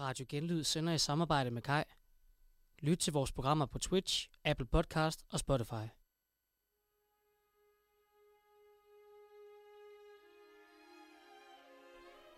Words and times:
Radio 0.00 0.26
Genlyd 0.28 0.64
sender 0.64 0.92
i 0.92 0.98
samarbejde 0.98 1.50
med 1.50 1.62
Kai. 1.62 1.82
Lyt 2.78 2.98
til 2.98 3.12
vores 3.12 3.32
programmer 3.32 3.66
på 3.66 3.78
Twitch, 3.78 4.28
Apple 4.44 4.66
Podcast 4.66 5.24
og 5.30 5.38
Spotify. 5.38 5.88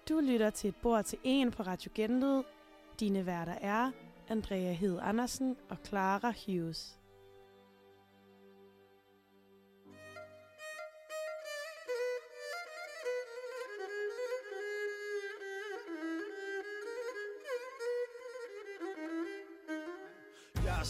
Du 0.08 0.20
lytter 0.20 0.50
til 0.50 0.68
et 0.68 0.76
bord 0.82 1.04
til 1.04 1.18
en 1.24 1.50
på 1.50 1.62
Radio 1.62 1.90
Genlyd. 1.94 2.42
Dine 3.00 3.26
værter 3.26 3.52
er 3.52 3.90
Andrea 4.28 4.72
Hed 4.72 4.98
Andersen 5.02 5.56
og 5.68 5.76
Clara 5.86 6.32
Hughes. 6.46 6.99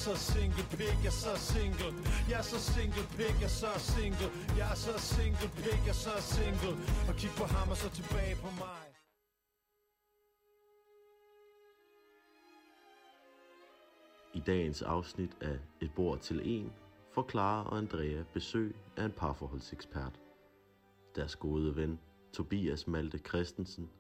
Så 0.05 0.15
single, 0.33 0.65
pick, 0.77 0.97
jeg 1.07 1.15
så 1.25 1.33
single 1.51 1.93
Jeg 2.31 2.39
er 2.43 2.47
så 2.53 2.59
single, 2.73 3.05
pick, 3.19 3.37
jeg 3.45 3.53
så 3.63 3.73
single 3.93 4.29
Jeg 4.59 4.67
er 4.75 4.79
så 4.87 4.95
single, 5.15 5.49
pick, 5.63 5.81
jeg 5.91 5.97
så 6.05 6.15
single 6.35 6.75
Og 7.09 7.15
kig 7.21 7.33
på 7.41 7.45
ham 7.55 7.69
og 7.73 7.79
så 7.83 7.89
tilbage 7.99 8.35
på 8.45 8.51
mig 8.63 8.83
I 14.39 14.41
dagens 14.41 14.83
afsnit 14.83 15.37
af 15.41 15.59
Et 15.81 15.91
bord 15.97 16.19
til 16.19 16.41
en 16.45 16.73
får 17.15 17.29
Clara 17.31 17.71
og 17.71 17.79
Andrea 17.79 18.23
besøg 18.35 18.77
af 18.97 19.05
en 19.05 19.13
parforholdsekspert. 19.13 20.21
Deres 21.17 21.37
gode 21.37 21.77
ven, 21.77 22.01
Tobias 22.33 22.87
Malte 22.87 23.19
Christensen, 23.19 23.91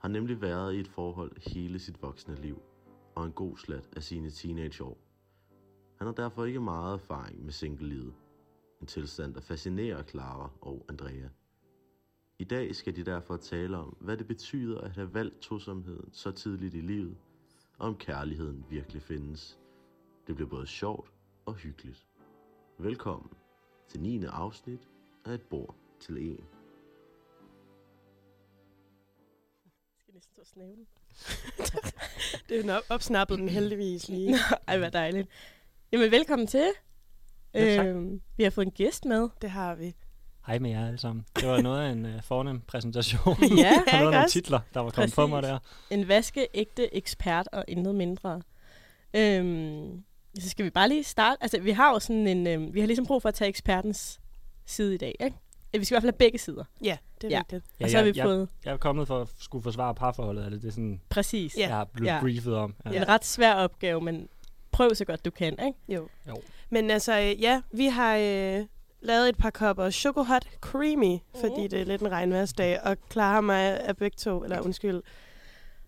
har 0.00 0.08
nemlig 0.08 0.40
været 0.40 0.74
i 0.74 0.80
et 0.80 0.88
forhold 0.88 1.52
hele 1.54 1.78
sit 1.78 2.02
voksne 2.02 2.34
liv 2.34 2.62
og 3.14 3.26
en 3.26 3.32
god 3.32 3.56
slat 3.56 3.88
af 3.96 4.02
sine 4.02 4.30
teenageår. 4.30 5.09
Han 6.00 6.06
har 6.06 6.14
derfor 6.14 6.44
ikke 6.44 6.60
meget 6.60 6.94
erfaring 6.94 7.44
med 7.44 7.52
singlelivet. 7.52 8.14
En 8.80 8.86
tilstand, 8.86 9.34
der 9.34 9.40
fascinerer 9.40 10.02
Clara 10.02 10.50
og 10.60 10.86
Andrea. 10.88 11.28
I 12.38 12.44
dag 12.44 12.74
skal 12.74 12.96
de 12.96 13.04
derfor 13.04 13.36
tale 13.36 13.76
om, 13.76 13.96
hvad 14.00 14.16
det 14.16 14.26
betyder 14.26 14.80
at 14.80 14.90
have 14.90 15.14
valgt 15.14 15.40
tosomheden 15.40 16.12
så 16.12 16.30
tidligt 16.30 16.74
i 16.74 16.80
livet, 16.80 17.16
og 17.78 17.88
om 17.88 17.96
kærligheden 17.96 18.64
virkelig 18.70 19.02
findes. 19.02 19.58
Det 20.26 20.34
bliver 20.34 20.50
både 20.50 20.66
sjovt 20.66 21.12
og 21.46 21.54
hyggeligt. 21.54 22.06
Velkommen 22.78 23.32
til 23.88 24.00
9. 24.00 24.24
afsnit 24.24 24.88
af 25.24 25.34
Et 25.34 25.42
bord 25.42 25.74
til 26.00 26.16
en. 26.30 26.44
skal 29.98 30.14
næsten 30.14 30.32
stå 30.32 30.44
snævlen. 30.44 30.86
det 32.48 32.70
er 32.70 32.80
opsnappet 32.88 33.38
den 33.38 33.48
heldigvis 33.48 34.08
lige. 34.08 34.36
Ej, 34.68 34.78
hvor 34.78 34.88
dejligt. 34.88 35.28
Jamen, 35.92 36.10
velkommen 36.10 36.46
til. 36.46 36.66
Ja, 37.54 37.84
øhm, 37.84 38.20
vi 38.36 38.42
har 38.42 38.50
fået 38.50 38.66
en 38.66 38.72
gæst 38.72 39.04
med. 39.04 39.28
Det 39.42 39.50
har 39.50 39.74
vi. 39.74 39.94
Hej 40.46 40.58
med 40.58 40.70
jer 40.70 40.86
alle 40.86 40.98
sammen. 40.98 41.24
Det 41.36 41.48
var 41.48 41.60
noget 41.60 41.82
af 41.88 41.92
en 41.92 42.04
uh, 42.04 42.22
fornem 42.22 42.60
præsentation. 42.60 43.36
Ja, 43.58 43.72
og 43.78 43.92
noget 43.92 44.06
af 44.06 44.10
nogle 44.12 44.28
titler, 44.28 44.60
der 44.74 44.80
var 44.80 44.90
kommet 44.90 45.14
på 45.14 45.26
mig 45.26 45.42
der. 45.42 45.58
En 45.90 46.08
vaskeægte 46.08 46.94
ekspert 46.94 47.48
og 47.52 47.64
intet 47.68 47.94
mindre. 47.94 48.42
Øhm, 49.14 50.02
så 50.38 50.48
skal 50.50 50.64
vi 50.64 50.70
bare 50.70 50.88
lige 50.88 51.04
starte. 51.04 51.42
Altså, 51.42 51.60
vi 51.60 51.70
har 51.70 51.92
jo 51.92 51.98
sådan 51.98 52.26
en... 52.26 52.46
Øhm, 52.46 52.74
vi 52.74 52.80
har 52.80 52.86
ligesom 52.86 53.06
brug 53.06 53.22
for 53.22 53.28
at 53.28 53.34
tage 53.34 53.48
ekspertens 53.48 54.20
side 54.66 54.94
i 54.94 54.98
dag, 54.98 55.14
ikke? 55.20 55.36
Øh, 55.74 55.80
Vi 55.80 55.84
skal 55.84 55.94
i 55.94 55.96
hvert 55.96 56.02
fald 56.02 56.12
have 56.12 56.18
begge 56.18 56.38
sider. 56.38 56.64
Ja, 56.84 56.96
det 57.20 57.26
er 57.26 57.30
Ja. 57.30 57.38
vigtigt. 57.38 57.64
Ja, 57.80 57.84
og 57.84 57.90
så 57.90 57.96
har 57.96 58.04
jeg, 58.04 58.14
vi 58.14 58.20
fået... 58.22 58.48
Jeg 58.64 58.72
er 58.72 58.76
kommet 58.76 59.06
for 59.08 59.20
at 59.20 59.28
skulle 59.38 59.62
forsvare 59.62 59.94
parforholdet. 59.94 60.44
Er 60.44 60.50
det, 60.50 60.62
det 60.62 60.68
er 60.68 60.72
sådan, 60.72 61.00
Præcis. 61.08 61.56
Ja. 61.56 61.60
jeg 61.60 61.68
har 61.76 61.84
blevet 61.84 62.08
Ja. 62.08 62.20
briefet 62.20 62.54
om? 62.56 62.74
Ja. 62.84 62.90
En 63.02 63.08
ret 63.08 63.24
svær 63.24 63.54
opgave, 63.54 64.00
men 64.00 64.28
prøv 64.80 64.94
så 64.94 65.04
godt 65.04 65.24
du 65.24 65.30
kan, 65.30 65.52
ikke? 65.66 65.78
Jo. 65.88 66.08
Jo. 66.28 66.36
Men 66.70 66.90
altså, 66.90 67.20
øh, 67.20 67.42
ja, 67.42 67.60
vi 67.72 67.86
har 67.86 68.16
øh, 68.16 68.66
lavet 69.00 69.28
et 69.28 69.36
par 69.36 69.50
kopper 69.50 69.90
Choco 69.90 70.22
Hot 70.22 70.46
Creamy, 70.60 71.18
fordi 71.40 71.68
det 71.68 71.80
er 71.80 71.84
lidt 71.84 72.02
en 72.02 72.10
regnværsdag, 72.10 72.80
og 72.82 72.96
Clara 73.12 73.36
og 73.36 73.44
mig 73.44 73.78
er 73.80 73.92
begge 73.92 74.16
to, 74.18 74.44
eller 74.44 74.60
undskyld, 74.60 75.02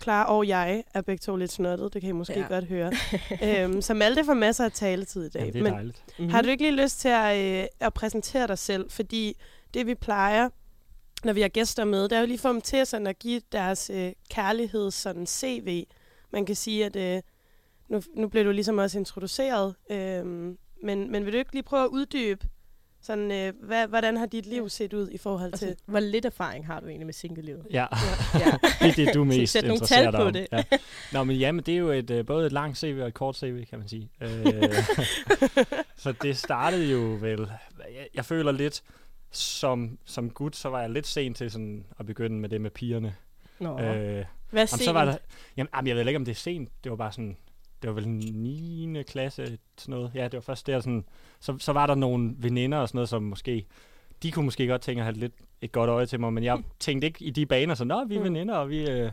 Clara 0.03 0.35
og 0.35 0.49
jeg 0.49 0.85
er 0.95 1.01
begge 1.01 1.21
to 1.21 1.37
lidt 1.37 1.53
snottet, 1.53 1.95
det 1.95 2.01
kan 2.01 2.09
I 2.09 2.13
måske 2.13 2.33
Ja. 2.33 2.41
ja. 2.41 2.47
godt 2.49 2.65
høre. 2.65 2.93
øhm, 3.65 3.83
så 3.83 3.95
Malte 3.95 4.25
får 4.25 4.35
masser 4.35 4.65
af 4.65 4.73
taletid 4.73 5.27
i 5.27 5.29
dag. 5.29 5.41
Jamen, 5.41 5.53
det 5.53 5.59
er 5.59 5.63
Men 5.63 5.73
dejligt. 5.73 6.03
Mm-hmm. 6.09 6.31
har 6.33 6.43
du 6.43 6.49
ikke 6.49 6.63
lige 6.63 6.83
lyst 6.83 7.01
til 7.01 7.09
at, 7.09 7.61
øh, 7.63 7.67
at 7.81 7.95
præsentere 7.95 8.47
dig 8.47 8.59
selv? 8.59 8.91
Fordi 8.91 9.37
det 9.75 9.87
vi 9.87 9.95
plejer, 9.95 10.49
når 11.25 11.33
vi 11.33 11.41
har 11.41 11.49
gæster 11.49 11.85
med, 11.85 12.03
det 12.03 12.13
er 12.13 12.21
jo 12.21 12.27
lige 12.27 12.35
at 12.35 12.41
få 12.41 12.49
dem 12.49 12.61
til 12.61 12.87
sådan 12.87 13.07
at 13.07 13.19
give 13.19 13.41
deres 13.53 13.91
øh, 13.95 14.13
kærlighed 14.31 14.91
sådan 14.91 15.27
CV. 15.27 15.85
Man 16.31 16.47
kan 16.47 16.57
sige, 16.57 16.85
at 16.85 16.97
øh, 16.97 17.23
nu, 17.93 18.03
nu 18.15 18.29
blev 18.29 18.45
du 18.45 18.51
ligesom 18.51 18.79
også 18.79 18.99
introduceret, 18.99 19.75
øh, 19.91 20.27
men, 20.83 21.11
men 21.11 21.25
vil 21.25 21.33
du 21.33 21.39
ikke 21.39 21.53
lige 21.53 21.63
prøve 21.63 21.85
at 21.85 21.89
uddybe, 21.89 22.47
sådan, 23.03 23.33
øh, 23.33 23.53
hvad, 23.63 23.87
hvordan 23.89 24.17
har 24.17 24.27
dit 24.27 24.47
liv 24.47 24.69
set 24.69 24.93
ud 24.93 25.09
i 25.11 25.19
forhold 25.19 25.53
til... 25.53 25.67
Altså, 25.67 25.85
hvor 25.87 26.01
lidt 26.01 26.25
erfaring 26.25 26.67
har 26.67 26.81
du 26.81 26.87
egentlig 26.87 27.07
med 27.07 27.15
singlelivet? 27.15 27.67
Ja, 27.71 27.87
Ja. 28.35 28.51
det 28.81 28.89
er 28.89 29.05
det, 29.05 29.15
du 29.15 29.25
mest 29.25 29.53
Sæt 29.53 29.65
nogle 29.65 29.81
tal 29.81 30.13
på 30.13 30.23
om. 30.23 30.33
det. 30.33 30.47
Ja. 30.53 30.63
Nå, 31.13 31.25
men 31.25 31.37
ja, 31.37 31.53
men 31.53 31.65
det 31.65 31.75
er 31.75 31.79
jo 31.79 31.91
et, 31.91 32.11
øh, 32.11 32.27
både 32.27 32.47
et 32.47 32.53
langt 32.53 32.79
CV 32.79 32.99
og 33.03 33.09
et 33.09 33.15
kort 33.15 33.37
CV, 33.37 33.65
kan 33.65 33.79
man 33.79 33.89
sige. 33.89 34.11
Øh, 34.21 34.75
så 36.03 36.13
det 36.23 36.37
startede 36.37 36.93
jo 36.93 36.99
vel... 37.21 37.51
Jeg, 37.79 38.09
jeg 38.15 38.25
føler 38.25 38.53
lidt, 38.53 38.83
som, 39.31 39.99
som 40.05 40.31
gut, 40.31 40.57
så 40.57 40.69
var 40.69 40.81
jeg 40.81 40.91
lidt 40.91 41.07
sent 41.07 41.37
til 41.37 41.51
sådan 41.51 41.85
at 41.99 42.07
begynde 42.07 42.37
med 42.41 42.49
det 42.49 42.61
med 42.61 42.71
pigerne. 42.71 43.15
Nå. 43.61 43.79
Øh, 43.79 43.79
Hvad 43.79 44.25
Jamen, 44.53 44.67
sent? 44.69 44.83
så 44.83 44.93
var 44.93 45.05
der, 45.05 45.17
jamen, 45.57 45.69
jamen, 45.75 45.89
jeg 45.89 45.97
ved 45.97 46.07
ikke, 46.07 46.17
om 46.17 46.25
det 46.25 46.33
er 46.33 46.37
sent. 46.37 46.69
Det 46.85 46.91
var 46.91 46.97
bare 46.97 47.13
sådan, 47.13 47.37
det 47.83 47.89
var 47.89 47.95
vel 47.95 48.09
9. 48.09 49.03
klasse, 49.03 49.59
sådan 49.79 49.93
noget. 49.95 50.11
Ja, 50.15 50.25
det 50.25 50.33
var 50.35 50.41
først 50.41 50.67
der 50.67 50.81
sådan, 50.81 51.05
så, 51.41 51.59
så 51.59 51.73
var 51.73 51.87
der 51.87 51.95
nogle 51.95 52.35
veninder 52.39 52.79
og 52.79 52.89
sådan 52.89 52.97
noget, 52.97 53.09
som 53.09 53.23
måske, 53.23 53.67
de 54.23 54.33
kunne 54.33 54.45
måske 54.45 54.67
godt 54.67 54.83
tænke 54.83 55.01
at 55.01 55.05
have 55.05 55.17
lidt 55.17 55.33
et 55.61 55.73
godt 55.73 55.91
øje 55.91 56.07
til 56.07 56.21
mig, 56.21 56.33
men 56.33 56.45
jeg 56.45 56.63
tænkte 56.81 57.07
ikke 57.07 57.25
i 57.25 57.31
de 57.31 57.47
baner, 57.47 57.75
så 57.75 57.85
nå, 57.85 58.05
vi 58.05 58.15
er 58.15 58.19
Mm. 58.19 58.25
veninder, 58.25 58.55
og 58.55 58.71
vi, 58.71 58.91
øh, 58.91 59.11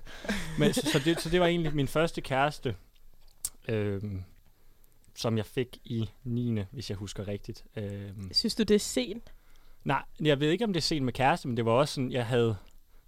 men, 0.59 0.74
så, 0.74 0.90
så, 0.94 1.00
det, 1.06 1.22
så 1.22 1.30
det 1.30 1.40
var 1.40 1.46
egentlig 1.47 1.75
min 1.75 1.88
første 1.88 2.22
kæreste, 2.22 2.75
øh, 3.68 4.02
som 5.16 5.38
jeg 5.38 5.46
fik 5.46 5.78
i 5.86 6.09
9. 6.24 6.59
hvis 6.72 6.90
jeg 6.90 6.97
husker 6.97 7.28
rigtigt. 7.28 7.66
Øh, 7.75 8.12
Synes 8.31 8.56
du, 8.56 8.63
det 8.63 8.75
er 8.75 8.80
sent? 8.80 9.34
Nej, 9.84 10.03
jeg 10.22 10.40
ved 10.40 10.50
ikke, 10.51 10.63
om 10.66 10.74
det 10.74 10.80
er 10.80 10.84
sent 10.84 11.06
med 11.06 11.13
kæreste, 11.13 11.47
men 11.47 11.57
det 11.57 11.66
var 11.66 11.72
også 11.72 11.94
sådan, 11.94 12.12
jeg 12.12 12.25
havde, 12.25 12.56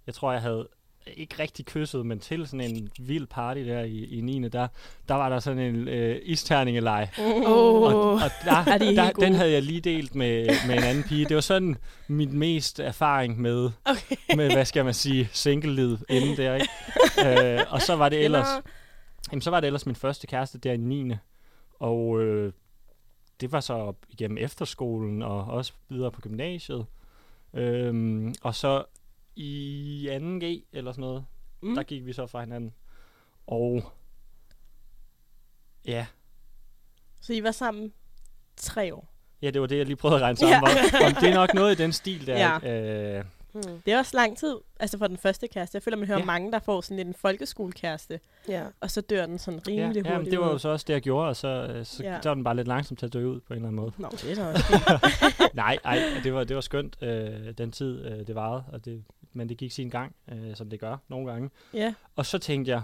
jeg 0.06 0.14
tror, 0.14 0.32
jeg 0.32 0.42
havde 0.42 0.68
ikke 1.06 1.34
rigtig 1.38 1.66
kysset, 1.66 2.06
men 2.06 2.20
til 2.20 2.46
sådan 2.46 2.60
en 2.76 2.88
vild 2.98 3.26
party 3.26 3.60
der 3.60 3.80
i, 3.82 4.04
i 4.04 4.20
9. 4.20 4.48
Der, 4.48 4.68
der 5.08 5.14
var 5.14 5.28
der 5.28 5.38
sådan 5.38 5.58
en 5.58 5.88
øh, 5.88 6.18
isterningeleg. 6.22 7.08
Åh, 7.18 7.82
Og, 7.82 8.12
og 8.14 8.20
der, 8.44 8.56
Er 8.72 8.78
der, 8.78 9.12
gode? 9.12 9.26
den 9.26 9.34
havde 9.34 9.52
jeg 9.52 9.62
lige 9.62 9.80
delt 9.80 10.14
med, 10.14 10.46
med 10.66 10.76
en 10.76 10.82
anden 10.84 11.04
pige. 11.04 11.24
Det 11.24 11.34
var 11.34 11.40
sådan 11.40 11.76
min 12.08 12.38
mest 12.38 12.80
erfaring 12.80 13.40
med, 13.40 13.70
okay. 13.84 14.16
med 14.36 14.52
hvad 14.52 14.64
skal 14.64 14.84
man 14.84 14.94
sige, 14.94 15.28
single 15.32 15.98
inden 16.08 16.36
der, 16.36 16.54
ikke? 16.54 16.68
øh, 17.54 17.60
og 17.70 17.82
så 17.82 17.96
var 17.96 18.08
det 18.08 18.24
ellers, 18.24 18.46
Eller- 18.48 18.60
jamen, 19.32 19.42
så 19.42 19.50
var 19.50 19.60
det 19.60 19.66
ellers 19.66 19.86
min 19.86 19.94
første 19.96 20.26
kæreste 20.26 20.58
der 20.58 20.72
i 20.72 20.76
9. 20.76 21.12
Og 21.80 22.20
øh, 22.22 22.52
det 23.40 23.52
var 23.52 23.60
så 23.60 23.92
igennem 24.10 24.38
efterskolen 24.40 25.22
og 25.22 25.44
også 25.44 25.72
videre 25.88 26.10
på 26.10 26.20
gymnasiet. 26.20 26.86
Øhm, 27.54 28.34
og 28.42 28.54
så 28.54 28.84
i 29.36 30.08
2G 30.12 30.68
eller 30.72 30.92
sådan 30.92 31.00
noget, 31.00 31.24
Mm. 31.64 31.74
der 31.74 31.82
gik 31.82 32.06
vi 32.06 32.12
så 32.12 32.26
fra 32.26 32.40
hinanden. 32.40 32.72
Og 33.46 33.82
ja, 35.86 36.06
Så 37.20 37.32
I 37.32 37.42
var 37.42 37.50
sammen 37.50 37.92
tre 38.56 38.94
år. 38.94 39.08
ja, 39.42 39.50
det 39.50 39.60
var 39.60 39.66
det, 39.66 39.78
jeg 39.78 39.86
lige 39.86 39.96
prøvede 39.96 40.16
at 40.16 40.22
regne 40.22 40.36
sammen. 40.36 40.54
Ja. 40.54 40.60
Om, 41.06 41.06
om 41.06 41.14
det 41.20 41.28
er 41.30 41.34
nok 41.34 41.54
noget 41.54 41.80
i 41.80 41.82
den 41.82 41.92
stil 41.92 42.26
der. 42.26 42.38
Ja. 42.38 42.56
ikke? 42.58 43.18
Øh, 43.18 43.24
Hmm. 43.54 43.82
Det 43.86 43.92
er 43.92 43.98
også 43.98 44.16
lang 44.16 44.38
tid, 44.38 44.56
altså 44.80 44.98
for 44.98 45.06
den 45.06 45.16
første 45.16 45.48
kæreste. 45.48 45.76
Jeg 45.76 45.82
føler, 45.82 45.96
man 45.96 46.06
hører 46.06 46.18
Ja. 46.18 46.24
mange, 46.24 46.52
der 46.52 46.58
får 46.58 46.80
sådan 46.80 46.96
lidt 46.96 47.08
en 47.08 47.14
folkeskolekæreste, 47.14 48.20
Ja. 48.48 48.64
og 48.80 48.90
så 48.90 49.00
dør 49.00 49.26
den 49.26 49.38
sådan 49.38 49.60
ja, 49.66 49.70
rimelig 49.72 49.96
ja, 49.96 50.02
men 50.02 50.12
hurtigt 50.16 50.30
det 50.30 50.40
var 50.40 50.50
jo 50.50 50.58
så 50.58 50.68
også 50.68 50.84
det, 50.88 50.92
jeg 50.94 51.02
gjorde, 51.02 51.28
og 51.28 51.36
så, 51.36 51.48
øh, 51.48 51.84
så, 51.86 52.02
Ja. 52.02 52.18
så 52.22 52.28
var 52.28 52.34
den 52.34 52.44
bare 52.44 52.56
lidt 52.56 52.68
langsomt 52.68 52.98
til 52.98 53.06
at 53.06 53.12
dø 53.12 53.24
ud 53.26 53.40
på 53.40 53.52
en 53.52 53.56
eller 53.56 53.68
anden 53.68 53.76
måde. 53.82 53.92
Nå, 53.98 54.08
det 54.10 54.30
er 54.30 54.34
da 54.34 54.46
også. 54.52 54.64
Nej, 55.54 55.78
ej, 55.84 55.98
det 56.24 56.34
var, 56.34 56.44
det 56.44 56.54
var 56.56 56.60
skønt, 56.62 57.02
øh, 57.02 57.52
den 57.58 57.72
tid, 57.72 58.04
øh, 58.04 58.26
det 58.26 58.34
varede, 58.34 58.64
og 58.72 58.84
det, 58.84 59.04
men 59.32 59.48
det 59.48 59.56
gik 59.56 59.72
sin 59.72 59.90
gang, 59.90 60.14
øh, 60.32 60.56
som 60.56 60.70
det 60.70 60.80
gør 60.80 60.96
nogle 61.08 61.30
gange. 61.32 61.50
ja. 61.74 61.94
Og 62.16 62.26
så 62.26 62.38
tænkte 62.38 62.70
jeg, 62.70 62.82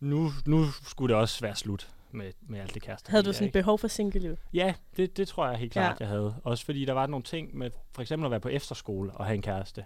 nu, 0.00 0.30
nu 0.46 0.64
skulle 0.86 1.14
det 1.14 1.20
også 1.20 1.40
være 1.40 1.56
slut 1.56 1.90
med, 2.10 2.32
med 2.40 2.60
alt 2.60 2.74
det 2.74 2.82
kæreste. 2.82 3.10
Havde 3.10 3.22
du 3.22 3.32
sådan 3.32 3.52
behov 3.52 3.78
for 3.78 3.88
singleliv? 3.88 4.36
Ja, 4.54 4.74
det, 4.96 5.16
det 5.16 5.28
tror 5.28 5.48
jeg 5.48 5.58
helt 5.58 5.72
klart, 5.72 5.90
Ja. 6.00 6.04
jeg 6.04 6.08
havde. 6.08 6.34
Også 6.44 6.64
fordi 6.64 6.84
der 6.84 6.92
var 6.92 7.06
nogle 7.06 7.22
ting 7.22 7.56
med 7.56 7.70
for 7.92 8.02
eksempel 8.02 8.24
at 8.24 8.30
være 8.30 8.40
på 8.40 8.48
efterskole 8.48 9.12
og 9.12 9.24
have 9.26 9.34
en 9.34 9.42
kæreste, 9.42 9.84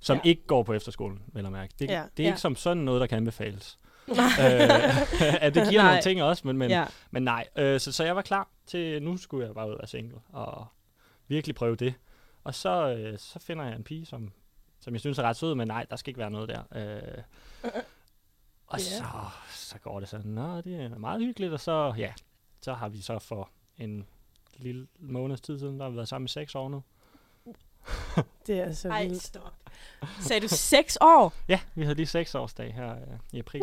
som 0.00 0.16
Ja. 0.16 0.28
ikke 0.28 0.46
går 0.46 0.62
på 0.62 0.72
efterskolen, 0.72 1.22
vel 1.26 1.46
at 1.46 1.52
mærke. 1.52 1.74
Det, 1.78 1.90
Ja. 1.90 2.02
det 2.16 2.22
er 2.22 2.24
Ja. 2.24 2.30
ikke 2.30 2.40
som 2.40 2.56
sådan 2.56 2.82
noget, 2.82 3.00
der 3.00 3.06
kan 3.06 3.16
anbefales. 3.16 3.78
øh, 4.08 4.14
at 5.42 5.54
det 5.54 5.68
giver 5.68 5.82
Nej. 5.82 5.90
nogle 5.90 6.02
ting 6.02 6.22
også, 6.22 6.46
men, 6.46 6.56
men, 6.58 6.70
ja. 6.70 6.84
men 7.10 7.22
nej. 7.22 7.46
Øh, 7.56 7.80
så, 7.80 7.92
så 7.92 8.04
jeg 8.04 8.16
var 8.16 8.22
klar 8.22 8.48
til, 8.66 9.02
nu 9.02 9.16
skulle 9.16 9.46
jeg 9.46 9.54
bare 9.54 9.70
ud 9.70 9.76
af 9.80 9.88
single 9.88 10.18
og 10.32 10.66
virkelig 11.28 11.54
prøve 11.54 11.76
det. 11.76 11.94
Og 12.44 12.54
så, 12.54 12.94
øh, 12.96 13.18
så 13.18 13.38
finder 13.38 13.64
jeg 13.64 13.76
en 13.76 13.84
pige, 13.84 14.06
som, 14.06 14.32
som 14.84 14.92
jeg 14.94 15.00
synes 15.00 15.18
er 15.18 15.22
ret 15.22 15.36
sød, 15.36 15.54
men 15.54 15.68
nej, 15.68 15.86
der 15.90 15.96
skal 15.96 16.10
ikke 16.10 16.20
være 16.20 16.30
noget 16.30 16.48
der. 16.48 16.62
Øh, 16.74 17.22
Og 18.66 18.78
Ja. 18.78 18.84
så, 18.84 19.04
så 19.50 19.78
går 19.78 20.00
det 20.00 20.08
sådan, 20.08 20.30
nå, 20.30 20.60
det 20.60 20.80
er 20.80 20.88
meget 20.98 21.20
hyggeligt, 21.20 21.52
og 21.52 21.60
så, 21.60 21.94
ja, 21.98 22.12
så 22.62 22.72
har 22.74 22.88
vi 22.88 23.00
så 23.00 23.18
for 23.18 23.50
en 23.78 24.06
lille 24.56 24.86
måneds 24.98 25.40
tid 25.40 25.58
siden, 25.58 25.78
der 25.78 25.84
har 25.84 25.90
vi 25.90 25.96
været 25.96 26.08
sammen 26.08 26.24
i 26.24 26.28
seks 26.28 26.54
år 26.54 26.68
nu. 26.68 26.82
Det 28.46 28.60
er 28.60 28.72
så 28.72 28.88
Ej, 28.88 29.04
vildt. 29.06 29.22
stop. 29.22 29.52
Sagde 30.20 30.40
du 30.40 30.48
seks 30.48 30.98
år? 31.00 31.32
Ja, 31.48 31.60
vi 31.74 31.82
havde 31.82 31.94
lige 31.94 32.06
seks 32.06 32.34
årsdag 32.34 32.74
her 32.74 32.90
øh, 32.94 33.18
i 33.32 33.38
april, 33.38 33.62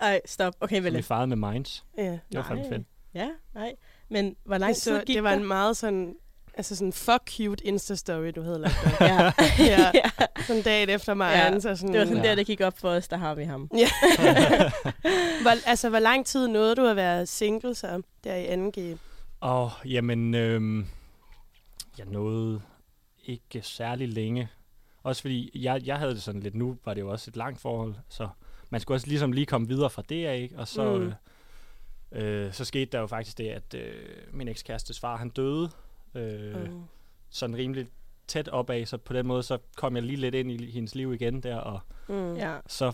Ej, 0.00 0.20
stop. 0.24 0.54
Okay, 0.60 0.82
vel. 0.82 0.96
vi 0.96 1.02
fejrede 1.02 1.26
med 1.26 1.36
Minds. 1.52 1.84
Ja. 1.96 2.02
Det 2.12 2.20
var 2.32 2.42
fandme 2.42 2.62
Nej. 2.68 2.70
fedt. 2.78 2.86
Ja, 3.14 3.30
nej. 3.54 3.74
Men 4.08 4.36
hvor 4.44 4.58
lang 4.58 4.74
Det, 4.74 4.82
tid 4.82 4.98
så, 4.98 5.04
gik 5.06 5.14
det 5.16 5.22
var 5.24 5.32
en 5.32 5.44
meget 5.44 5.76
sådan, 5.76 6.16
altså 6.54 6.76
sådan 6.76 6.92
fuck 6.92 7.30
cute 7.36 7.64
Insta-story, 7.66 8.30
du 8.30 8.42
havde 8.42 8.58
lagt 8.58 8.74
op. 8.86 9.00
Ja. 9.08 9.32
Ja. 9.72 9.90
ja. 9.94 10.10
Sådan 10.46 10.62
dagen 10.62 10.88
efter 10.90 11.14
mig, 11.14 11.32
Ja, 11.34 11.52
ja. 11.52 11.60
så 11.60 11.76
sådan, 11.76 11.92
Det 11.92 11.98
var 12.00 12.06
sådan 12.06 12.22
Ja. 12.22 12.28
der, 12.28 12.34
det 12.34 12.46
gik 12.46 12.60
op 12.60 12.78
for 12.78 12.88
os, 12.88 13.08
der 13.08 13.16
har 13.16 13.34
vi 13.34 13.44
ham. 13.44 13.60
hvor, 15.42 15.68
altså, 15.68 15.88
hvor 15.88 15.98
lang 15.98 16.26
tid 16.26 16.48
nåede 16.48 16.74
du 16.76 16.86
at 16.86 16.96
være 16.96 17.26
single 17.26 17.74
så, 17.74 18.02
der 18.24 18.34
i 18.34 18.68
2G? 18.94 18.98
Og 19.40 19.70
jamen, 19.84 20.34
øhm, 20.34 20.86
jeg 21.98 22.06
nåede 22.06 22.60
ikke 23.24 23.62
særlig 23.62 24.08
længe. 24.08 24.48
Også 25.02 25.22
fordi, 25.22 25.50
jeg, 25.62 25.80
jeg 25.86 25.98
havde 25.98 26.14
det 26.14 26.22
sådan 26.22 26.40
lidt, 26.40 26.54
nu 26.54 26.76
var 26.84 26.94
det 26.94 27.00
jo 27.00 27.10
også 27.10 27.30
et 27.30 27.36
langt 27.36 27.60
forhold, 27.60 27.94
så 28.08 28.28
man 28.70 28.80
skulle 28.80 28.96
også 28.96 29.06
ligesom 29.06 29.32
lige 29.32 29.46
komme 29.46 29.68
videre 29.68 29.90
fra 29.90 30.02
det 30.08 30.34
ikke? 30.42 30.58
Og 30.58 30.68
så, 30.68 30.94
Mm. 30.98 31.02
mm. 31.04 31.12
øh, 32.18 32.46
øh, 32.46 32.52
så 32.52 32.64
skete 32.64 32.84
der 32.92 33.00
jo 33.00 33.06
faktisk 33.06 33.38
det, 33.38 33.48
at 33.48 33.74
øh, 33.74 33.94
min 34.32 34.48
ekskærestes 34.48 35.00
far, 35.00 35.16
han 35.16 35.28
døde 35.28 35.70
øh, 36.14 36.62
Øh. 36.62 36.68
sådan 37.30 37.56
rimelig 37.56 37.86
tæt 38.26 38.48
opad, 38.48 38.86
så 38.86 38.96
på 38.96 39.12
den 39.12 39.26
måde, 39.26 39.42
så 39.42 39.58
kom 39.76 39.96
jeg 39.96 40.02
lige 40.02 40.16
lidt 40.16 40.34
ind 40.34 40.50
i 40.50 40.70
hendes 40.70 40.94
liv 40.94 41.14
igen 41.14 41.40
der, 41.40 41.56
og 41.56 41.80
Mm. 42.08 42.34
Ja. 42.36 42.56
så, 42.66 42.92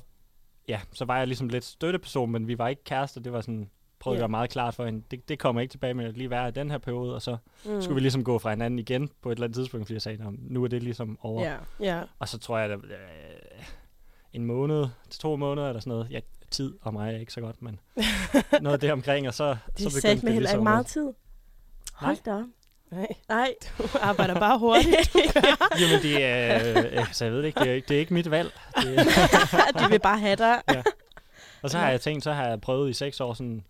ja, 0.68 0.80
så 0.92 1.04
var 1.04 1.18
jeg 1.18 1.26
ligesom 1.26 1.48
lidt 1.48 1.64
støtteperson, 1.64 2.30
men 2.30 2.48
vi 2.48 2.58
var 2.58 2.68
ikke 2.68 2.84
kærester, 2.84 3.20
det 3.20 3.32
var 3.32 3.40
sådan, 3.40 3.70
prøvede 3.98 4.16
Ja. 4.18 4.20
at 4.20 4.22
gøre 4.22 4.28
meget 4.30 4.50
klart 4.50 4.74
for 4.74 4.84
hende, 4.84 5.02
det, 5.10 5.28
det 5.28 5.38
kommer 5.38 5.62
ikke 5.62 5.72
tilbage 5.72 5.94
med 5.94 6.04
at 6.04 6.16
lige 6.16 6.30
være 6.30 6.48
i 6.48 6.52
den 6.52 6.70
her 6.70 6.78
periode, 6.78 7.14
og 7.14 7.22
så 7.22 7.36
Mm. 7.64 7.80
skulle 7.82 7.94
vi 7.94 8.00
ligesom 8.00 8.24
gå 8.24 8.38
fra 8.38 8.50
hinanden 8.50 8.78
igen 8.78 9.10
på 9.22 9.30
et 9.30 9.36
eller 9.36 9.46
andet 9.46 9.56
tidspunkt, 9.56 9.86
fordi 9.86 9.94
jeg 9.94 10.02
sagde, 10.02 10.22
"Nå, 10.24 10.32
nu 10.38 10.64
er 10.64 10.68
det 10.68 10.82
ligesom 10.82 11.18
over. 11.20 11.42
ja. 11.44 11.56
Ja. 11.80 12.02
Og 12.18 12.28
så 12.28 12.38
tror 12.38 12.58
jeg, 12.58 12.70
at 12.70 12.78
øh, 12.84 12.90
en 14.32 14.44
måned 14.44 14.86
til 15.10 15.20
to 15.20 15.36
måneder 15.36 15.68
eller 15.68 15.80
sådan 15.80 15.90
noget, 15.90 16.10
ja, 16.10 16.20
tid 16.50 16.74
og 16.82 16.92
mig 16.92 17.14
er 17.14 17.18
ikke 17.18 17.32
så 17.32 17.40
godt, 17.40 17.62
men 17.62 17.80
noget 18.62 18.74
af 18.74 18.80
det 18.80 18.92
omkring, 18.92 19.28
og 19.28 19.34
så, 19.34 19.48
Det 19.48 19.58
så 19.58 19.74
begyndte 19.76 20.00
sagt 20.00 20.14
det 20.14 20.24
med 20.24 20.32
heller 20.32 20.40
ligesom 20.40 20.58
ikke 20.60 20.64
meget 20.64 20.86
tid. 20.86 21.12
Hold 21.94 22.16
da 22.24 22.34
op. 22.34 22.44
Nej, 22.90 23.06
Nej. 23.28 23.54
du 23.78 23.82
arbejder 24.00 24.34
bare 24.40 24.58
hurtigt. 24.58 25.16
Jamen 25.80 26.02
det 26.02 26.24
er, 26.24 26.72
øh, 27.00 27.12
så 27.12 27.24
jeg 27.24 27.32
ved 27.32 27.38
det 27.40 27.46
ikke, 27.46 27.60
det 27.60 27.68
er, 27.68 27.74
ikke- 27.74 27.88
det 27.88 27.94
er 27.94 28.00
ikke 28.00 28.14
mit 28.14 28.30
valg. 28.30 28.52
Det, 28.82 29.06
De 29.78 29.88
vil 29.90 29.98
bare 29.98 30.18
have 30.18 30.36
dig. 30.36 30.62
og 31.62 31.70
så 31.70 31.78
har 31.78 31.90
jeg 31.90 32.00
tænkt, 32.00 32.24
så 32.24 32.32
har 32.32 32.46
jeg 32.48 32.60
prøvet 32.60 32.90
i 32.90 32.92
seks 32.92 33.20
år 33.20 33.34
sådan 33.34 33.64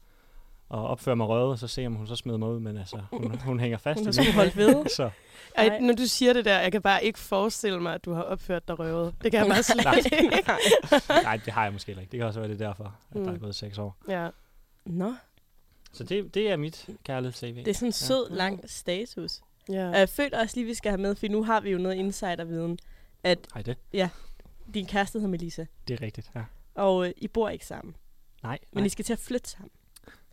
at 0.70 0.78
opføre 0.78 1.16
mig 1.16 1.28
røvet, 1.28 1.50
og 1.52 1.58
så 1.58 1.68
se, 1.68 1.86
om 1.86 1.94
hun 1.94 2.06
så 2.06 2.16
smider 2.16 2.38
mig 2.38 2.48
ud, 2.48 2.60
men 2.60 2.76
altså, 2.78 3.00
hun, 3.12 3.38
hun 3.44 3.60
hænger 3.60 3.78
fast 3.78 4.00
Hun 4.00 4.06
har 4.26 4.32
holdt 4.32 4.56
ved. 4.56 4.86
Så 4.96 5.10
Ej, 5.56 5.68
Nej. 5.68 5.78
når 5.80 5.94
du 5.94 6.06
siger 6.06 6.32
det 6.32 6.44
der, 6.44 6.58
jeg 6.60 6.72
kan 6.72 6.82
bare 6.82 7.04
ikke 7.04 7.18
forestille 7.18 7.80
mig, 7.80 7.94
at 7.94 8.04
du 8.04 8.12
har 8.12 8.22
opført 8.22 8.68
dig 8.68 8.78
røvet. 8.78 9.14
Det 9.22 9.30
kan 9.32 9.40
jeg 9.40 9.48
bare 9.54 9.62
slet 9.62 9.84
Nej. 9.84 9.96
ikke. 9.96 10.44
nej, 11.22 11.36
det 11.44 11.52
har 11.52 11.62
jeg 11.64 11.72
måske 11.72 11.90
ikke. 11.92 12.02
Det 12.02 12.18
kan 12.18 12.22
også 12.26 12.40
være, 12.40 12.48
det 12.50 12.60
er 12.60 12.66
derfor, 12.66 12.84
at 12.84 13.16
der 13.16 13.26
er 13.28 13.32
Mm. 13.32 13.38
gået 13.40 13.54
seks 13.54 13.78
år. 13.78 13.96
Ja. 14.08 14.28
Nå, 14.86 15.12
Så 15.92 16.04
det, 16.04 16.34
det 16.34 16.50
er 16.50 16.56
mit 16.56 16.88
kærlighed-CV. 17.04 17.54
det 17.56 17.68
er 17.68 17.74
sådan 17.74 17.88
en 17.88 17.92
sød, 17.92 18.30
lang 18.30 18.70
status. 18.70 19.40
ja. 19.68 19.88
Og 19.88 19.98
jeg 19.98 20.08
føler 20.08 20.38
også 20.40 20.56
lige, 20.56 20.66
vi 20.66 20.74
skal 20.74 20.90
have 20.90 21.00
med, 21.00 21.14
for 21.14 21.26
nu 21.28 21.42
har 21.44 21.60
vi 21.60 21.70
jo 21.70 21.78
noget 21.78 21.96
insiderviden, 21.96 22.78
at 23.22 23.38
Hej 23.54 23.62
det. 23.62 23.76
din 24.74 24.86
kæreste 24.86 25.18
hedder 25.18 25.30
Melissa, 25.30 25.64
Det 25.88 25.94
er 25.94 26.02
rigtigt, 26.06 26.30
ja. 26.34 26.44
og 26.74 27.06
øh, 27.06 27.12
I 27.16 27.28
bor 27.28 27.48
ikke 27.48 27.66
sammen, 27.66 27.94
Nej, 28.42 28.58
men 28.72 28.80
nej. 28.82 28.86
I 28.86 28.88
skal 28.88 29.04
til 29.04 29.12
at 29.12 29.18
flytte 29.18 29.50
sammen. 29.50 29.70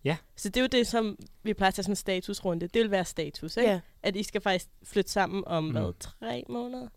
Ja. 0.03 0.17
Så 0.35 0.49
det 0.49 0.57
er 0.57 0.61
jo 0.61 0.67
det, 0.67 0.87
som 0.87 1.17
vi 1.43 1.53
plejer 1.53 1.71
til 1.71 1.83
sådan 1.83 1.91
en 1.91 1.95
statusrunde. 1.95 2.67
Det 2.67 2.81
vil 2.81 2.91
være 2.91 3.05
status, 3.05 3.57
ikke? 3.57 3.69
ja. 3.71 3.79
At 4.03 4.15
I 4.15 4.23
skal 4.23 4.41
faktisk 4.41 4.69
flytte 4.83 5.11
sammen 5.11 5.43
om, 5.47 5.63
Mm. 5.63 5.71
hvad, 5.71 5.93
tre 5.99 6.43
måneder? 6.49 6.87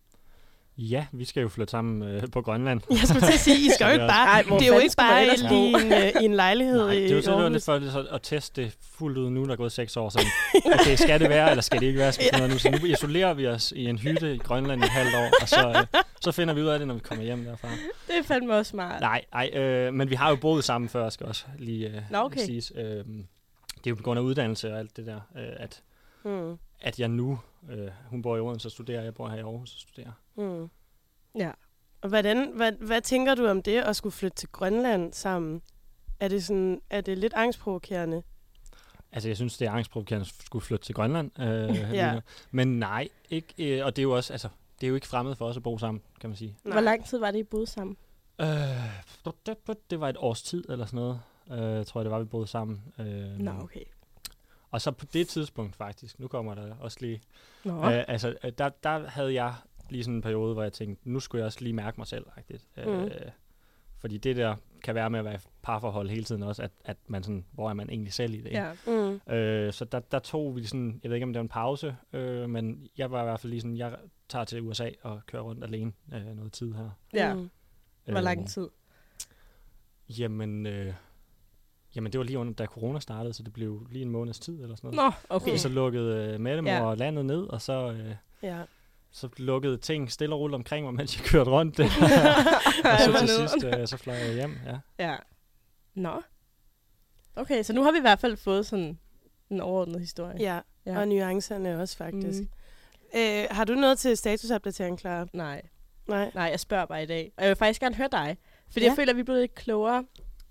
Ja, 0.79 1.07
vi 1.13 1.25
skal 1.25 1.41
jo 1.41 1.49
flytte 1.49 1.71
sammen 1.71 2.03
øh, 2.03 2.23
på 2.33 2.43
Grønland. 2.43 2.81
Jeg 2.91 2.99
skulle 2.99 3.27
til 3.27 3.33
at 3.33 3.39
sige, 3.41 3.67
I 3.67 3.71
skal 3.75 3.85
jo 3.87 3.93
ikke 3.93 4.07
bare... 4.07 4.27
Ej, 4.29 4.43
det 4.59 4.69
er 4.69 4.75
jo 4.75 4.79
ikke 4.79 4.95
bare 4.97 5.25
i 5.25 5.29
bo? 5.49 5.79
en, 5.79 5.93
øh, 5.93 6.23
i 6.23 6.25
en 6.25 6.35
lejlighed 6.35 6.85
Nej, 6.85 6.93
i 6.93 7.03
det 7.03 7.11
er 7.11 7.15
jo 7.17 7.23
sådan 7.23 7.53
lidt 7.53 7.65
for 7.65 7.79
lidt 7.79 7.97
at, 8.13 8.23
teste 8.23 8.63
det 8.63 8.77
fuldt 8.99 9.19
ud 9.19 9.31
nu, 9.31 9.45
der 9.45 9.53
er 9.53 9.57
gået 9.57 9.73
seks 9.73 9.97
år. 9.97 10.09
Sådan, 10.09 10.29
okay, 10.81 10.97
skal 10.97 11.21
det 11.21 11.29
være, 11.29 11.51
eller 11.51 11.63
skal 11.63 11.81
det 11.81 11.87
ikke 11.87 11.99
være? 11.99 12.13
Skal 12.13 12.25
finde 12.25 12.39
noget 12.39 12.53
nu? 12.53 12.59
Så 12.59 12.71
nu 12.71 12.87
isolerer 12.87 13.35
vi 13.35 13.47
os 13.47 13.73
i 13.77 13.85
en 13.87 13.99
hytte 13.99 14.35
i 14.35 14.39
Grønland 14.39 14.83
i 14.83 14.85
et 14.85 14.91
halvt 14.91 15.15
år, 15.15 15.31
og 15.43 15.49
så, 15.49 15.69
øh, 15.69 16.03
så 16.21 16.33
finder 16.33 16.55
vi 16.55 16.63
ud 16.63 16.67
af 16.67 16.79
det, 16.79 16.89
når 16.89 16.95
vi 16.95 17.01
kommer 17.01 17.25
hjem 17.25 17.45
derfra. 17.45 17.69
Det 18.09 18.19
er 18.19 18.23
fandme 18.23 18.55
også 18.55 18.71
smart. 18.71 19.01
Nej, 19.01 19.25
nej 19.33 19.51
øh, 19.55 19.95
men 19.95 20.11
vi 20.11 20.15
har 20.15 20.31
jo 20.31 20.37
boet 20.37 20.65
sammen 20.65 20.89
før, 20.89 21.09
skal 21.11 21.27
også 21.27 21.45
lige 21.59 21.89
øh, 21.89 22.03
Nå, 22.11 22.19
okay. 22.19 22.41
siges. 22.45 22.73
Øh, 22.77 22.83
det 22.85 23.87
er 23.87 23.91
jo 23.91 23.95
på 23.95 24.03
grund 24.03 24.19
af 24.19 24.23
uddannelse 24.23 24.73
og 24.73 24.79
alt 24.79 24.97
det 24.97 25.07
der, 25.07 25.21
øh, 25.37 25.43
at, 25.57 25.83
Mm. 26.25 26.59
at 26.81 27.01
jeg 27.01 27.09
nu, 27.09 27.39
øh, 27.71 27.89
hun 28.11 28.23
bor 28.23 28.37
i 28.37 28.41
Odense 28.41 28.69
og 28.69 28.73
studerer, 28.73 29.03
jeg 29.03 29.15
bor 29.15 29.29
her 29.29 29.37
i 29.37 29.41
Aarhus 29.41 29.75
og 29.75 29.81
studerer. 29.81 30.13
Mm. 30.37 30.71
Ja. 31.39 31.51
Og 32.01 32.09
hvordan, 32.09 32.53
hvad, 32.55 32.73
hvad 32.73 33.01
tænker 33.01 33.35
du 33.35 33.47
om 33.47 33.63
det 33.63 33.79
at 33.79 33.97
skulle 33.97 34.13
flytte 34.13 34.37
til 34.37 34.49
Grønland 34.49 35.13
sammen? 35.13 35.63
Er 36.21 36.29
det, 36.29 36.45
sådan, 36.45 36.81
er 36.91 37.01
det 37.01 37.19
lidt 37.19 37.35
angstprovokerende? 37.35 38.23
Altså, 39.13 39.29
jeg 39.29 39.37
synes, 39.37 39.57
det 39.57 39.69
er 39.69 39.73
angstprovokerende 39.73 40.27
at 40.27 40.47
skulle 40.47 40.65
flytte 40.65 40.85
til 40.87 40.95
Grønland. 40.95 41.41
Øh, 41.41 41.93
Ja. 41.95 42.21
Men 42.51 42.79
nej, 42.79 43.09
ikke, 43.31 43.79
øh, 43.79 43.85
og 43.87 43.97
det 43.97 44.03
er 44.03 44.05
jo 44.05 44.17
også, 44.17 44.33
altså, 44.33 44.49
det 44.81 44.87
er 44.87 44.89
jo 44.89 44.95
ikke 44.95 45.07
fremmed 45.07 45.35
for 45.35 45.47
os 45.47 45.57
at 45.57 45.63
bo 45.63 45.79
sammen, 45.79 46.03
kan 46.21 46.31
man 46.31 46.37
sige. 46.37 46.57
Hvor 46.63 46.81
lang 46.81 47.07
tid 47.07 47.19
var 47.19 47.31
det, 47.31 47.39
I 47.39 47.43
boede 47.43 47.67
sammen? 47.67 47.97
Øh, 48.41 48.47
det 49.91 50.01
var 50.01 50.09
et 50.09 50.17
års 50.19 50.43
tid 50.43 50.65
eller 50.71 50.87
sådan 50.87 50.97
noget, 50.97 51.21
øh, 51.51 51.87
tror 51.87 52.01
jeg, 52.01 52.05
det 52.05 52.11
var, 52.11 52.19
vi 52.19 52.25
boede 52.25 52.47
sammen. 52.47 52.83
Øh, 52.99 53.39
Nå, 53.39 53.51
okay. 53.51 53.85
Og 54.71 54.81
så 54.81 54.91
på 54.91 55.07
det 55.13 55.29
tidspunkt 55.29 55.77
faktisk, 55.77 56.21
nu 56.21 56.29
kommer 56.29 56.55
der 56.55 56.75
også 56.81 56.99
lige, 57.01 57.23
Nå. 57.65 57.91
øh, 57.91 58.05
altså, 58.09 58.35
øh, 58.45 58.53
der, 58.59 58.69
der 58.69 59.09
havde 59.09 59.35
jeg 59.35 59.55
lige 59.91 60.05
sådan 60.05 60.15
en 60.15 60.23
periode, 60.23 60.55
hvor 60.55 60.63
jeg 60.63 60.73
tænkte, 60.73 61.09
nu 61.11 61.21
skulle 61.21 61.41
jeg 61.41 61.47
også 61.47 61.61
lige 61.61 61.73
mærke 61.73 62.01
mig 62.01 62.07
selv, 62.07 62.25
rigtigt. 62.37 62.67
Mm. 62.77 62.83
Øh, 62.93 63.11
fordi 63.99 64.19
det 64.19 64.37
der 64.37 64.57
kan 64.83 64.95
være 64.95 65.11
med 65.11 65.19
at 65.19 65.25
være 65.25 65.35
i 65.35 65.39
parforhold 65.63 66.09
hele 66.11 66.25
tiden 66.25 66.43
også, 66.43 66.63
at, 66.63 66.71
at 66.85 66.97
man 67.07 67.23
sådan, 67.23 67.45
hvor 67.53 67.71
er 67.71 67.75
man 67.75 67.91
egentlig 67.91 68.13
selv 68.13 68.35
i 68.35 68.41
det? 68.41 68.51
Ja. 68.51 68.73
Mm. 68.87 69.33
Øh, 69.35 69.73
så 69.73 69.85
der, 69.85 70.01
der 70.01 70.19
tog 70.19 70.57
vi 70.57 70.65
sådan, 70.65 71.01
jeg 71.03 71.11
ved 71.11 71.17
ikke 71.17 71.25
om 71.25 71.33
det 71.33 71.39
var 71.39 71.43
en 71.45 71.49
pause, 71.49 71.97
øh, 72.13 72.51
men 72.51 72.89
jeg 72.99 73.11
var 73.11 73.21
i 73.21 73.25
hvert 73.25 73.41
fald 73.41 73.51
lige 73.51 73.61
sådan, 73.61 73.77
jeg 73.77 73.97
tager 74.29 74.45
til 74.45 74.63
USA 74.63 74.91
og 75.03 75.21
kører 75.27 75.43
rundt 75.43 75.65
alene 75.65 75.93
øh, 76.15 76.37
noget 76.37 76.53
tid 76.53 76.75
her. 76.75 76.91
ja. 77.15 77.35
Mm. 77.35 77.51
Hvor 78.05 78.21
lang 78.21 78.41
Øh, 78.41 78.47
tid? 78.47 78.69
Jamen, 80.09 80.67
øh, 80.67 80.95
jamen 81.97 82.13
det 82.13 82.19
var 82.19 82.25
lige 82.25 82.39
under, 82.39 82.53
da 82.53 82.67
corona 82.67 83.01
startede, 83.01 83.35
så 83.35 83.43
det 83.43 83.53
blev 83.53 83.87
lige 83.91 84.03
en 84.03 84.11
måneds 84.11 84.39
tid 84.39 84.63
eller 84.63 84.77
sådan 84.77 84.91
noget. 84.95 85.13
Nå, 85.31 85.35
okay. 85.37 85.53
Og 85.53 85.59
så 85.59 85.69
lukkede 85.69 86.33
øh, 86.35 86.41
Mette 86.41 86.63
Ja. 86.71 86.89
ja. 86.89 86.95
landet 86.95 87.25
ned, 87.27 87.43
og 87.43 87.63
så, 87.63 87.91
øh, 87.93 88.15
Ja. 88.43 88.63
så 89.11 89.29
lukkede 89.37 89.77
ting 89.77 90.13
stille 90.13 90.35
og 90.35 90.41
roligt 90.41 90.55
omkring 90.55 90.85
mig, 90.87 90.95
mens 91.01 91.19
jeg 91.19 91.27
kørte 91.27 91.51
rundt. 91.51 91.81
og 91.81 91.87
Ej, 92.85 92.99
så 92.99 93.17
til 93.19 93.29
sidst, 93.29 93.65
øh, 93.65 93.87
så 93.89 93.97
fløj 93.97 94.15
jeg 94.17 94.35
hjem. 94.35 94.59
Ja. 94.67 94.79
Ja. 95.09 95.17
Nå. 95.95 96.23
Okay, 97.37 97.63
så 97.63 97.73
nu 97.73 97.83
har 97.83 97.93
vi 97.93 97.99
i 97.99 98.01
hvert 98.01 98.19
fald 98.19 98.37
fået 98.37 98.67
sådan 98.67 98.99
en 99.51 99.61
overordnet 99.61 100.01
historie. 100.01 100.37
ja. 100.41 100.61
Ja. 100.87 100.99
Og 100.99 101.09
nuancerne 101.09 101.81
også, 101.81 101.97
faktisk. 101.97 102.41
Mm. 102.41 102.49
Øh, 103.21 103.45
har 103.51 103.65
du 103.65 103.75
noget 103.75 103.99
til 103.99 104.17
statusopdatering, 104.17 104.99
Clara? 104.99 105.27
Nej, 105.33 105.63
Nej. 106.09 106.31
nej, 106.35 106.45
jeg 106.45 106.61
spørger 106.61 106.87
bare 106.87 107.03
i 107.03 107.07
dag. 107.07 107.33
Og 107.37 107.43
jeg 107.43 107.49
vil 107.49 107.57
faktisk 107.57 107.81
gerne 107.81 107.95
høre 107.95 108.09
dig. 108.13 108.37
Fordi 108.73 108.85
Ja. 108.85 108.91
jeg 108.91 108.97
føler, 108.97 109.13
at 109.13 109.17
vi 109.17 109.21
er 109.21 109.25
blevet 109.25 109.41
lidt 109.41 109.55
klogere 109.55 110.05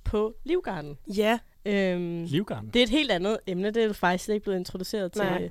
på 0.08 0.34
livgarden. 0.44 0.98
Ja. 1.16 1.40
Øhm, 1.66 2.24
Livgarden. 2.24 2.70
det 2.74 2.80
er 2.80 2.84
et 2.84 2.90
helt 2.90 3.12
andet 3.12 3.38
emne, 3.48 3.72
det 3.72 3.84
er 3.84 3.94
faktisk 3.94 4.24
slet 4.26 4.36
ikke 4.36 4.44
blevet 4.44 4.60
introduceret 4.60 5.12
til. 5.12 5.22
Nej. 5.24 5.50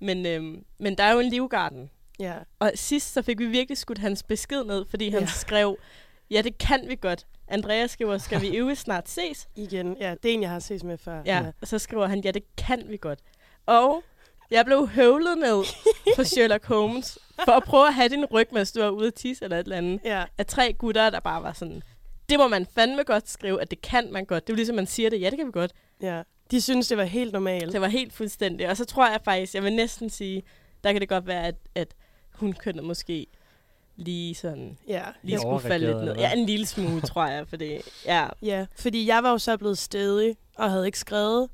Men, 0.00 0.26
øhm, 0.26 0.64
men 0.78 0.98
der 0.98 1.04
er 1.04 1.12
jo 1.12 1.18
en 1.20 1.30
livgarden. 1.30 1.90
Ja. 2.20 2.34
Og 2.58 2.72
sidst 2.74 3.12
så 3.12 3.22
fik 3.22 3.38
vi 3.38 3.46
virkelig 3.46 3.78
skudt 3.78 3.98
hans 3.98 4.22
besked 4.22 4.64
ned, 4.64 4.84
fordi 4.90 5.08
han 5.08 5.20
Ja. 5.20 5.26
skrev, 5.26 5.76
ja, 6.30 6.42
det 6.42 6.58
kan 6.58 6.84
vi 6.88 6.96
godt. 7.00 7.26
Andreas 7.48 7.90
skriver, 7.90 8.18
skal 8.18 8.40
vi 8.40 8.56
øve 8.56 8.74
snart 8.74 9.08
ses? 9.08 9.48
Igen. 9.56 9.96
Ja, 10.00 10.14
det 10.22 10.30
er 10.30 10.34
en, 10.34 10.42
jeg 10.42 10.50
har 10.50 10.58
set 10.58 10.84
med 10.84 10.98
før. 10.98 11.22
Ja, 11.26 11.44
og 11.60 11.68
så 11.68 11.78
skriver 11.78 12.06
han, 12.06 12.20
ja, 12.20 12.30
det 12.30 12.42
kan 12.56 12.82
vi 12.88 12.96
godt. 12.96 13.18
Og 13.66 14.02
jeg 14.50 14.64
blev 14.64 14.88
høvlet 14.88 15.38
ned 15.38 15.64
på 16.16 16.24
Sherlock 16.24 16.66
Holmes, 16.66 17.18
for 17.44 17.52
at 17.52 17.64
prøve 17.64 17.86
at 17.86 17.94
have 17.94 18.08
din 18.08 18.24
ryg, 18.24 18.48
mens 18.52 18.72
du 18.72 18.80
var 18.80 18.90
ude 18.90 19.06
at 19.06 19.14
tisse 19.14 19.44
eller 19.44 19.58
et 19.58 19.64
eller 19.64 19.76
andet, 19.76 20.00
Ja. 20.04 20.24
af 20.38 20.46
tre 20.46 20.72
gutter, 20.72 21.10
der 21.10 21.20
bare 21.20 21.42
var 21.42 21.52
sådan, 21.52 21.82
det 22.30 22.38
må 22.38 22.48
man 22.48 22.66
fandme 22.66 23.02
godt 23.04 23.28
skrive, 23.28 23.62
at 23.62 23.70
det 23.70 23.80
kan 23.82 24.12
man 24.12 24.24
godt. 24.24 24.46
Det 24.46 24.52
er 24.52 24.54
jo 24.54 24.56
ligesom, 24.56 24.76
man 24.76 24.86
siger 24.86 25.10
det, 25.10 25.20
ja, 25.20 25.30
det 25.30 25.38
kan 25.38 25.46
vi 25.46 25.52
godt. 25.52 25.72
ja. 26.02 26.22
De 26.50 26.60
synes, 26.60 26.88
det 26.88 26.96
var 26.98 27.04
helt 27.04 27.32
normalt. 27.32 27.72
Det 27.72 27.80
var 27.80 27.88
helt 27.88 28.12
fuldstændigt. 28.12 28.68
Og 28.70 28.76
så 28.76 28.84
tror 28.84 29.08
jeg 29.10 29.20
faktisk, 29.24 29.54
jeg 29.54 29.62
vil 29.62 29.72
næsten 29.72 30.10
sige, 30.10 30.42
der 30.84 30.92
kan 30.92 31.00
det 31.00 31.08
godt 31.08 31.26
være, 31.26 31.46
at, 31.46 31.54
at 31.74 31.88
hun 32.34 32.52
kønnet 32.52 32.84
måske 32.84 33.26
lige 33.96 34.34
sådan, 34.34 34.78
Ja. 34.88 35.02
lige 35.22 35.38
skulle 35.38 35.60
falde 35.60 35.86
lidt 35.86 36.04
ned. 36.04 36.16
Ja, 36.16 36.32
en 36.32 36.46
lille 36.46 36.66
smule, 36.66 37.00
tror 37.00 37.26
jeg, 37.26 37.48
fordi, 37.48 37.78
ja, 38.06 38.26
Ja, 38.42 38.66
fordi 38.76 39.06
jeg 39.06 39.22
var 39.22 39.30
jo 39.30 39.38
så 39.38 39.56
blevet 39.56 39.78
stedig, 39.78 40.36
og 40.56 40.70
havde 40.70 40.86
ikke 40.86 40.98
skrevet 40.98 41.48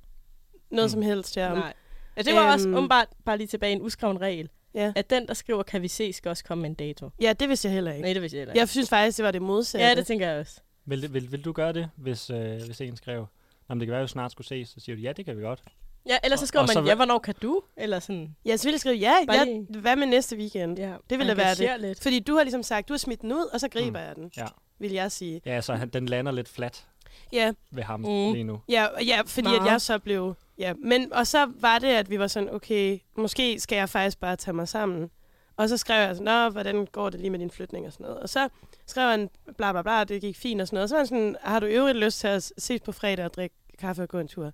noget 0.70 0.86
Mm. 0.88 0.92
som 0.92 1.02
helst 1.02 1.32
til 1.32 1.42
ham. 1.42 1.56
nej. 1.58 1.72
Ja, 2.16 2.22
det 2.22 2.34
var 2.34 2.42
øhm, 2.42 2.52
også 2.52 2.68
umiddelbart 2.68 3.08
bare 3.24 3.36
lige 3.38 3.46
tilbage 3.48 3.72
en 3.72 3.82
uskreven 3.82 4.20
regel, 4.20 4.48
Ja. 4.74 4.92
at 4.96 5.10
den, 5.10 5.26
der 5.28 5.34
skriver, 5.34 5.62
kan 5.62 5.82
vi 5.82 5.88
se, 5.88 6.12
skal 6.12 6.28
også 6.28 6.44
komme 6.44 6.62
med 6.62 6.70
en 6.70 6.74
dato. 6.74 7.10
ja, 7.20 7.32
det 7.32 7.48
vidste 7.48 7.68
jeg 7.68 7.74
heller 7.74 7.92
ikke. 7.92 8.02
Nej, 8.02 8.12
det 8.12 8.22
vidste 8.22 8.36
jeg 8.36 8.40
heller 8.40 8.52
ikke. 8.52 8.60
Jeg 8.60 8.68
synes 8.68 8.88
faktisk, 8.88 9.16
det 9.18 9.24
var 9.24 9.30
det 9.30 9.42
modsatte. 9.42 9.86
Ja, 9.86 9.94
det 9.94 10.06
tænker 10.06 10.28
jeg 10.28 10.40
også. 10.40 10.60
Vil, 10.86 11.14
vil, 11.14 11.32
vil 11.32 11.44
du 11.44 11.52
gøre 11.52 11.72
det, 11.72 11.90
hvis, 11.96 12.30
øh, 12.30 12.62
hvis 12.66 12.80
en 12.80 12.96
skrev, 12.96 13.26
om 13.68 13.78
det 13.78 13.86
kan 13.86 13.92
være, 13.92 14.00
at 14.00 14.04
vi 14.04 14.08
snart 14.08 14.32
skulle 14.32 14.46
ses, 14.46 14.68
så 14.68 14.80
siger 14.80 14.96
du, 14.96 15.02
ja, 15.02 15.12
det 15.12 15.24
kan 15.24 15.36
vi 15.38 15.42
godt. 15.42 15.62
Ja, 16.08 16.16
ellers 16.24 16.40
så 16.40 16.44
Og- 16.44 16.48
skriver 16.48 16.62
og 16.62 16.68
man, 16.74 16.84
så 16.84 16.90
ja, 16.90 16.94
hvornår 16.94 17.18
kan 17.18 17.34
du? 17.42 17.62
Eller 17.76 18.00
sådan, 18.00 18.36
Ja, 18.44 18.56
så 18.56 18.64
vil 18.66 18.72
jeg 18.72 18.80
skrive, 18.80 18.96
ja, 18.96 19.14
Bare 19.26 19.36
ja, 19.36 19.44
lige- 19.44 19.66
hvad 19.80 19.96
med 19.96 20.06
næste 20.06 20.36
weekend? 20.36 20.78
ja. 20.78 20.94
Det 21.10 21.18
ville 21.18 21.30
da 21.30 21.34
være 21.36 21.54
det. 21.54 21.80
Lidt. 21.80 22.02
Fordi 22.02 22.20
du 22.20 22.34
har 22.36 22.42
ligesom 22.42 22.62
sagt, 22.62 22.88
du 22.88 22.92
har 22.92 22.98
smidt 22.98 23.20
den 23.20 23.32
ud, 23.32 23.48
og 23.52 23.60
så 23.60 23.68
griber 23.68 24.00
Mm. 24.00 24.06
jeg 24.06 24.16
den, 24.16 24.30
Ja. 24.36 24.46
vil 24.78 24.92
jeg 24.92 25.12
sige. 25.12 25.40
Ja, 25.46 25.60
så 25.60 25.74
han, 25.74 25.88
den 25.88 26.06
lander 26.06 26.32
lidt 26.32 26.48
flat 26.48 26.86
Ja, 27.32 27.52
ved 27.70 27.82
ham 27.82 28.00
Mm. 28.00 28.06
lige 28.32 28.44
nu. 28.44 28.60
ja, 28.68 28.86
ja 29.06 29.20
fordi 29.26 29.48
at 29.60 29.66
jeg 29.66 29.80
så 29.80 29.98
blev... 29.98 30.34
Ja, 30.58 30.72
men, 30.84 31.12
og 31.12 31.26
så 31.26 31.50
var 31.60 31.78
det, 31.78 31.88
at 31.88 32.10
vi 32.10 32.18
var 32.18 32.26
sådan, 32.26 32.50
okay, 32.54 32.98
måske 33.16 33.60
skal 33.60 33.76
jeg 33.76 33.88
faktisk 33.88 34.20
bare 34.20 34.36
tage 34.36 34.54
mig 34.54 34.68
sammen. 34.68 35.10
Og 35.56 35.68
så 35.68 35.76
skrev 35.76 36.00
jeg 36.06 36.16
sådan, 36.16 36.24
nå, 36.24 36.48
hvordan 36.48 36.86
går 36.92 37.10
det 37.10 37.20
lige 37.20 37.30
med 37.30 37.38
din 37.38 37.50
flytning 37.50 37.86
og 37.86 37.92
sådan 37.92 38.04
noget. 38.04 38.20
Og 38.20 38.28
så 38.28 38.48
skrev 38.86 39.10
han, 39.10 39.30
bla 39.56 39.72
bla 39.72 39.82
bla, 39.82 40.04
det 40.04 40.20
gik 40.20 40.36
fint 40.36 40.60
og 40.60 40.66
sådan 40.66 40.76
noget. 40.76 40.82
Og 40.84 40.88
så 40.88 40.94
var 40.94 41.00
han 41.00 41.06
sådan, 41.06 41.36
har 41.42 41.60
du 41.60 41.66
øvrigt 41.66 41.98
lyst 41.98 42.20
til 42.20 42.28
at 42.28 42.52
ses 42.58 42.80
på 42.80 42.92
fredag 42.92 43.24
og 43.24 43.34
drikke 43.34 43.56
kaffe 43.78 44.02
og 44.02 44.08
gå 44.08 44.18
en 44.18 44.28
tur? 44.28 44.52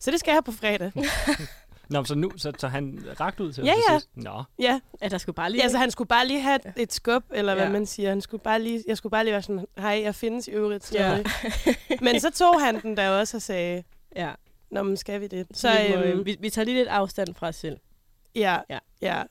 Så 0.00 0.10
det 0.10 0.20
skal 0.20 0.32
jeg 0.32 0.44
på 0.44 0.52
fredag. 0.52 0.92
Nå, 1.90 1.98
men 1.98 2.06
så 2.06 2.14
nu, 2.14 2.32
så, 2.36 2.52
så 2.58 2.68
han 2.68 3.04
rakt 3.20 3.40
ud 3.40 3.52
til 3.52 3.64
Ja, 3.64 3.72
ja. 3.90 3.94
sidst. 3.98 4.08
Nå, 4.14 4.42
Ja, 4.58 4.80
Ja, 5.02 5.08
der 5.08 5.18
skulle 5.18 5.34
bare 5.36 5.50
lige... 5.50 5.62
ja 5.62 5.68
så 5.68 5.78
han 5.78 5.90
skulle 5.90 6.08
bare 6.08 6.26
lige 6.26 6.40
have 6.40 6.58
et 6.76 6.92
skub, 6.92 7.22
eller 7.34 7.54
hvad 7.54 7.64
Ja. 7.64 7.70
man 7.70 7.86
siger. 7.86 8.08
Han 8.08 8.20
skulle 8.20 8.42
bare 8.42 8.62
lige, 8.62 8.84
jeg 8.88 8.96
skulle 8.96 9.10
bare 9.10 9.24
lige 9.24 9.32
være 9.32 9.42
sådan, 9.42 9.66
hej, 9.78 10.00
jeg 10.04 10.14
findes 10.14 10.48
i 10.48 10.50
øvrigt 10.50 10.94
Ja. 10.94 11.22
stadig. 11.22 11.26
Men 12.04 12.20
så 12.20 12.30
tog 12.30 12.60
han 12.62 12.82
den 12.82 12.96
der 12.96 13.10
også 13.10 13.36
og 13.36 13.42
sagde, 13.42 13.82
ja. 14.16 14.32
Nå, 14.70 14.82
men 14.82 14.96
skal 14.96 15.20
vi 15.20 15.26
det? 15.26 15.46
Så, 15.52 15.60
Så, 15.60 15.82
vi, 15.88 15.94
må, 15.96 16.02
øhm, 16.02 16.18
øh, 16.20 16.26
vi, 16.26 16.36
vi 16.40 16.50
tager 16.50 16.64
lige 16.66 16.76
lidt 16.76 16.88
afstand 16.88 17.34
fra 17.34 17.48
os 17.48 17.56
selv. 17.56 17.76
ja, 18.34 18.58
Ja. 18.70 18.78
ja. 19.02 19.22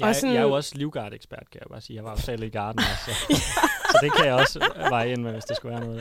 Jeg, 0.00 0.08
Og 0.08 0.14
sådan- 0.14 0.34
jeg 0.34 0.40
er 0.40 0.46
jo 0.46 0.52
også 0.52 0.72
livguard-ekspert, 0.74 1.50
kan 1.52 1.60
jeg 1.60 1.66
bare 1.70 1.80
sige. 1.80 1.96
Jeg 1.96 2.04
var 2.04 2.10
jo 2.10 2.16
selv 2.20 2.42
i 2.42 2.48
garden, 2.48 2.80
så, 2.80 3.10
så 3.92 3.98
det 4.02 4.12
kan 4.16 4.24
jeg 4.26 4.34
også 4.34 4.70
veje 4.88 5.12
ind 5.12 5.22
med, 5.22 5.32
hvis 5.32 5.44
det 5.44 5.56
skulle 5.56 5.72
være 5.76 5.84
noget. 5.86 6.00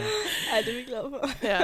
Ej, 0.54 0.62
det 0.66 0.74
er 0.74 0.78
vi 0.78 0.84
glade 0.84 1.08
for. 1.10 1.30
ja. 1.44 1.58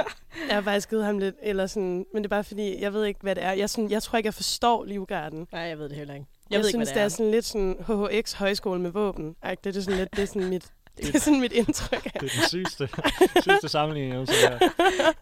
Jeg 0.48 0.54
har 0.56 0.60
faktisk 0.62 0.90
givet 0.90 1.04
ham 1.04 1.18
lidt, 1.18 1.34
eller 1.42 1.66
sådan, 1.66 2.06
men 2.12 2.22
det 2.22 2.26
er 2.26 2.36
bare 2.36 2.44
fordi, 2.44 2.80
jeg 2.80 2.92
ved 2.92 3.04
ikke, 3.04 3.20
hvad 3.22 3.34
det 3.34 3.44
er. 3.44 3.52
Jeg, 3.52 3.70
sådan, 3.70 3.90
jeg 3.90 4.02
tror 4.02 4.16
ikke, 4.16 4.26
jeg 4.26 4.34
forstår 4.34 4.84
Livgarden. 4.84 5.46
Nej, 5.52 5.60
jeg 5.60 5.78
ved 5.78 5.88
det 5.88 5.96
heller 5.96 6.14
ikke. 6.14 6.26
Jeg, 6.50 6.52
Jeg, 6.52 6.58
ved 6.58 6.64
synes, 6.64 6.74
ikke, 6.88 6.92
hvad 6.92 7.02
det 7.02 7.04
er 7.04 7.08
sådan 7.16 7.30
lidt 7.30 7.44
sådan 7.44 7.76
HHX 7.86 8.32
højskole 8.32 8.80
med 8.80 8.90
våben. 8.90 9.36
Ej, 9.42 9.56
det 9.64 9.76
er 9.76 9.80
sådan 9.80 9.98
lidt, 9.98 10.16
det 10.16 10.22
er 10.22 10.26
sådan 10.26 10.48
mit, 10.48 10.64
det 10.96 11.14
er 11.14 11.18
sådan 11.18 11.40
mit 11.40 11.52
indtryk 11.52 12.06
af. 12.06 12.10
Det 12.20 12.22
er 12.32 12.40
den 12.40 12.48
sygeste, 12.48 12.88
sygeste 13.42 13.68
sammenligning, 13.68 14.12
jeg 14.12 14.48
har 14.48 14.58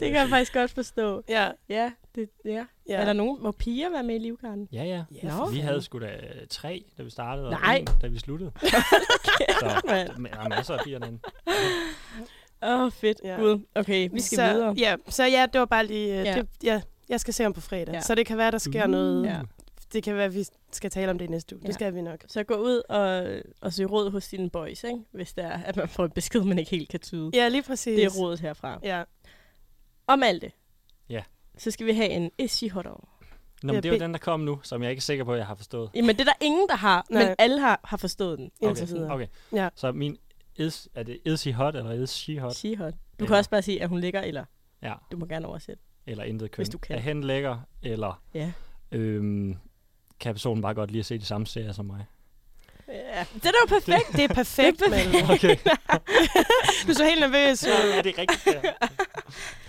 det 0.00 0.10
kan 0.10 0.14
jeg 0.14 0.28
faktisk 0.28 0.52
godt 0.52 0.70
forstå. 0.70 1.22
Ja, 1.28 1.48
Ja, 1.68 1.90
det, 2.14 2.28
ja. 2.44 2.64
ja. 2.88 2.94
Er 2.94 3.04
der 3.04 3.12
nogen, 3.12 3.42
må 3.42 3.50
piger 3.52 3.90
være 3.90 4.02
med 4.02 4.14
i 4.14 4.18
Livgarden? 4.18 4.68
Ja, 4.72 4.84
ja. 4.84 5.04
Ja, 5.22 5.30
for 5.30 5.50
Vi 5.50 5.58
havde 5.58 5.82
sgu 5.82 5.98
da 5.98 6.06
øh, 6.06 6.46
tre, 6.50 6.84
da 6.98 7.02
vi 7.02 7.10
startede, 7.10 7.46
og 7.46 7.52
Nej. 7.52 7.76
en, 7.76 7.88
da 8.02 8.06
vi 8.06 8.18
sluttede. 8.18 8.52
Så 9.60 9.80
mand. 9.86 10.16
men 10.16 10.32
der 10.32 10.38
er 10.38 10.48
masser 10.48 10.74
af 10.74 10.84
piger 10.84 10.98
derinde. 10.98 11.18
Åh, 12.62 12.80
oh, 12.80 12.92
fedt. 12.92 13.20
Ja. 13.24 13.36
Gud. 13.36 13.60
Okay, 13.74 14.08
vi 14.12 14.20
skal 14.20 14.36
så, 14.36 14.52
videre. 14.52 14.74
Ja, 14.78 14.96
så 15.08 15.24
ja, 15.24 15.46
det 15.52 15.58
var 15.58 15.64
bare 15.64 15.86
lige, 15.86 16.08
ja. 16.08 16.22
Ja. 16.22 16.34
Det, 16.34 16.48
ja, 16.62 16.80
jeg 17.08 17.20
skal 17.20 17.34
se 17.34 17.42
ham 17.42 17.52
på 17.52 17.60
fredag. 17.60 17.94
Ja. 17.94 18.00
Så 18.00 18.14
det 18.14 18.26
kan 18.26 18.38
være, 18.38 18.50
der 18.50 18.58
sker 18.58 18.84
Uh. 18.84 18.90
noget. 18.90 19.26
Ja. 19.26 19.40
Det 19.92 20.02
kan 20.02 20.16
være, 20.16 20.32
vi 20.32 20.44
skal 20.72 20.90
tale 20.90 21.10
om 21.10 21.18
det 21.18 21.24
i 21.24 21.28
næste 21.28 21.54
uge. 21.56 21.60
Ja. 21.62 21.66
Det 21.66 21.74
skal 21.74 21.94
vi 21.94 22.00
nok. 22.02 22.24
Så 22.26 22.42
gå 22.44 22.54
ud 22.54 22.82
og, 22.88 23.42
og 23.60 23.72
søg 23.72 23.90
råd 23.90 24.10
hos 24.10 24.28
dine 24.28 24.50
boys, 24.50 24.84
ikke? 24.84 24.98
hvis 25.12 25.32
det 25.34 25.44
er, 25.44 25.50
at 25.50 25.76
man 25.76 25.88
får 25.88 26.04
en 26.04 26.10
besked, 26.10 26.40
man 26.44 26.58
ikke 26.58 26.70
helt 26.70 26.88
kan 26.88 27.00
tyde. 27.00 27.30
Ja, 27.34 27.48
lige 27.48 27.62
præcis. 27.62 27.96
Det 27.96 28.04
er 28.04 28.10
rådet 28.20 28.40
herfra. 28.40 28.78
Ja. 28.82 29.02
Om 30.06 30.22
alt 30.22 30.42
det. 30.42 30.52
Ja. 31.08 31.22
Så 31.58 31.70
skal 31.70 31.86
vi 31.86 31.92
have 31.92 32.08
en 32.08 32.30
Is 32.38 32.50
she 32.50 32.70
hot 32.70 32.84
dog? 32.84 33.08
Nå, 33.62 33.72
men 33.72 33.82
det 33.82 33.88
er 33.88 33.92
jo 33.92 33.98
den, 34.00 34.12
der 34.12 34.18
kom 34.18 34.40
nu, 34.40 34.60
som 34.62 34.82
jeg 34.82 34.90
ikke 34.90 35.00
er 35.00 35.02
sikker 35.02 35.24
på, 35.24 35.32
at 35.32 35.38
jeg 35.38 35.46
har 35.46 35.54
forstået. 35.54 35.90
Jamen, 35.94 36.16
det 36.16 36.20
er 36.20 36.24
der 36.24 36.32
ingen, 36.46 36.68
der 36.68 36.76
har, 36.76 37.06
Nej. 37.10 37.24
men 37.26 37.34
alle 37.38 37.60
har, 37.60 37.80
har 37.84 37.96
forstået 37.96 38.38
den. 38.38 38.50
Videre. 38.60 39.10
Okay. 39.14 39.26
Ja. 39.52 39.68
Så 39.74 39.92
min, 39.92 40.18
is, 40.56 40.88
er 40.94 41.02
det 41.02 41.18
is 41.24 41.44
hot, 41.54 41.76
eller 41.76 41.92
is 41.92 42.10
she 42.10 42.38
hot? 42.40 42.54
She 42.54 42.76
hot. 42.76 42.92
Du 42.92 43.24
Ja. 43.24 43.26
kan 43.26 43.36
også 43.36 43.50
bare 43.50 43.62
sige, 43.62 43.82
at 43.82 43.88
hun 43.88 44.00
ligger, 44.00 44.20
eller 44.20 44.44
Ja, 44.82 44.94
du 45.12 45.16
må 45.16 45.26
gerne 45.26 45.46
oversætte. 45.46 45.82
eller 46.06 46.24
intet 46.24 46.50
køn. 46.50 46.62
Hvis 46.62 46.68
du 46.68 46.78
kan. 46.78 46.96
Er 46.96 47.00
hen 47.00 47.24
lækker, 47.24 47.58
eller 47.82 48.22
Ja. 48.34 48.52
øhm, 48.92 49.56
kan 50.22 50.34
personen 50.34 50.62
bare 50.62 50.74
godt 50.74 50.90
lide 50.90 51.00
at 51.00 51.06
se 51.06 51.18
de 51.18 51.24
samme 51.24 51.46
serier 51.46 51.72
som 51.72 51.84
mig? 51.84 52.06
ja. 52.88 53.24
Det 53.34 53.46
er 53.46 53.50
da 53.50 53.56
jo 53.62 53.66
perfekt. 53.68 54.12
Det 54.12 54.24
er 54.24 54.34
perfekt, 54.34 54.78
Det 54.78 54.86
er 54.86 54.90
Malte. 54.90 55.32
Okay. 55.32 55.56
Du 56.86 56.90
er 56.90 56.94
så 56.94 57.04
helt 57.04 57.20
nervøs. 57.20 57.62
er 57.64 58.02
det 58.02 58.18
rigtigt? 58.18 58.46
Ja. 58.46 58.60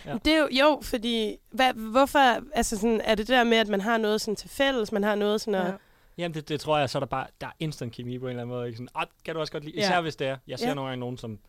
Ja. 0.05 0.13
Det 0.25 0.33
er 0.33 0.37
jo, 0.39 0.47
jo 0.51 0.79
fordi, 0.81 1.35
hvad, 1.51 1.73
hvorfor, 1.73 2.19
altså 2.55 2.77
sådan, 2.77 3.01
er 3.03 3.15
det 3.15 3.27
det 3.27 3.33
der 3.35 3.43
med, 3.43 3.57
at 3.57 3.67
man 3.67 3.81
har 3.81 3.97
noget 3.97 4.21
sådan 4.21 4.35
til 4.35 4.49
fælles, 4.49 4.91
man 4.91 5.03
har 5.03 5.15
noget 5.15 5.41
sådan 5.41 5.55
at, 5.55 5.67
Ja. 5.67 5.71
Jamen, 6.17 6.33
det, 6.35 6.49
det 6.49 6.59
tror 6.59 6.77
jeg, 6.77 6.89
så 6.89 6.97
er 6.97 6.99
der 6.99 7.07
bare 7.07 7.27
der 7.41 7.47
er 7.47 7.51
instant 7.59 7.93
kemi 7.95 8.19
på 8.19 8.25
en 8.25 8.29
eller 8.29 8.41
anden 8.41 8.55
måde. 8.55 8.67
Ikke? 8.67 8.77
Sådan, 8.77 8.87
ah, 8.95 9.05
kan 9.25 9.33
du 9.35 9.39
også 9.41 9.53
godt 9.53 9.63
lide? 9.63 9.75
Ja. 9.77 9.81
Især 9.83 10.01
hvis 10.01 10.15
det 10.15 10.27
er. 10.27 10.37
Jeg 10.47 10.59
ser 10.59 10.67
Ja. 10.67 10.73
nogle 10.73 10.89
gange 10.89 10.99
nogen, 10.99 11.17
som 11.17 11.39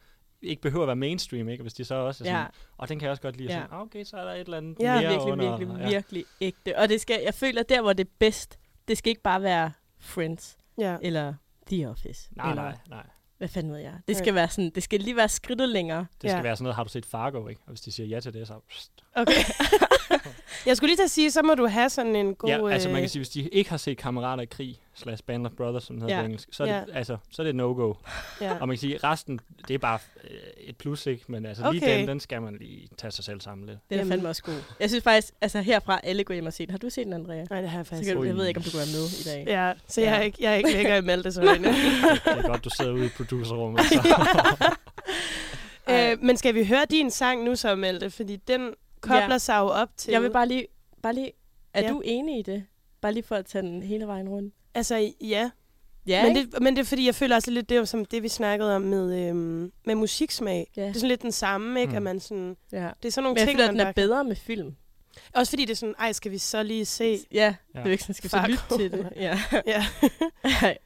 ikke 0.42 0.62
behøver 0.62 0.82
at 0.82 0.86
være 0.86 0.96
mainstream, 0.96 1.48
ikke? 1.48 1.60
Og 1.60 1.64
hvis 1.64 1.74
de 1.74 1.84
så 1.84 1.94
også 1.94 2.24
er 2.24 2.26
sådan, 2.26 2.40
Ja. 2.40 2.46
og 2.78 2.88
den 2.88 2.98
kan 2.98 3.04
jeg 3.06 3.10
også 3.10 3.22
godt 3.22 3.36
lide. 3.36 3.48
Ja. 3.52 3.56
Ja. 3.58 3.62
Sådan, 3.62 3.76
ah, 3.76 3.82
okay, 3.82 4.04
så 4.04 4.16
er 4.16 4.24
der 4.24 4.32
et 4.32 4.40
eller 4.40 4.56
andet 4.56 4.76
Ja, 4.80 5.00
mere 5.00 5.10
virkelig, 5.10 5.32
under. 5.32 5.56
virkelig, 5.58 5.80
ja. 5.80 5.88
virkelig 5.88 6.24
ægte. 6.40 6.78
Og 6.78 6.88
det 6.88 7.00
skal, 7.00 7.20
jeg 7.24 7.34
føler, 7.34 7.62
der 7.62 7.80
hvor 7.82 7.92
det 7.92 8.06
er 8.06 8.10
bedst, 8.18 8.58
det 8.88 8.98
skal 8.98 9.10
ikke 9.10 9.22
bare 9.22 9.42
være 9.42 9.72
Friends, 9.98 10.56
ja. 10.78 10.96
eller 11.02 11.34
The 11.66 11.88
Office. 11.90 12.28
Nej, 12.36 12.50
eller, 12.50 12.62
nej, 12.62 12.76
nej. 12.88 13.06
Hvad 13.38 13.48
fanden 13.48 13.72
ved 13.72 13.78
jeg? 13.80 13.94
Det 14.08 14.16
skal 14.16 14.34
være 14.34 14.48
sådan, 14.48 14.70
det 14.74 14.82
skal 14.82 15.00
lige 15.00 15.16
være 15.16 15.28
skridtet 15.28 15.68
længere. 15.68 15.98
Det 16.22 16.30
skal 16.30 16.36
Ja. 16.38 16.42
være 16.42 16.56
sådan 16.56 16.62
noget, 16.64 16.76
har 16.76 16.82
du 16.84 16.88
set 16.90 17.06
Fargo, 17.06 17.48
ikke? 17.48 17.60
Og 17.66 17.68
hvis 17.70 17.80
de 17.80 17.92
siger 17.92 18.06
ja 18.06 18.20
til 18.20 18.32
det, 18.34 18.46
så... 18.46 18.54
Pst. 18.68 19.04
Okay. 19.16 19.32
jeg 20.66 20.76
skulle 20.76 20.88
lige 20.88 20.96
til 20.96 21.02
at 21.04 21.10
sige, 21.10 21.30
så 21.30 21.42
må 21.42 21.54
du 21.54 21.66
have 21.66 21.90
sådan 21.90 22.16
en 22.16 22.34
god... 22.34 22.48
ja, 22.48 22.68
altså 22.68 22.88
man 22.88 22.96
øh, 22.96 23.02
kan 23.02 23.08
sige, 23.08 23.20
hvis 23.20 23.28
de 23.28 23.48
ikke 23.48 23.70
har 23.70 23.76
set 23.76 23.98
Kammerater 23.98 24.42
i 24.42 24.46
krig, 24.46 24.80
slash 24.94 25.22
Band 25.24 25.46
of 25.46 25.52
Brothers, 25.52 25.84
som 25.84 25.96
det 25.96 26.02
hedder 26.02 26.16
Ja. 26.16 26.20
på 26.22 26.24
engelsk, 26.24 26.48
så 26.52 26.62
er, 26.64 26.66
det, 26.66 26.74
Ja. 26.92 26.98
altså, 26.98 27.16
så 27.30 27.42
er 27.42 27.44
det 27.44 27.50
et 27.50 27.56
no-go. 27.56 27.94
ja. 28.40 28.52
Og 28.60 28.68
man 28.68 28.76
kan 28.76 28.80
sige, 28.80 28.98
resten, 29.04 29.40
det 29.68 29.74
er 29.74 29.78
bare 29.78 29.98
øh, 30.30 30.30
et 30.56 30.76
plus, 30.76 31.06
ikke? 31.06 31.24
Men 31.28 31.46
altså 31.46 31.72
lige 31.72 31.82
Okay. 31.84 31.98
den, 31.98 32.08
den 32.08 32.20
skal 32.20 32.42
man 32.42 32.56
lige 32.60 32.88
tage 32.98 33.10
sig 33.10 33.24
selv 33.24 33.40
sammen 33.40 33.66
lidt. 33.66 33.78
Den 33.90 33.98
er 34.00 34.04
fandme 34.04 34.28
også 34.28 34.42
god. 34.42 34.62
Jeg 34.80 34.90
synes 34.90 35.04
faktisk, 35.04 35.34
altså 35.40 35.60
herfra, 35.60 36.00
alle 36.04 36.24
går 36.24 36.34
hjem 36.34 36.46
og 36.46 36.52
se 36.52 36.66
den. 36.66 36.70
Har 36.70 36.78
du 36.78 36.90
set 36.90 37.04
den, 37.04 37.12
Andrea? 37.12 37.44
Nej, 37.50 37.60
det 37.60 37.70
har 37.70 37.78
jeg 37.78 37.86
Så 37.86 37.90
faktisk 37.90 38.16
Ui. 38.16 38.26
jeg 38.26 38.36
ved 38.36 38.46
ikke, 38.46 38.58
om 38.58 38.64
du 38.64 38.76
være 38.76 38.86
med 38.86 39.06
i 39.20 39.22
dag. 39.24 39.44
Ja, 39.56 39.72
så 39.88 40.00
Ja. 40.00 40.10
jeg 40.10 40.18
er 40.18 40.22
ikke, 40.22 40.38
jeg 40.40 40.52
er 40.52 40.56
ikke 40.56 40.72
lækker 40.72 40.96
i 40.96 41.00
Maltes 41.00 41.38
øjne. 41.38 41.68
Det 41.68 41.74
er 42.26 42.48
godt, 42.48 42.64
du 42.64 42.70
sidder 42.70 42.92
ude 42.92 43.06
i 43.06 43.08
producerrummet. 43.08 43.80
Så. 43.84 43.94
øh, 45.90 46.22
men 46.22 46.36
skal 46.36 46.54
vi 46.54 46.64
høre 46.64 46.84
din 46.90 47.10
sang 47.10 47.44
nu 47.44 47.54
så, 47.56 47.74
Malte? 47.74 48.10
Fordi 48.10 48.36
den 48.36 48.74
kobler 49.00 49.28
Ja. 49.30 49.38
sig 49.38 49.58
jo 49.58 49.66
op 49.66 49.88
til... 49.96 50.12
Jeg 50.12 50.22
vil 50.22 50.30
bare 50.30 50.48
lige, 50.48 50.66
bare 51.02 51.14
lige 51.14 51.32
er 51.74 51.82
Ja. 51.82 51.88
du 51.88 52.02
enig 52.04 52.38
i 52.38 52.42
det? 52.42 52.64
Bare 53.00 53.12
lige 53.12 53.22
for 53.22 53.34
at 53.36 53.46
tage 53.46 53.62
den 53.62 53.82
hele 53.82 54.06
vejen 54.06 54.28
rundt. 54.28 54.54
Altså, 54.74 55.12
ja. 55.20 55.50
Ja, 56.06 56.26
men, 56.26 56.36
ikke? 56.36 56.50
det, 56.50 56.62
men 56.62 56.76
det 56.76 56.80
er 56.82 56.86
fordi, 56.86 57.06
jeg 57.06 57.14
føler 57.14 57.36
også 57.36 57.50
lidt, 57.50 57.68
det 57.68 57.78
var 57.78 57.84
som 57.84 58.04
det, 58.04 58.22
vi 58.22 58.28
snakkede 58.28 58.76
om 58.76 58.82
med, 58.82 59.28
øhm, 59.28 59.72
med 59.86 59.94
musiksmag. 59.94 60.70
Ja. 60.76 60.82
Det 60.82 60.88
er 60.88 60.92
sådan 60.94 61.08
lidt 61.08 61.22
den 61.22 61.32
samme, 61.32 61.80
ikke? 61.80 61.90
Mm. 61.90 61.96
At 61.96 62.02
man 62.02 62.20
sådan... 62.20 62.56
ja. 62.72 62.88
Det 63.02 63.08
er 63.08 63.12
sådan 63.12 63.22
nogle 63.22 63.34
Men 63.34 63.38
jeg 63.38 63.48
ting, 63.48 63.56
føler, 63.58 63.68
at 63.68 63.74
man 63.74 63.74
den 63.74 63.80
er 63.80 63.84
bare... 63.84 63.94
bedre 63.94 64.24
med 64.24 64.36
film. 64.36 64.74
Også 65.34 65.50
fordi 65.50 65.64
det 65.64 65.70
er 65.70 65.76
sådan, 65.76 65.94
ej, 65.98 66.12
skal 66.12 66.30
vi 66.32 66.38
så 66.38 66.62
lige 66.62 66.84
se? 66.84 67.18
Ja, 67.32 67.54
ja. 67.74 67.78
det 67.80 67.86
er 67.86 67.90
ikke 67.90 68.02
sådan, 68.02 68.14
skal 68.14 68.24
vi 68.24 68.30
så 68.30 68.44
lytte 68.48 68.76
til 68.76 68.92
det. 68.92 69.12
Ja. 69.16 69.38
Ja. 69.66 69.84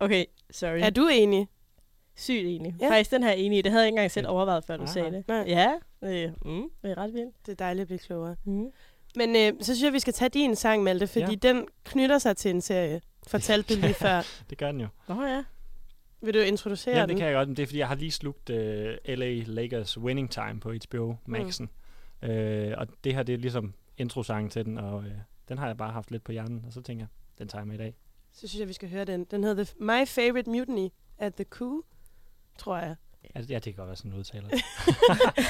okay, 0.00 0.24
sorry. 0.50 0.78
er 0.82 0.90
du 0.90 1.08
enig? 1.12 1.48
Sygt 2.16 2.46
enig. 2.46 2.74
Ja. 2.80 2.90
Faktisk 2.90 3.10
den 3.10 3.22
her 3.22 3.30
enig 3.30 3.58
i. 3.58 3.62
Det 3.62 3.72
havde 3.72 3.82
jeg 3.82 3.88
ikke 3.88 3.96
engang 3.96 4.10
selv 4.10 4.28
overvejet, 4.28 4.64
før 4.64 4.76
du 4.76 4.82
Nej, 4.84 4.92
sagde 4.92 5.10
det. 5.10 5.28
Nej. 5.28 5.44
Ja, 5.46 5.72
øh, 6.04 6.30
mm, 6.44 6.68
det 6.82 6.90
er 6.90 6.98
ret 6.98 7.14
vildt. 7.14 7.46
Det 7.46 7.52
er 7.52 7.56
dejligt 7.56 7.80
at 7.82 7.86
blive 7.86 7.98
klogere. 7.98 8.36
Mm. 8.44 8.66
Men 9.16 9.36
øh, 9.36 9.52
så 9.60 9.64
synes 9.64 9.82
jeg, 9.82 9.92
vi 9.92 10.00
skal 10.00 10.12
tage 10.12 10.28
din 10.28 10.56
sang, 10.56 10.82
Malte, 10.82 11.06
fordi. 11.06 11.38
Ja. 11.42 11.48
den 11.48 11.66
knytter 11.84 12.18
sig 12.18 12.36
til 12.36 12.50
en 12.50 12.60
serie. 12.60 13.00
Fortalte 13.28 13.74
du 13.74 13.80
lige 13.80 13.94
før. 14.06 14.22
det 14.50 14.58
gør 14.58 14.72
den 14.72 14.80
jo. 14.80 14.88
Nå 15.08 15.22
ja. 15.22 15.44
Vil 16.20 16.34
du 16.34 16.38
introducere 16.38 16.94
Ja, 16.94 17.00
den? 17.02 17.08
det 17.08 17.16
kan 17.16 17.26
jeg 17.26 17.34
godt, 17.34 17.48
men 17.48 17.56
det 17.56 17.62
er 17.62 17.66
fordi, 17.66 17.78
jeg 17.78 17.88
har 17.88 17.94
lige 17.94 18.10
slugt 18.12 18.50
uh, 18.50 18.56
LA 19.06 19.42
Lakers 19.46 19.98
Winning 19.98 20.30
Time 20.30 20.60
på 20.60 20.72
HBO 20.88 21.16
Maxen. 21.26 21.70
Mm. 22.22 22.28
Uh, 22.30 22.72
og 22.78 22.86
det 23.04 23.14
her, 23.14 23.22
det 23.22 23.32
er 23.32 23.38
ligesom 23.38 23.74
introsangen 23.96 24.50
til 24.50 24.64
den, 24.64 24.78
og 24.78 24.96
uh, 24.98 25.04
den 25.48 25.58
har 25.58 25.66
jeg 25.66 25.76
bare 25.76 25.92
haft 25.92 26.10
lidt 26.10 26.24
på 26.24 26.32
hjernen, 26.32 26.64
og 26.66 26.72
så 26.72 26.80
tænker 26.82 27.02
jeg, 27.02 27.08
den 27.38 27.48
tager 27.48 27.60
jeg 27.62 27.66
med 27.68 27.74
i 27.74 27.78
dag. 27.78 27.94
Så 28.32 28.48
synes 28.48 28.60
jeg, 28.60 28.68
vi 28.68 28.72
skal 28.72 28.90
høre 28.90 29.04
den. 29.04 29.24
Den 29.24 29.44
hedder 29.44 29.64
The- 29.64 29.74
My 29.84 30.06
Favorite 30.06 30.50
Mutiny 30.50 30.88
at 31.18 31.34
the 31.34 31.44
Coup, 31.44 31.82
tror 32.58 32.78
jeg. 32.78 32.96
Altså, 33.34 33.52
ja, 33.52 33.54
det 33.58 33.62
kan 33.64 33.74
godt 33.74 33.86
være 33.86 33.96
sådan 33.96 34.10
en 34.12 34.18
udtaler. 34.18 34.48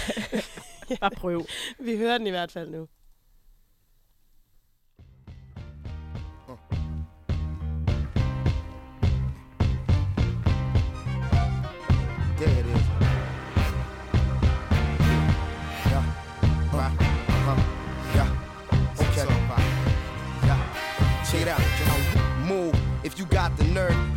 Bare 1.00 1.10
prøv. 1.10 1.46
Vi 1.80 1.96
hører 1.96 2.18
den 2.18 2.26
i 2.26 2.30
hvert 2.30 2.52
fald 2.52 2.70
nu. 2.70 2.88
If 23.08 23.18
you 23.18 23.24
got 23.24 23.56
the 23.56 23.64
nerve. 23.64 24.07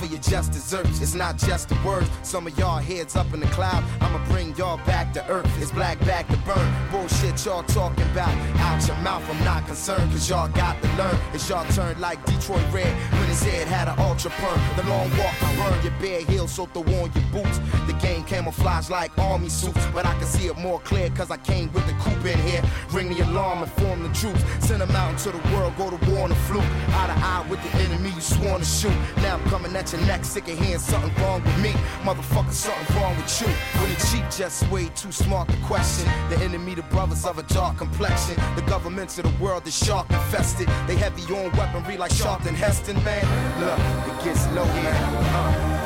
For 0.00 0.06
your 0.06 0.20
just 0.20 0.52
desserts. 0.52 1.02
It's 1.02 1.14
not 1.14 1.36
just 1.36 1.68
the 1.68 1.78
words. 1.84 2.08
Some 2.22 2.46
of 2.46 2.58
y'all 2.58 2.78
heads 2.78 3.16
up 3.16 3.34
in 3.34 3.40
the 3.40 3.46
cloud. 3.48 3.84
I'ma 4.00 4.24
bring 4.30 4.56
y'all 4.56 4.78
back 4.86 5.12
to 5.12 5.28
earth. 5.28 5.46
It's 5.60 5.72
black 5.72 6.00
back 6.06 6.26
to 6.28 6.38
burn. 6.38 6.72
Bullshit 6.90 7.44
y'all 7.44 7.62
talking 7.64 8.06
about. 8.12 8.34
Out 8.60 8.86
your 8.86 8.96
mouth, 8.98 9.22
I'm 9.28 9.44
not 9.44 9.66
concerned. 9.66 10.10
Cause 10.10 10.26
y'all 10.30 10.48
got 10.48 10.80
to 10.82 10.88
learn. 10.96 11.14
It's 11.34 11.46
y'all 11.50 11.66
turn 11.72 12.00
like 12.00 12.24
Detroit 12.24 12.64
Red 12.72 12.90
when 13.12 13.28
his 13.28 13.42
head 13.42 13.68
had 13.68 13.88
an 13.88 13.98
ultra 13.98 14.30
perm. 14.30 14.58
The 14.76 14.88
long 14.88 15.10
walk 15.18 15.36
to 15.40 15.46
burn 15.58 15.84
your 15.84 15.92
bare 16.00 16.22
heels, 16.22 16.52
so 16.52 16.64
throw 16.64 16.80
on 16.80 17.12
your 17.12 17.24
boots. 17.30 17.60
The 17.86 17.92
game 18.00 18.24
camouflage 18.24 18.88
like 18.88 19.10
army 19.18 19.50
suits. 19.50 19.84
But 19.92 20.06
I 20.06 20.14
can 20.14 20.24
see 20.24 20.46
it 20.46 20.56
more 20.56 20.80
clear 20.80 21.10
cause 21.10 21.30
I 21.30 21.36
came 21.36 21.70
with 21.74 21.86
the 21.86 21.92
coupe 22.00 22.24
in 22.24 22.38
here. 22.38 22.62
Ring 22.90 23.10
the 23.10 23.20
alarm, 23.26 23.64
inform 23.64 24.02
the 24.02 24.14
troops. 24.14 24.42
Send 24.60 24.80
them 24.80 24.92
out 24.92 25.10
into 25.10 25.30
the 25.30 25.54
world, 25.54 25.74
go 25.76 25.90
to 25.90 26.10
war 26.10 26.22
on 26.22 26.30
the 26.30 26.36
fluke. 26.48 26.64
Eye 26.88 27.06
to 27.06 27.26
eye 27.26 27.46
with 27.50 27.62
the 27.62 27.78
enemy 27.80 28.08
you 28.14 28.22
sworn 28.22 28.60
to 28.60 28.64
shoot. 28.64 28.96
Now 29.18 29.34
I'm 29.36 29.44
coming 29.50 29.76
at 29.76 29.89
your 29.92 30.00
neck, 30.02 30.24
sick 30.24 30.48
of 30.48 30.58
hearing 30.58 30.78
something 30.78 31.14
wrong 31.22 31.42
with 31.42 31.58
me. 31.60 31.72
Motherfucker, 32.02 32.52
something 32.52 32.96
wrong 32.96 33.16
with 33.16 33.40
you. 33.40 33.46
When 33.80 33.90
the 33.90 34.00
cheap 34.10 34.24
just 34.30 34.68
way 34.70 34.88
too 34.94 35.12
smart 35.12 35.48
to 35.48 35.56
question. 35.58 36.06
The 36.28 36.38
enemy, 36.38 36.74
the 36.74 36.82
brothers 36.82 37.24
of 37.24 37.38
a 37.38 37.42
dark 37.44 37.78
complexion. 37.78 38.36
The 38.56 38.62
governments 38.62 39.18
of 39.18 39.24
the 39.24 39.42
world 39.42 39.66
is 39.66 39.76
shark 39.76 40.08
infested. 40.10 40.68
They 40.86 40.96
heavy 40.96 41.22
on 41.34 41.50
weaponry 41.56 41.96
like 41.96 42.12
Sharpton 42.12 42.54
Heston, 42.54 43.02
man. 43.04 43.24
Look, 43.60 43.78
it 44.10 44.24
gets 44.24 44.46
low, 44.54 44.64
man. 44.64 44.96
Uh, 45.34 45.79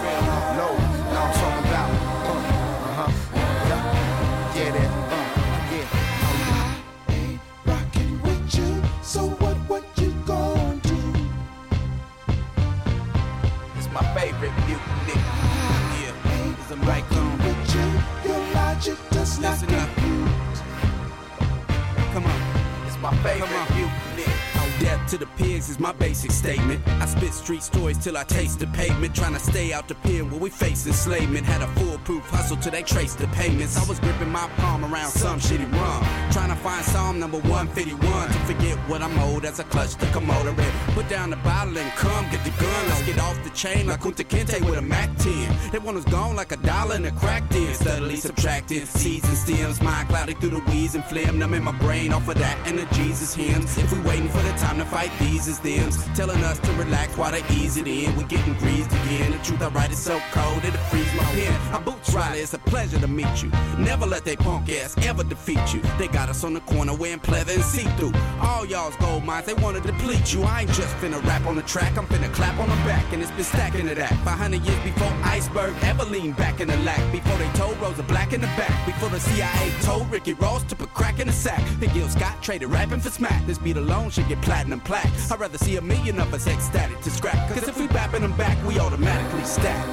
Listen 19.40 19.74
up. 19.74 19.88
Come 22.12 22.24
on. 22.24 22.86
It's 22.86 22.96
my 22.98 23.14
favorite 23.16 23.50
mutiny. 23.74 23.90
Death 23.90 24.03
to 25.08 25.18
the 25.18 25.26
pigs 25.37 25.68
is 25.68 25.78
my 25.78 25.92
basic 25.92 26.30
statement. 26.30 26.80
I 26.87 27.06
spit 27.06 27.32
street 27.34 27.62
stories 27.62 27.99
till 27.99 28.16
I 28.16 28.25
taste 28.25 28.58
the 28.58 28.66
pavement. 28.68 29.14
Trying 29.14 29.34
to 29.34 29.40
stay 29.40 29.73
out 29.73 29.88
the 29.88 29.94
pen 29.96 30.30
where 30.30 30.40
we 30.40 30.50
face 30.50 30.87
enslavement. 30.87 31.44
Had 31.44 31.62
a 31.62 31.66
foolproof 31.78 32.25
hustle 32.30 32.56
till 32.56 32.73
they 32.73 32.82
traced 32.82 33.18
the 33.18 33.26
payments. 33.28 33.76
I 33.76 33.87
was 33.88 33.99
gripping 34.00 34.30
my 34.30 34.49
palm 34.56 34.84
around 34.84 35.11
some 35.11 35.38
shitty 35.38 35.70
rum. 35.73 36.32
Trying 36.32 36.50
to 36.50 36.56
find 36.56 36.84
Psalm 36.84 37.18
number 37.18 37.38
151 37.38 38.28
to 38.28 38.38
forget 38.40 38.78
what 38.88 39.02
I'm 39.02 39.18
owed 39.18 39.44
as 39.44 39.61
I 39.61 39.64
clutch 39.64 39.94
the 39.96 40.06
Komodo 40.06 40.56
red. 40.56 40.73
Put 40.94 41.08
down 41.08 41.30
the 41.30 41.37
bottle 41.37 41.76
and 41.76 41.90
come 41.92 42.25
get 42.30 42.42
the 42.44 42.50
gun. 42.62 42.88
Let's 42.88 43.02
get 43.06 43.18
off 43.18 43.42
the 43.44 43.50
chain 43.50 43.87
like 43.87 44.00
Kunta 44.00 44.25
Kinte 44.25 44.61
with 44.64 44.78
a 44.78 44.82
Mac 44.82 45.14
10. 45.18 45.73
That 45.73 45.82
one 45.82 45.96
was 45.96 46.04
gone 46.06 46.37
like 46.37 46.52
a 46.52 46.56
dollar 46.58 46.96
in 46.96 47.04
a 47.04 47.12
crack 47.12 47.49
den. 47.50 47.75
Steadily 47.75 48.16
subtracting 48.16 48.87
seeds 48.87 49.28
and 49.28 49.37
stems. 49.37 49.82
Mind 49.82 50.08
clouded 50.08 50.38
through 50.40 50.50
the 50.50 50.64
weeds 50.70 50.94
and 50.94 51.04
phlegm. 51.04 51.38
Numb 51.38 51.54
in 51.54 51.62
my 51.62 51.73
brain 51.78 52.12
off 52.12 52.28
of 52.28 52.38
that 52.38 52.56
and 52.66 52.78
the 52.78 52.87
Jesus 52.94 53.34
hymns. 53.34 53.76
If 53.76 53.92
we 53.92 54.00
waiting 54.00 54.28
for 54.28 54.42
the 54.42 54.52
time 54.52 54.78
to 54.78 54.84
fight 54.94 55.10
these 55.18 55.48
as 55.48 55.58
thems. 55.58 55.96
Telling 56.14 56.42
us 56.44 56.60
to 56.60 56.72
relax 56.74 57.16
while 57.16 57.32
they 57.32 57.42
ease 57.50 57.76
it 57.76 57.88
in. 57.88 58.14
We 58.14 58.22
getting 58.24 58.54
greased 58.54 58.92
again. 58.92 59.32
The 59.32 59.38
truth 59.38 59.60
I 59.60 59.68
write 59.70 59.90
is 59.90 59.98
so 59.98 60.20
cold 60.30 60.64
it'll 60.64 60.78
freeze 60.90 61.12
my 61.16 61.24
pen. 61.34 61.52
I 61.74 61.80
boots 61.80 62.14
Riley, 62.14 62.38
it's 62.38 62.54
a 62.54 62.58
pleasure 62.58 63.00
to 63.00 63.08
meet 63.08 63.42
you. 63.42 63.50
Never 63.76 64.06
let 64.06 64.24
they 64.24 64.36
punk 64.36 64.70
ass 64.70 64.94
ever 65.04 65.24
defeat 65.24 65.74
you. 65.74 65.80
They 65.98 66.06
got 66.06 66.28
us 66.28 66.44
on 66.44 66.54
the 66.54 66.60
corner 66.60 66.94
wearing 66.94 67.18
pleather 67.18 67.54
and 67.56 67.64
see-through. 67.64 68.12
All 68.40 68.64
y'all's 68.64 68.94
gold 68.96 69.24
mines, 69.24 69.46
they 69.46 69.54
wanna 69.54 69.80
deplete 69.80 70.32
you. 70.32 70.44
I 70.44 70.60
ain't 70.60 70.72
just 70.72 70.94
finna 70.98 71.20
rap 71.24 71.44
on 71.46 71.56
the 71.56 71.62
track, 71.62 71.98
I'm 71.98 72.06
finna 72.06 72.32
clap 72.32 72.56
on 72.60 72.68
the 72.68 72.76
back, 72.86 73.12
and 73.12 73.20
it's 73.20 73.32
been 73.32 73.42
stacking 73.44 73.88
to 73.88 73.96
that. 73.96 74.12
500 74.24 74.62
years 74.62 74.82
before 74.84 75.12
Iceberg 75.24 75.74
ever 75.82 76.04
leaned 76.04 76.36
back 76.36 76.60
in 76.60 76.68
the 76.68 76.76
lack. 76.88 77.02
Before 77.10 77.36
they 77.38 77.50
told 77.58 77.76
Rosa 77.80 78.04
Black 78.04 78.32
in 78.32 78.40
the 78.40 78.52
back. 78.58 78.74
Before 78.86 79.08
the 79.08 79.18
CIA 79.18 79.72
told 79.80 80.08
Ricky 80.12 80.34
Ross 80.34 80.62
to 80.64 80.76
put 80.76 80.94
crack 80.94 81.18
in 81.18 81.26
the 81.26 81.32
sack. 81.32 81.62
And 81.82 81.92
Gil 81.92 82.08
Scott 82.08 82.40
traded 82.42 82.70
rapping 82.70 83.00
for 83.00 83.10
smack. 83.10 83.44
This 83.46 83.58
beat 83.58 83.76
alone 83.76 84.10
should 84.10 84.28
get 84.28 84.40
platinum 84.42 84.80
plaques. 84.84 85.30
I'd 85.32 85.40
rather 85.40 85.58
see 85.58 85.76
a 85.76 85.80
million 85.80 86.20
of 86.20 86.32
us 86.32 86.46
ecstatic 86.46 87.00
to 87.00 87.10
scrap. 87.10 87.48
Cause 87.48 87.68
if 87.68 87.78
we 87.78 87.88
bapping 87.88 88.20
them 88.20 88.36
back, 88.36 88.56
we 88.66 88.78
automatically 88.78 89.44
stack. 89.44 89.84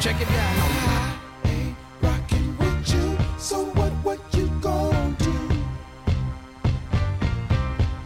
Check 0.00 0.20
it 0.20 0.28
out. 0.30 1.16
Rocking 2.02 2.58
with 2.58 2.92
you. 2.92 3.18
So 3.38 3.64
what, 3.64 3.92
what 4.02 4.20
you 4.34 4.48
gon' 4.60 5.14
do? 5.14 5.32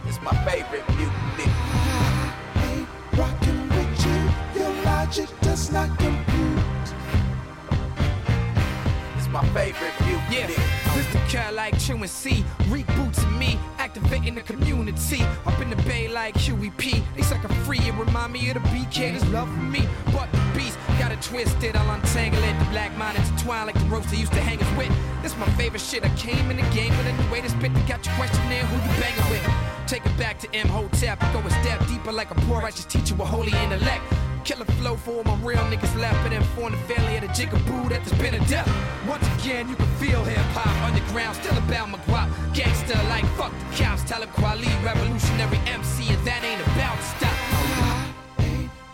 It's 0.07 0.21
my 0.21 0.33
favorite 0.45 0.87
mutiny. 0.95 1.51
Rocking 3.17 3.69
with 3.69 4.05
you. 4.05 4.61
Your 4.61 4.83
logic 4.85 5.27
does 5.41 5.71
not 5.71 5.89
compute. 5.97 6.28
My 9.41 9.47
favorite 9.53 9.93
mutiny. 10.01 10.35
Yeah, 10.35 10.47
this 10.95 11.07
the 11.13 11.19
cat 11.29 11.53
like 11.53 11.77
chewing 11.79 12.07
C, 12.07 12.43
rebooting 12.67 13.37
me, 13.37 13.57
activating 13.77 14.35
the 14.35 14.41
community. 14.41 15.21
Up 15.45 15.59
in 15.61 15.69
the 15.69 15.75
bay 15.77 16.07
like 16.07 16.35
Huey 16.35 16.71
P. 16.71 17.01
They 17.15 17.21
suck 17.21 17.43
a 17.43 17.53
free, 17.65 17.79
it 17.79 17.93
remind 17.93 18.33
me 18.33 18.49
of 18.49 18.55
the 18.55 18.59
BK, 18.61 19.13
this 19.13 19.25
love 19.29 19.47
for 19.47 19.61
me. 19.61 19.87
But 20.07 20.31
the 20.31 20.41
beast 20.55 20.77
got 20.99 21.11
it 21.11 21.21
twisted, 21.21 21.75
I'll 21.75 21.91
untangle 21.91 22.43
it. 22.43 22.59
The 22.59 22.65
black 22.65 22.95
mind 22.97 23.17
intertwine 23.17 23.67
like 23.67 23.79
the 23.79 23.85
ropes 23.85 24.11
they 24.11 24.17
used 24.17 24.33
to 24.33 24.41
hang 24.41 24.59
us 24.61 24.77
with. 24.77 24.91
This 25.21 25.37
my 25.37 25.49
favorite 25.53 25.81
shit. 25.81 26.03
I 26.03 26.09
came 26.15 26.51
in 26.51 26.57
the 26.57 26.69
game 26.75 26.95
with 26.97 27.07
a 27.07 27.13
new 27.13 27.31
way 27.31 27.41
to 27.41 27.49
spit. 27.49 27.73
They 27.73 27.81
got 27.81 28.05
your 28.05 28.15
question 28.15 28.47
there, 28.49 28.65
who 28.65 28.75
you 28.75 28.99
banging 28.99 29.29
with? 29.31 29.87
Take 29.87 30.05
it 30.05 30.17
back 30.17 30.37
to 30.39 30.53
M 30.53 30.67
Hotep, 30.67 31.19
go 31.33 31.39
a 31.39 31.49
step 31.49 31.87
deeper 31.87 32.11
like 32.11 32.31
a 32.31 32.35
poor 32.35 32.61
righteous 32.61 32.85
teacher 32.85 33.15
with 33.15 33.27
holy 33.27 33.53
intellect. 33.63 34.03
Killer 34.43 34.65
flow 34.65 34.95
for 34.95 35.11
all 35.17 35.23
my 35.23 35.35
real 35.43 35.59
niggas 35.65 35.95
left, 35.99 36.25
and 36.25 36.33
inform 36.33 36.71
the 36.71 36.77
family 36.93 37.17
of 37.17 37.21
the 37.21 37.27
jigaboo 37.27 37.89
that 37.89 38.03
there's 38.03 38.19
been 38.21 38.33
a 38.33 38.45
death. 38.47 38.67
Once 39.07 39.27
again, 39.39 39.69
you 39.69 39.75
can 39.75 39.85
feel 39.97 40.23
hip 40.23 40.37
hop 40.53 40.67
underground, 40.87 41.35
still 41.35 41.57
about 41.57 41.89
my 41.89 41.99
guap. 41.99 42.29
Gangster 42.53 42.97
like 43.09 43.25
fuck 43.37 43.51
the 43.51 43.83
cops, 43.83 44.03
tell 44.03 44.19
Talib 44.19 44.29
Kweli, 44.31 44.69
revolutionary 44.83 45.59
MC, 45.67 46.09
and 46.13 46.25
that 46.25 46.43
ain't 46.43 46.61
about 46.73 46.97
to 46.97 47.03
stop. 47.13 47.37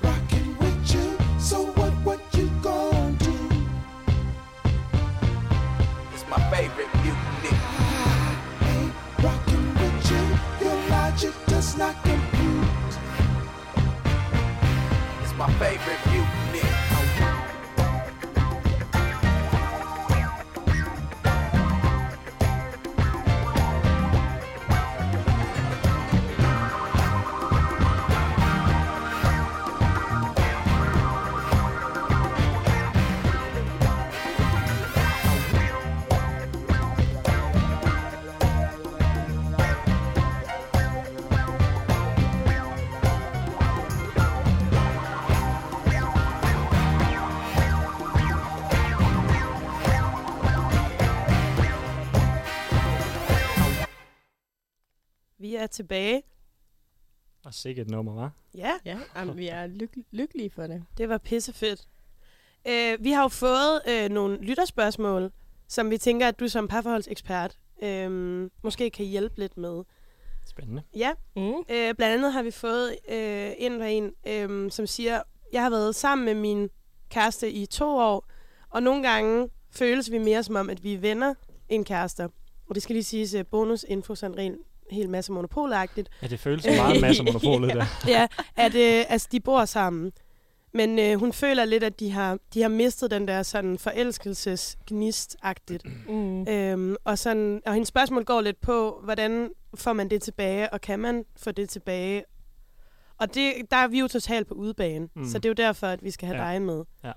Rocking 0.03 0.58
with 0.58 0.93
you. 0.93 1.17
So 1.39 1.65
what, 1.77 1.93
what 2.03 2.19
you 2.36 2.49
gon' 2.62 3.15
do? 3.15 3.36
It's 6.13 6.25
my 6.27 6.39
favorite 6.51 6.91
mutiny. 7.03 7.55
Rocking 9.23 9.67
with 9.79 10.12
you. 10.12 10.67
Your 10.67 10.89
logic 10.89 11.34
does 11.47 11.77
not 11.77 11.95
compute. 12.03 12.24
My 15.47 15.53
favorite 15.60 16.14
tilbage. 55.75 56.23
Og 57.45 57.53
sikkert 57.53 57.88
et 57.88 57.91
nummer, 57.91 58.13
var. 58.13 58.31
Ja, 58.57 58.71
Ja, 58.85 58.99
jamen, 59.15 59.38
vi 59.38 59.47
er 59.47 59.67
lyk- 59.67 60.03
lykkelige 60.11 60.49
for 60.49 60.67
det. 60.67 60.83
det 60.97 61.09
var 61.09 61.17
pissefedt. 61.17 61.88
Øh, 62.67 62.97
vi 63.03 63.11
har 63.11 63.21
jo 63.21 63.27
fået 63.27 63.81
øh, 63.89 64.09
nogle 64.09 64.38
lytterspørgsmål, 64.41 65.31
som 65.67 65.89
vi 65.89 65.97
tænker, 65.97 66.27
at 66.27 66.39
du 66.39 66.47
som 66.47 66.67
parforholdsekspert 66.67 67.57
øh, 67.83 68.49
måske 68.63 68.89
kan 68.89 69.05
hjælpe 69.05 69.39
lidt 69.39 69.57
med. 69.57 69.83
Spændende. 70.45 70.81
Ja, 70.95 71.11
Mm. 71.35 71.41
øh, 71.69 71.95
blandt 71.95 72.03
andet 72.03 72.33
har 72.33 72.43
vi 72.43 72.51
fået 72.51 72.89
øh, 73.09 73.51
en 73.57 73.79
fra 73.79 73.85
en, 73.88 74.11
øh, 74.27 74.71
som 74.71 74.88
siger, 74.88 75.21
jeg 75.53 75.63
har 75.63 75.69
været 75.69 75.95
sammen 75.95 76.25
med 76.25 76.35
min 76.35 76.69
kæreste 77.09 77.51
i 77.51 77.65
to 77.65 77.85
år, 77.97 78.27
og 78.69 78.83
nogle 78.83 79.09
gange 79.09 79.49
føles 79.71 80.11
vi 80.11 80.17
mere 80.17 80.43
som 80.43 80.55
om, 80.55 80.69
at 80.69 80.83
vi 80.83 80.93
er 80.93 80.97
venner 80.99 81.33
end 81.69 81.85
kærester. 81.85 82.27
Og 82.69 82.75
det 82.75 82.83
skal 82.83 82.93
lige 82.93 83.03
siges, 83.03 83.33
uh, 83.33 83.41
bonusinfo, 83.45 84.15
sådan 84.15 84.39
en 84.39 84.57
hel 84.91 85.10
masse 85.10 85.32
monopolagtigt. 85.32 86.10
Ja, 86.21 86.28
det 86.28 86.39
føles 86.39 86.63
så 86.63 86.69
meget 86.71 87.02
masser 87.02 87.24
af 87.24 87.34
monopolet 87.34 87.69
Ja. 87.69 87.74
der. 87.76 87.86
ja, 88.08 88.28
at 88.56 88.76
øh, 88.76 89.06
altså, 89.10 89.28
de 89.32 89.39
bor 89.39 89.65
sammen. 89.65 90.12
Men 90.74 91.00
øh, 91.00 91.19
hun 91.19 91.34
føler 91.34 91.65
lidt, 91.65 91.84
at 91.84 92.00
de 92.00 92.12
har, 92.12 92.38
de 92.54 92.62
har 92.62 92.69
mistet 92.69 93.12
den 93.12 93.28
der 93.28 93.43
sådan 93.43 93.78
forelskelsesgnist-agtigt. 93.78 96.12
Mm. 96.12 96.48
Øhm, 96.48 96.95
og, 97.04 97.17
sådan, 97.19 97.62
og 97.65 97.74
hendes 97.74 97.88
spørgsmål 97.88 98.24
går 98.24 98.41
lidt 98.41 98.62
på, 98.62 99.00
hvordan 99.04 99.50
får 99.76 99.93
man 99.93 100.10
det 100.10 100.21
tilbage, 100.21 100.74
og 100.74 100.82
kan 100.82 101.00
man 101.00 101.26
få 101.38 101.52
det 101.52 101.69
tilbage? 101.69 102.24
Og 103.17 103.34
det, 103.36 103.54
der 103.71 103.78
er 103.78 103.88
vi 103.88 104.00
jo 104.00 104.08
totalt 104.08 104.48
på 104.48 104.54
udebane, 104.54 105.08
Mm. 105.15 105.26
så 105.30 105.39
det 105.39 105.45
er 105.45 105.50
jo 105.50 105.54
derfor, 105.67 105.88
at 105.88 106.04
vi 106.04 106.12
skal 106.12 106.28
have 106.28 106.45
Ja. 106.45 106.52
dig 106.54 106.62
med. 106.62 106.84
Ja. 107.04 107.12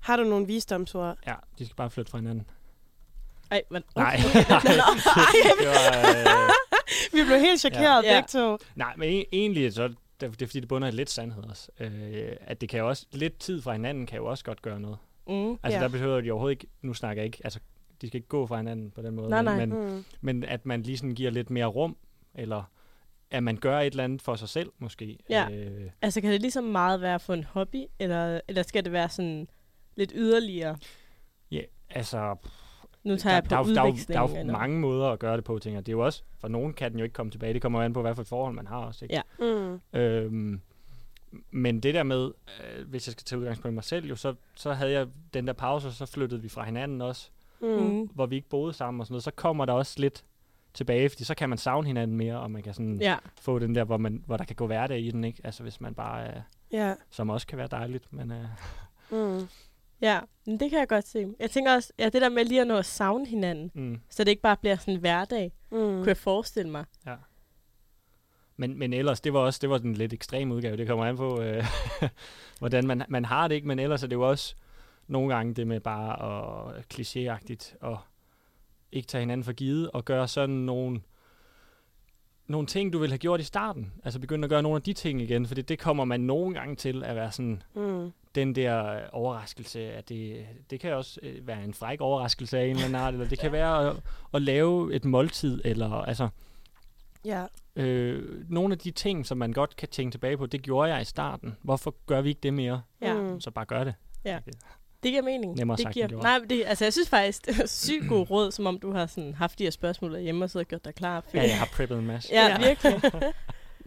Har 0.00 0.16
du 0.16 0.24
nogle 0.24 0.46
visdomsord? 0.46 1.16
Ja, 1.26 1.34
de 1.58 1.64
skal 1.64 1.76
bare 1.76 1.90
flytte 1.90 2.10
fra 2.10 2.18
hinanden. 2.18 2.46
Ej, 3.50 3.62
men... 3.70 3.82
Nej. 3.96 4.16
Okay. 4.24 4.38
det 5.58 5.66
var, 5.66 6.08
øh, 6.08 6.14
Vi 7.12 7.18
blev 7.26 7.38
helt 7.38 7.60
chokeret 7.60 8.04
Ja. 8.04 8.14
begge 8.20 8.28
to. 8.28 8.58
nej, 8.74 8.94
men 8.96 9.20
e- 9.22 9.24
egentlig 9.32 9.72
så 9.72 9.82
er 9.82 9.88
det, 10.20 10.26
er 10.42 10.46
fordi, 10.46 10.60
det 10.60 10.68
bunder 10.68 10.88
i 10.88 10.90
lidt 10.90 11.10
sandhed 11.10 11.44
også. 11.44 11.68
Øh, 11.80 12.36
at 12.40 12.60
det 12.60 12.68
kan 12.68 12.80
jo 12.80 12.88
også, 12.88 13.06
lidt 13.12 13.38
tid 13.38 13.62
fra 13.62 13.72
hinanden 13.72 14.06
kan 14.06 14.16
jo 14.18 14.26
også 14.26 14.44
godt 14.44 14.62
gøre 14.62 14.80
noget. 14.80 14.98
Mm. 15.28 15.50
Altså 15.62 15.78
Ja. 15.78 15.82
der 15.82 15.88
behøver 15.88 16.20
de 16.20 16.30
overhovedet 16.30 16.54
ikke, 16.62 16.66
nu 16.82 16.94
snakker 16.94 17.22
jeg 17.22 17.26
ikke, 17.26 17.38
altså 17.44 17.60
de 18.00 18.06
skal 18.08 18.18
ikke 18.18 18.28
gå 18.28 18.46
fra 18.46 18.56
hinanden 18.56 18.90
på 18.90 19.02
den 19.02 19.14
måde. 19.14 19.30
Nej, 19.30 19.42
men, 19.42 19.54
nej. 19.56 19.66
Men, 19.66 19.94
Mm. 19.96 20.04
men 20.20 20.44
at 20.44 20.66
man 20.66 20.82
lige 20.82 20.98
sådan 20.98 21.14
giver 21.14 21.30
lidt 21.30 21.50
mere 21.50 21.66
rum, 21.66 21.96
eller 22.34 22.62
at 23.30 23.42
man 23.42 23.56
gør 23.56 23.80
et 23.80 23.86
eller 23.86 24.04
andet 24.04 24.22
for 24.22 24.34
sig 24.34 24.48
selv 24.48 24.72
måske. 24.78 25.18
Ja. 25.30 25.48
Øh, 25.52 25.90
Altså, 26.02 26.20
kan 26.20 26.32
det 26.32 26.40
ligesom 26.40 26.64
meget 26.64 27.00
være 27.00 27.20
for 27.20 27.34
en 27.34 27.44
hobby, 27.44 27.84
eller, 27.98 28.40
eller 28.48 28.62
skal 28.62 28.84
det 28.84 28.92
være 28.92 29.08
sådan 29.08 29.48
lidt 29.96 30.12
yderligere? 30.14 30.76
ja, 31.50 31.60
altså 31.90 32.36
Nu 33.06 33.16
tager 33.16 33.34
jeg 33.34 33.42
på 33.44 33.48
der, 33.48 33.56
er 33.56 33.60
jo- 33.68 33.74
der, 33.74 33.80
er 33.80 33.86
udveksling. 33.86 34.14
der 34.16 34.22
er 34.24 34.28
jo 34.28 34.36
eller- 34.40 34.52
mange 34.52 34.80
måder 34.80 35.06
at 35.08 35.18
gøre 35.18 35.36
det 35.36 35.44
på, 35.44 35.58
tænker 35.58 35.76
jeg. 35.78 35.86
Det 35.86 35.92
er 35.92 35.96
jo 35.96 36.04
også, 36.04 36.22
for 36.40 36.48
nogen 36.48 36.72
kan 36.74 36.90
den 36.90 36.98
jo 36.98 37.02
ikke 37.04 37.12
komme 37.14 37.30
tilbage. 37.32 37.54
Det 37.54 37.62
kommer 37.62 37.78
jo 37.78 37.84
an 37.84 37.92
på, 37.92 38.00
hvad 38.00 38.14
for 38.14 38.22
et 38.22 38.28
forhold 38.28 38.54
man 38.54 38.66
har 38.66 38.76
også. 38.78 39.04
Ikke? 39.04 39.14
Ja. 39.14 39.22
Mm. 39.92 40.00
Øhm, 40.00 40.60
men 41.50 41.80
det 41.80 41.94
der 41.94 42.02
med, 42.02 42.30
øh, 42.78 42.88
hvis 42.88 43.06
jeg 43.08 43.12
skal 43.12 43.24
tage 43.24 43.38
udgangspunkt 43.38 43.72
i 43.72 43.74
mig 43.74 43.84
selv, 43.84 44.06
jo, 44.06 44.16
så, 44.16 44.34
så 44.54 44.72
havde 44.72 44.92
jeg 44.92 45.06
den 45.34 45.46
der 45.46 45.52
pause, 45.52 45.88
og 45.88 45.92
så 45.92 46.06
flyttede 46.06 46.42
vi 46.42 46.48
fra 46.48 46.64
hinanden 46.64 47.00
også, 47.02 47.30
Mm. 47.60 47.68
Mm. 47.68 48.10
hvor 48.14 48.26
vi 48.26 48.36
ikke 48.36 48.48
boede 48.48 48.72
sammen 48.72 49.00
og 49.00 49.06
sådan 49.06 49.12
noget. 49.12 49.22
Så 49.24 49.30
kommer 49.30 49.64
der 49.64 49.72
også 49.72 49.94
lidt 50.00 50.24
tilbage, 50.74 51.08
fordi 51.08 51.24
så 51.24 51.34
kan 51.34 51.48
man 51.48 51.58
savne 51.58 51.86
hinanden 51.86 52.16
mere, 52.16 52.40
og 52.40 52.50
man 52.50 52.62
kan 52.62 52.74
sådan 52.74 52.96
Ja, 53.00 53.16
få 53.40 53.58
den 53.58 53.74
der, 53.74 53.84
hvor, 53.84 53.96
man, 53.96 54.22
hvor 54.26 54.36
der 54.36 54.44
kan 54.44 54.56
gå 54.56 54.66
hverdag 54.66 55.00
i 55.00 55.10
den, 55.10 55.24
ikke? 55.24 55.40
Altså 55.44 55.62
hvis 55.62 55.80
man 55.80 55.94
bare 55.94 56.24
er, 56.26 56.40
Ja. 56.72 56.94
som 57.10 57.30
også 57.30 57.46
kan 57.46 57.58
være 57.58 57.68
dejligt, 57.70 58.12
men 58.12 58.32
øh, 58.32 58.44
Mm. 59.10 59.48
Ja. 60.00 60.20
Men 60.46 60.60
det 60.60 60.70
kan 60.70 60.78
jeg 60.78 60.88
godt 60.88 61.08
se. 61.08 61.26
Jeg 61.40 61.50
tænker 61.50 61.74
også, 61.74 61.92
ja, 61.98 62.04
det 62.04 62.22
der 62.22 62.28
med 62.28 62.44
lige 62.44 62.60
at 62.60 62.66
nå 62.66 62.76
at 62.76 62.86
savne 62.86 63.26
hinanden, 63.26 63.70
mm, 63.74 64.00
så 64.10 64.24
det 64.24 64.30
ikke 64.30 64.42
bare 64.42 64.56
bliver 64.56 64.76
sådan 64.76 64.94
en 64.94 65.00
hverdag, 65.00 65.52
Mm. 65.70 65.78
kunne 65.78 66.08
jeg 66.08 66.16
forestille 66.16 66.70
mig. 66.70 66.84
Men, 68.56 68.78
men 68.78 68.92
ellers, 68.92 69.20
det 69.20 69.32
var 69.32 69.40
også 69.40 69.58
det 69.62 69.70
var 69.70 69.78
den 69.78 69.94
lidt 69.94 70.12
ekstrem 70.12 70.52
udgave. 70.52 70.76
Det 70.76 70.86
kommer 70.88 71.04
an 71.06 71.16
på, 71.16 71.40
øh, 71.40 71.64
hvordan 72.58 72.86
man, 72.86 73.02
man 73.08 73.24
har 73.24 73.48
det, 73.48 73.54
ikke? 73.54 73.66
Men 73.68 73.78
ellers 73.78 74.02
er 74.02 74.06
det 74.06 74.16
jo 74.16 74.28
også 74.30 74.54
nogle 75.06 75.34
gange 75.34 75.54
det 75.54 75.66
med 75.66 75.80
bare 75.80 76.22
at 76.78 76.84
klichéagtigt 76.94 77.74
og 77.80 77.98
ikke 78.92 79.06
tage 79.08 79.20
hinanden 79.20 79.44
for 79.44 79.52
givet 79.52 79.90
og 79.90 80.04
gøre 80.04 80.28
sådan 80.28 80.54
nogle, 80.56 81.00
nogle 82.48 82.66
ting, 82.66 82.92
du 82.92 82.98
ville 82.98 83.12
have 83.12 83.18
gjort 83.18 83.40
i 83.40 83.44
starten. 83.44 83.92
Altså 84.04 84.20
begynde 84.20 84.44
at 84.44 84.50
gøre 84.50 84.62
nogle 84.62 84.76
af 84.76 84.82
de 84.82 84.92
ting 84.92 85.22
igen, 85.22 85.46
for 85.46 85.54
det 85.54 85.78
kommer 85.78 86.04
man 86.04 86.20
nogle 86.20 86.54
gange 86.54 86.76
til 86.76 87.04
at 87.04 87.16
være 87.16 87.32
sådan, 87.32 87.62
Mm. 87.74 88.12
den 88.34 88.54
der 88.54 88.86
øh, 88.86 89.00
overraskelse, 89.12 89.80
at 89.92 90.08
det, 90.08 90.46
det 90.70 90.80
kan 90.80 90.94
også 90.94 91.20
øh, 91.22 91.46
være 91.46 91.64
en 91.64 91.74
fræk 91.74 92.00
overraskelse 92.00 92.58
af 92.58 92.64
en 92.64 92.70
eller 92.70 92.84
anden 92.84 93.00
art, 93.02 93.14
eller 93.14 93.28
det 93.28 93.38
kan 93.38 93.52
være 93.52 93.90
at, 93.90 93.96
at 94.34 94.42
lave 94.42 94.94
et 94.94 95.04
måltid, 95.04 95.60
eller 95.64 95.90
altså, 95.92 96.28
Ja. 97.24 97.44
øh, 97.76 98.44
nogle 98.50 98.72
af 98.72 98.78
de 98.78 98.90
ting, 98.90 99.26
som 99.26 99.38
man 99.38 99.52
godt 99.52 99.76
kan 99.76 99.88
tænke 99.88 100.14
tilbage 100.14 100.36
på, 100.36 100.46
det 100.46 100.62
gjorde 100.62 100.92
jeg 100.92 101.02
i 101.02 101.04
starten. 101.04 101.56
Hvorfor 101.62 101.94
gør 102.06 102.20
vi 102.20 102.28
ikke 102.28 102.40
det 102.42 102.54
mere? 102.54 102.82
Ja. 103.02 103.38
Så 103.40 103.50
bare 103.50 103.64
gør 103.64 103.84
det. 103.84 103.94
Ja. 104.24 104.38
Det 105.06 105.12
giver 105.12 105.22
mening. 105.22 105.54
Nemmere 105.56 105.76
det 105.76 105.82
sagt 105.82 105.94
giver. 105.94 106.08
Nej, 106.22 106.38
det, 106.50 106.62
altså 106.66 106.84
jeg 106.84 106.92
synes 106.92 107.08
faktisk, 107.08 107.46
det 107.46 107.60
er 107.60 107.66
sygt 107.66 108.08
god 108.08 108.30
råd, 108.30 108.50
som 108.52 108.66
om 108.66 108.78
du 108.78 108.92
har 108.92 109.06
sådan 109.06 109.34
haft 109.34 109.58
de 109.58 109.64
her 109.64 109.70
spørgsmål 109.70 110.12
derhjemme 110.12 110.44
og 110.44 110.50
så 110.50 110.64
gjort 110.64 110.84
dig 110.84 110.94
klar. 110.94 111.24
Ja, 111.34 111.42
jeg 111.42 111.58
har 111.58 111.68
preppet 111.72 111.98
en 111.98 112.06
masse. 112.06 112.28
Ja, 112.32 112.58
virkelig. 112.58 113.00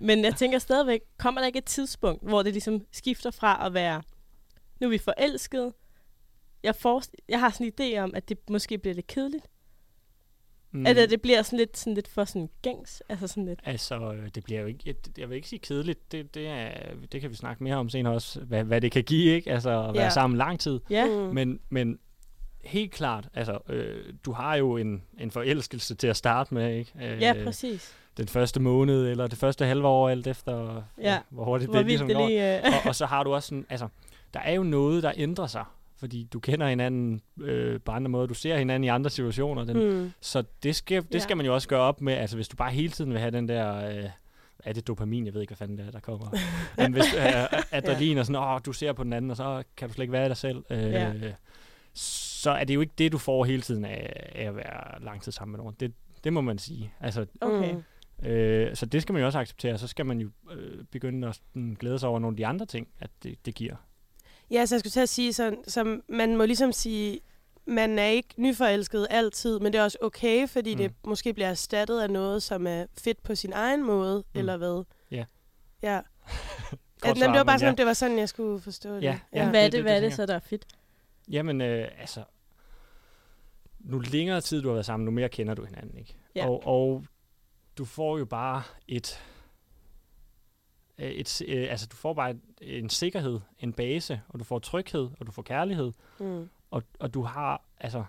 Men 0.07 0.23
jeg 0.23 0.35
tænker 0.35 0.59
stadigvæk, 0.59 1.01
kommer 1.17 1.41
der 1.41 1.45
ikke 1.47 1.57
et 1.59 1.65
tidspunkt, 1.65 2.23
hvor 2.27 2.43
det 2.43 2.53
ligesom 2.53 2.81
skifter 2.91 3.31
fra 3.31 3.65
at 3.65 3.73
være, 3.73 4.01
nu 4.79 4.87
er 4.87 4.91
vi 4.91 4.97
forelskede, 4.97 5.73
jeg, 6.63 6.75
forest- 6.75 7.15
jeg 7.29 7.39
har 7.39 7.49
sådan 7.49 7.71
en 7.79 7.93
idé 7.95 7.97
om, 7.99 8.11
at 8.15 8.29
det 8.29 8.37
måske 8.49 8.77
bliver 8.77 8.93
lidt 8.95 9.07
kedeligt. 9.07 9.45
Mm. 10.71 10.85
Eller 10.85 11.05
det 11.07 11.21
bliver 11.21 11.41
sådan 11.41 11.59
lidt, 11.59 11.77
sådan 11.77 11.93
lidt 11.93 12.07
for 12.07 12.23
sådan 12.23 12.49
gængs. 12.61 13.03
Altså 13.09 13.27
sådan 13.27 13.45
lidt. 13.45 13.59
Altså, 13.65 13.95
øh, 14.13 14.29
det 14.35 14.43
bliver 14.43 14.61
jo 14.61 14.67
ikke, 14.67 14.79
jeg, 14.85 14.95
jeg 15.17 15.29
vil 15.29 15.35
ikke 15.35 15.47
sige 15.47 15.59
kedeligt, 15.59 16.11
det, 16.11 16.35
det, 16.35 16.47
er, 16.47 16.69
det 17.11 17.21
kan 17.21 17.29
vi 17.29 17.35
snakke 17.35 17.63
mere 17.63 17.75
om 17.75 17.89
senere 17.89 18.13
også, 18.13 18.39
hvad, 18.39 18.63
hvad 18.63 18.81
det 18.81 18.91
kan 18.91 19.03
give, 19.03 19.35
ikke? 19.35 19.51
Altså, 19.51 19.69
at 19.87 19.93
være 19.93 20.03
Ja. 20.03 20.09
sammen 20.09 20.37
lang 20.37 20.59
tid. 20.59 20.79
Ja, 20.89 21.05
Mm. 21.05 21.11
Men, 21.33 21.59
men 21.69 21.99
helt 22.63 22.91
klart, 22.91 23.27
altså, 23.33 23.59
øh, 23.69 24.13
du 24.25 24.31
har 24.31 24.55
jo 24.55 24.77
en, 24.77 25.03
en 25.19 25.31
forelskelse 25.31 25.95
til 25.95 26.07
at 26.07 26.17
starte 26.17 26.53
med, 26.53 26.73
ikke? 26.75 26.91
Øh, 27.03 27.21
ja 27.21 27.33
præcis. 27.43 27.95
Den 28.17 28.27
første 28.27 28.59
måned, 28.59 29.07
eller 29.07 29.27
det 29.27 29.37
første 29.37 29.65
halve 29.65 29.87
år, 29.87 30.09
alt 30.09 30.27
efter, 30.27 30.83
Ja. 31.01 31.19
hvor 31.29 31.45
hurtigt 31.45 31.71
Hvor 31.71 31.77
det 31.77 31.85
ligesom 31.87 32.07
det 32.07 32.15
går. 32.17 32.27
lige... 32.27 32.57
Øh. 32.57 32.63
og, 32.65 32.87
og 32.89 32.95
så 32.95 33.05
har 33.05 33.23
du 33.23 33.33
også 33.33 33.47
sådan, 33.47 33.65
altså, 33.69 33.87
der 34.33 34.39
er 34.39 34.53
jo 34.53 34.63
noget, 34.63 35.03
der 35.03 35.11
ændrer 35.15 35.47
sig, 35.47 35.63
fordi 35.99 36.23
du 36.23 36.39
kender 36.39 36.67
hinanden 36.67 37.21
øh, 37.41 37.79
på 37.85 37.91
andre 37.91 38.09
måder, 38.09 38.27
du 38.27 38.33
ser 38.33 38.57
hinanden 38.57 38.83
i 38.83 38.87
andre 38.87 39.09
situationer, 39.09 39.63
den, 39.63 40.01
Mm. 40.03 40.11
så 40.21 40.43
det 40.63 40.75
skal, 40.75 41.03
det 41.03 41.13
Ja. 41.13 41.19
skal 41.19 41.37
man 41.37 41.45
jo 41.45 41.53
også 41.53 41.67
gøre 41.67 41.79
op 41.81 42.01
med, 42.01 42.13
altså 42.13 42.35
hvis 42.35 42.47
du 42.47 42.55
bare 42.55 42.71
hele 42.71 42.89
tiden 42.89 43.11
vil 43.11 43.19
have 43.19 43.31
den 43.31 43.47
der, 43.49 43.89
øh, 43.97 44.09
er 44.63 44.73
det 44.73 44.87
dopamin, 44.87 45.25
jeg 45.25 45.33
ved 45.33 45.41
ikke, 45.41 45.49
hvad 45.51 45.57
fanden 45.57 45.77
det 45.77 45.87
er, 45.87 45.91
der 45.91 45.99
kommer, 45.99 46.27
men 46.77 46.93
hvis 46.93 47.13
øh, 47.17 47.59
adrenalin 47.71 48.17
og 48.17 48.25
sådan, 48.25 48.41
åh, 48.41 48.59
du 48.65 48.73
ser 48.73 48.93
på 48.93 49.03
den 49.03 49.13
anden, 49.13 49.31
og 49.31 49.37
så 49.37 49.63
kan 49.77 49.87
du 49.87 49.93
slet 49.93 50.03
ikke 50.03 50.13
være 50.13 50.25
i 50.25 50.29
dig 50.29 50.37
selv, 50.37 50.63
øh, 50.69 50.79
Ja. 50.79 51.13
så 51.93 52.51
er 52.51 52.63
det 52.63 52.75
jo 52.75 52.81
ikke 52.81 52.93
det, 52.97 53.11
du 53.11 53.17
får 53.17 53.45
hele 53.45 53.61
tiden 53.61 53.85
af, 53.85 54.29
af 54.35 54.43
at 54.45 54.55
være 54.55 55.03
lang 55.03 55.21
tid 55.21 55.31
sammen 55.31 55.51
med 55.51 55.57
nogen. 55.59 55.75
Det, 55.79 55.93
det 56.23 56.33
må 56.33 56.41
man 56.41 56.57
sige. 56.57 56.93
Altså, 56.99 57.25
Okay. 57.41 57.75
Øh, 58.23 58.75
så 58.75 58.85
det 58.85 59.01
skal 59.01 59.13
man 59.13 59.19
jo 59.19 59.25
også 59.25 59.39
acceptere, 59.39 59.77
så 59.77 59.87
skal 59.87 60.05
man 60.05 60.19
jo 60.21 60.29
øh, 60.51 60.83
begynde 60.91 61.27
at 61.27 61.35
sådan, 61.35 61.77
glæde 61.79 61.99
sig 61.99 62.09
over 62.09 62.19
nogle 62.19 62.33
af 62.33 62.37
de 62.37 62.45
andre 62.47 62.65
ting, 62.65 62.87
at 62.99 63.09
det, 63.23 63.45
det 63.45 63.55
giver. 63.55 63.75
Ja, 64.51 64.65
så 64.65 64.75
jeg 64.75 64.79
skulle 64.79 64.91
til 64.91 64.99
at 64.99 65.09
sige 65.09 65.33
sådan, 65.33 65.63
så 65.67 66.01
man 66.09 66.37
må 66.37 66.45
ligesom 66.45 66.71
sige, 66.71 67.19
man 67.65 67.99
er 67.99 68.05
ikke 68.05 68.29
nyforelsket 68.37 69.07
altid, 69.09 69.59
men 69.59 69.73
det 69.73 69.79
er 69.79 69.83
også 69.83 69.97
okay, 70.01 70.47
fordi 70.47 70.71
Mm. 70.75 70.77
det 70.77 70.91
måske 71.05 71.33
bliver 71.33 71.49
erstattet 71.49 72.01
af 72.01 72.09
noget, 72.09 72.43
som 72.43 72.67
er 72.67 72.85
fedt 72.97 73.23
på 73.23 73.35
sin 73.35 73.53
egen 73.53 73.83
måde, 73.83 74.17
Mm. 74.33 74.39
eller 74.39 74.57
hvad? 74.57 74.83
Ja. 75.11 75.25
Ja. 75.81 75.99
At, 77.03 77.17
svar, 77.17 77.27
det 77.27 77.37
var 77.37 77.43
bare 77.43 77.59
sådan, 77.59 77.73
ja. 77.73 77.77
det 77.77 77.85
var 77.85 77.93
sådan, 77.93 78.19
jeg 78.19 78.29
skulle 78.29 78.61
forstå 78.61 78.95
det. 78.95 79.03
Ja, 79.03 79.19
Ja, 79.33 79.49
hvad 79.49 79.59
er 79.59 79.63
det- 79.63 79.71
det, 79.71 79.77
det- 79.77 79.81
hvad 79.83 79.95
er 79.95 79.99
det 79.99 80.09
det 80.09 80.15
så, 80.15 80.25
der 80.25 80.35
er 80.35 80.39
fedt? 80.39 80.65
Jamen, 81.31 81.61
øh, 81.61 81.87
altså, 81.99 82.23
nu 83.79 83.99
længere 83.99 84.41
tid 84.41 84.61
du 84.61 84.67
har 84.67 84.73
været 84.73 84.85
sammen, 84.85 85.05
nu 85.05 85.11
mere 85.11 85.29
kender 85.29 85.53
du 85.53 85.65
hinanden, 85.65 85.97
ikke? 85.97 86.15
Ja. 86.35 86.47
Og, 86.47 86.67
og 86.67 87.03
du 87.77 87.85
får 87.85 88.17
jo 88.17 88.25
bare 88.25 88.63
et, 88.87 89.21
et 90.99 91.29
s- 91.29 91.43
øh, 91.47 91.67
altså 91.71 91.87
du 91.91 91.95
får 91.95 92.13
bare 92.13 92.29
et, 92.29 92.39
en 92.61 92.89
sikkerhed, 92.89 93.39
en 93.59 93.73
base, 93.73 94.21
og 94.29 94.39
du 94.39 94.43
får 94.43 94.59
tryghed, 94.59 95.09
og 95.19 95.27
du 95.27 95.31
får 95.31 95.41
kærlighed, 95.41 95.91
Mm. 96.19 96.49
og, 96.71 96.83
og 96.99 97.13
du 97.13 97.21
har, 97.21 97.61
altså, 97.79 98.03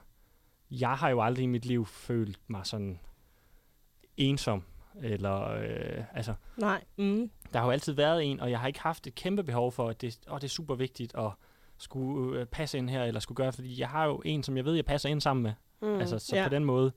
jeg 0.70 0.90
har 0.92 1.08
jo 1.08 1.22
aldrig 1.22 1.42
i 1.42 1.46
mit 1.46 1.64
liv 1.66 1.86
følt 1.86 2.38
mig 2.48 2.66
sådan 2.66 3.00
ensom, 4.16 4.62
eller, 5.02 5.48
øh, 5.50 6.04
altså, 6.14 6.34
Nej. 6.56 6.84
Mm. 6.96 7.30
der 7.52 7.58
har 7.58 7.66
jo 7.66 7.70
altid 7.72 7.92
været 7.92 8.24
en, 8.24 8.40
og 8.40 8.50
jeg 8.50 8.60
har 8.60 8.66
ikke 8.66 8.80
haft 8.80 9.06
et 9.06 9.14
kæmpe 9.14 9.42
behov 9.44 9.72
for, 9.72 9.88
at 9.88 10.00
det, 10.00 10.18
åh, 10.30 10.34
det 10.36 10.44
er 10.44 10.48
super 10.48 10.74
vigtigt 10.74 11.14
at 11.14 11.30
skulle 11.78 12.40
øh, 12.40 12.46
passe 12.46 12.78
ind 12.78 12.90
her, 12.90 13.04
eller 13.04 13.20
skulle 13.20 13.36
gøre, 13.36 13.52
fordi 13.52 13.80
jeg 13.80 13.88
har 13.88 14.04
jo 14.04 14.22
en, 14.24 14.42
som 14.42 14.56
jeg 14.56 14.64
ved, 14.64 14.74
jeg 14.74 14.84
passer 14.84 15.08
ind 15.08 15.20
sammen 15.20 15.42
med. 15.42 15.52
Mm. 15.82 16.00
Altså, 16.00 16.18
så 16.18 16.36
ja. 16.36 16.42
ja. 16.42 16.48
på 16.48 16.54
den 16.54 16.64
måde. 16.64 16.92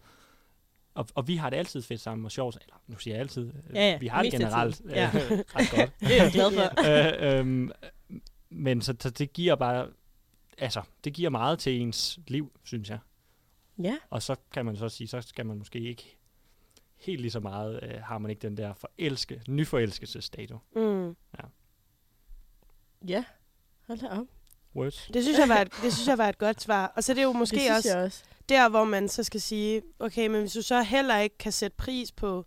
Og, 0.96 1.08
og 1.16 1.28
vi 1.28 1.36
har 1.36 1.50
det 1.50 1.58
altid 1.58 1.82
fedt 1.82 2.02
sammen 2.02 2.26
og 2.26 2.32
sjovt. 2.32 2.58
Eller, 2.62 2.76
nu 2.88 2.98
siger 2.98 3.14
jeg 3.14 3.22
altid. 3.22 3.48
øh, 3.48 3.76
Ja, 3.76 3.90
ja, 3.92 3.98
vi 3.98 4.08
har 4.08 4.24
det 4.24 4.32
generelt 4.32 4.82
øh, 4.86 4.92
Ja. 4.92 5.12
ret 5.56 5.72
godt. 5.76 5.92
Det 6.00 6.20
er 6.20 6.24
jeg 6.24 6.32
glad 6.32 6.52
for. 6.52 6.88
øh, 7.30 7.40
øhm, 7.40 7.72
men 8.50 8.82
så, 8.82 8.96
så 9.00 9.10
det 9.10 9.34
giver 9.34 9.56
bare, 9.56 9.88
altså, 10.58 10.82
det 11.04 11.14
giver 11.14 11.30
meget 11.30 11.60
til 11.60 11.82
ens 11.82 12.20
liv, 12.28 12.52
synes 12.64 12.90
jeg. 12.90 13.00
Ja. 13.84 13.98
Og 14.10 14.22
så 14.24 14.36
kan 14.52 14.66
man 14.66 14.78
så 14.78 14.90
sige, 14.90 15.08
så 15.08 15.22
skal 15.22 15.46
man 15.46 15.58
måske 15.58 15.80
ikke 15.80 16.18
helt 16.98 17.22
lige 17.22 17.32
så 17.32 17.40
meget, 17.40 17.80
øh, 17.84 18.02
har 18.04 18.18
man 18.18 18.32
ikke 18.32 18.42
den 18.42 18.58
der 18.58 18.74
forelske, 18.74 19.42
nyforelskelsesstatus. 19.48 20.60
Mm. 20.76 21.16
Ja. 23.08 23.24
Hold 23.88 24.00
da 24.00 24.08
op. 24.08 24.26
Words. 24.76 25.10
Det, 25.14 25.24
synes 25.24 25.40
jeg 25.40 25.50
var 25.50 25.56
et, 25.62 25.72
det 25.84 25.94
synes 25.94 26.08
jeg 26.08 26.18
var 26.18 26.30
et 26.30 26.38
godt 26.38 26.62
svar. 26.62 26.94
Og 26.96 27.04
så 27.04 27.12
er 27.12 27.14
det 27.14 27.24
jo 27.24 27.32
måske 27.32 27.56
det 27.56 27.62
synes 27.62 27.78
også 27.78 27.90
jeg 27.98 28.06
også. 28.06 28.24
Der, 28.50 28.70
hvor 28.70 28.84
man 28.84 29.10
så 29.10 29.24
skal 29.24 29.42
sige, 29.42 29.82
okay, 30.00 30.28
men 30.28 30.40
hvis 30.42 30.54
du 30.54 30.62
så 30.62 30.82
heller 30.82 31.18
ikke 31.20 31.38
kan 31.38 31.52
sætte 31.52 31.78
pris 31.78 32.12
på 32.12 32.46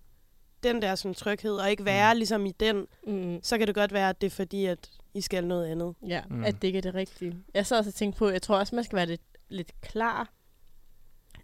den 0.62 0.82
der 0.82 0.94
sådan, 0.94 1.14
tryghed, 1.14 1.52
og 1.56 1.70
ikke 1.70 1.84
være 1.84 2.14
mm. 2.14 2.18
ligesom 2.18 2.46
i 2.46 2.52
den, 2.60 2.86
Mm. 3.06 3.40
så 3.42 3.58
kan 3.58 3.66
det 3.66 3.74
godt 3.74 3.92
være, 3.92 4.08
at 4.08 4.20
det 4.20 4.26
er 4.26 4.30
fordi, 4.30 4.64
at 4.64 4.90
I 5.14 5.20
skal 5.20 5.44
noget 5.46 5.66
andet. 5.66 5.94
Ja, 6.06 6.22
Mm. 6.30 6.44
at 6.44 6.54
det 6.62 6.64
ikke 6.68 6.76
er 6.78 6.82
det 6.82 6.94
rigtige. 6.94 7.36
Jeg 7.54 7.66
så 7.66 7.76
også 7.78 7.90
og 7.90 7.94
tænkte 7.94 8.18
på, 8.18 8.28
jeg 8.28 8.42
tror 8.42 8.58
også, 8.58 8.74
man 8.74 8.84
skal 8.84 8.96
være 8.96 9.06
lidt, 9.06 9.22
lidt 9.48 9.80
klar 9.80 10.32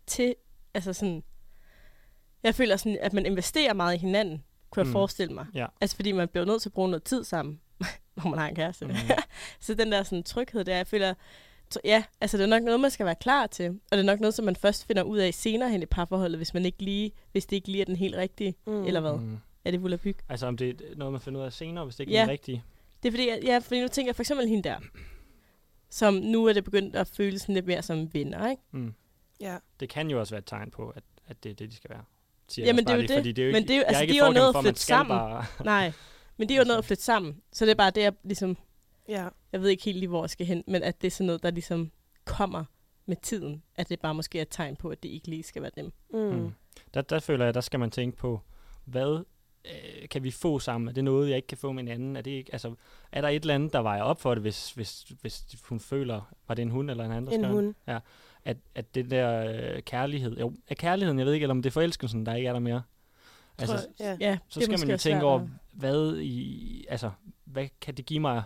til, 0.07 0.35
altså 0.75 0.93
sådan, 0.93 1.23
jeg 2.43 2.55
føler 2.55 2.77
sådan, 2.77 2.99
at 3.01 3.13
man 3.13 3.27
investerer 3.27 3.73
meget 3.75 3.95
i 3.95 3.99
hinanden, 3.99 4.45
kunne 4.71 4.81
jeg 4.81 4.87
Mm. 4.87 4.93
forestille 4.93 5.35
mig. 5.35 5.47
Ja. 5.55 5.67
Altså 5.81 5.97
fordi 5.97 6.13
man 6.13 6.29
bliver 6.29 6.45
nødt 6.45 6.63
til 6.63 6.69
at 6.69 6.73
bruge 6.73 6.89
noget 6.91 7.05
tid 7.05 7.25
sammen. 7.25 7.61
når 8.17 8.29
man 8.29 8.39
har 8.39 8.49
en 8.49 8.55
kæreste. 8.55 8.87
Mm. 8.87 8.95
Så 9.61 9.75
den 9.75 9.93
der 9.93 10.03
sådan, 10.03 10.23
tryghed 10.23 10.65
der, 10.65 10.77
jeg 10.77 10.87
føler, 10.87 11.15
ja, 11.85 12.05
altså 12.21 12.37
det 12.37 12.43
er 12.45 12.49
nok 12.49 12.63
noget, 12.63 12.81
man 12.81 12.91
skal 12.91 13.07
være 13.07 13.15
klar 13.15 13.47
til. 13.47 13.69
Og 13.71 13.77
det 13.93 13.99
er 13.99 14.03
nok 14.03 14.21
noget, 14.21 14.35
som 14.35 14.45
man 14.45 14.57
først 14.57 14.87
finder 14.87 15.03
ud 15.03 15.19
af 15.19 15.35
senere 15.35 15.71
hen 15.71 15.83
i 15.83 15.87
parforholdet, 15.87 16.39
hvis, 16.39 16.55
man 16.55 16.65
ikke 16.65 16.83
lige, 16.83 17.13
hvis 17.33 17.47
det 17.47 17.57
ikke 17.57 17.69
lige 17.69 17.81
er 17.81 17.85
den 17.85 17.97
helt 17.97 18.17
rigtige. 18.17 18.55
Mm. 18.67 18.73
Mm. 18.73 18.85
Eller 18.85 19.01
hvad? 19.01 19.13
Mm. 19.13 19.39
Er 19.65 19.71
det 19.71 19.83
volapyk? 19.83 20.17
Altså 20.29 20.47
om 20.47 20.57
det 20.57 20.69
er 20.71 20.97
noget, 20.97 21.13
man 21.13 21.21
finder 21.21 21.41
ud 21.41 21.45
af 21.47 21.53
senere, 21.53 21.85
hvis 21.85 21.97
det 21.97 22.01
ikke 22.01 22.13
Ja. 22.13 22.21
er 22.21 22.25
det 22.25 22.33
rigtige. 22.33 22.65
Det 23.03 23.09
er 23.09 23.13
fordi, 23.13 23.29
jeg- 23.29 23.41
ja, 23.45 23.59
fordi 23.59 23.81
nu 23.81 23.89
tænker 23.89 24.09
jeg 24.09 24.17
for 24.17 24.23
eksempel 24.23 24.49
hende 24.49 24.63
der, 24.69 24.77
som 25.91 26.15
nu 26.15 26.47
er 26.47 26.53
det 26.53 26.65
begyndt 26.65 26.97
at 26.97 27.07
føles 27.09 27.41
sådan 27.43 27.55
lidt 27.55 27.67
mere 27.67 27.83
som 27.83 28.15
venner, 28.15 28.51
ikke? 28.51 28.63
Mm. 28.71 28.95
Ja. 29.41 29.57
Det 29.81 29.89
kan 29.89 30.11
jo 30.11 30.21
også 30.21 30.33
være 30.35 30.39
et 30.39 30.47
tegn 30.47 30.71
på, 30.71 30.89
at, 30.97 31.03
at 31.29 31.45
det 31.45 31.51
er 31.51 31.55
det, 31.55 31.71
de 31.71 31.77
skal 31.77 31.91
være. 31.91 32.05
Siger 32.49 32.65
jeg 32.65 32.67
Jamen, 32.67 32.85
det 32.85 32.91
er 32.91 32.95
jo 32.95 33.01
lige, 33.01 33.09
det. 33.09 33.17
Fordi 33.17 33.33
det 33.33 33.43
er 33.43 33.47
jo 33.47 33.53
Men 33.53 33.57
ikke, 33.63 33.69
det 33.69 33.75
er 33.75 33.79
jo- 33.79 33.81
jeg 33.81 33.89
altså, 33.89 34.03
ikke 34.03 34.13
de 34.15 34.19
er 34.19 34.27
jo 34.47 34.53
for, 34.53 34.59
at 34.59 34.65
flytte 34.65 34.81
sammen. 34.81 35.19
Bare, 35.19 35.45
Nej, 35.65 35.93
men 36.37 36.49
det 36.49 36.55
er 36.55 36.59
jo 36.59 36.65
noget 36.65 36.79
at 36.79 36.85
flytte 36.85 37.03
sammen. 37.03 37.37
Så 37.53 37.65
det 37.65 37.71
er 37.71 37.75
bare 37.75 37.91
det, 37.91 38.03
jeg 38.03 38.13
ligesom, 38.25 38.57
Ja. 39.09 39.29
jeg 39.53 39.61
ved 39.63 39.69
ikke 39.69 39.85
helt 39.85 39.99
lige, 39.99 40.09
hvor 40.09 40.23
jeg 40.23 40.31
skal 40.31 40.47
hen, 40.47 40.65
men 40.67 40.83
at 40.83 41.01
det 41.01 41.07
er 41.07 41.11
sådan 41.11 41.27
noget, 41.27 41.43
der 41.43 41.51
ligesom 41.51 41.91
kommer 42.25 42.65
med 43.07 43.17
tiden. 43.23 43.63
At 43.75 43.89
det 43.89 44.01
bare 44.01 44.15
måske 44.15 44.39
er 44.39 44.43
et 44.43 44.49
tegn 44.51 44.77
på, 44.77 44.89
at 44.89 45.03
det 45.03 45.09
ikke 45.09 45.29
lige 45.29 45.43
skal 45.43 45.63
være 45.63 45.71
dem. 45.77 45.93
Mm. 46.13 46.19
Mm. 46.21 46.53
Der, 46.95 47.01
der 47.03 47.19
føler 47.19 47.45
jeg, 47.45 47.55
der 47.55 47.61
skal 47.61 47.81
man 47.81 47.91
tænke 47.91 48.17
på, 48.17 48.41
hvad 48.85 49.25
øh, 49.65 50.09
kan 50.09 50.25
vi 50.25 50.31
få 50.31 50.59
sammen? 50.59 50.89
Er 50.89 50.93
det 50.93 51.05
noget, 51.05 51.29
jeg 51.29 51.37
ikke 51.37 51.49
kan 51.49 51.59
få 51.59 51.73
med 51.73 51.83
en 51.83 51.89
anden? 51.89 52.17
Er, 52.17 52.21
det 52.21 52.31
ikke, 52.31 52.53
altså, 52.53 52.75
er 53.13 53.21
der 53.21 53.29
et 53.29 53.41
eller 53.41 53.55
andet, 53.55 53.73
der 53.73 53.79
vejer 53.81 54.03
op 54.03 54.21
for 54.21 54.35
det, 54.35 54.43
hvis, 54.43 54.73
hvis, 54.73 55.03
hvis 55.21 55.47
hun 55.69 55.81
føler, 55.81 56.35
var 56.49 56.55
det 56.55 56.63
en 56.63 56.71
hund 56.71 56.91
eller 56.91 57.05
en 57.05 57.13
anden? 57.13 57.27
der 57.43 57.49
En 57.49 57.55
hund. 57.55 57.75
Ja, 57.87 57.99
at, 58.45 58.57
at 58.75 58.95
det 58.95 59.11
der 59.11 59.53
øh, 59.75 59.83
kærlighed, 59.83 60.37
jo, 60.39 60.53
er 60.69 60.75
kærligheden, 60.75 61.19
jeg 61.19 61.27
ved 61.27 61.33
ikke, 61.33 61.45
eller 61.45 61.55
om 61.55 61.63
det 61.63 61.71
er 61.71 61.73
forelskelsen, 61.73 62.27
der 62.27 62.35
ikke 62.35 62.49
er 62.49 62.53
der 62.53 62.61
mere. 62.61 62.83
Altså, 63.59 63.77
Tror- 63.77 64.05
ja. 64.05 64.17
Ja, 64.21 64.39
så 64.49 64.61
skal 64.61 64.79
man 64.79 64.91
jo 64.91 64.97
tænke 64.97 65.25
over, 65.25 65.49
hvad, 65.73 66.17
i, 66.17 66.87
altså, 66.89 67.11
hvad 67.45 67.69
kan 67.81 67.95
det 67.95 68.07
give 68.07 68.21
mig 68.21 68.43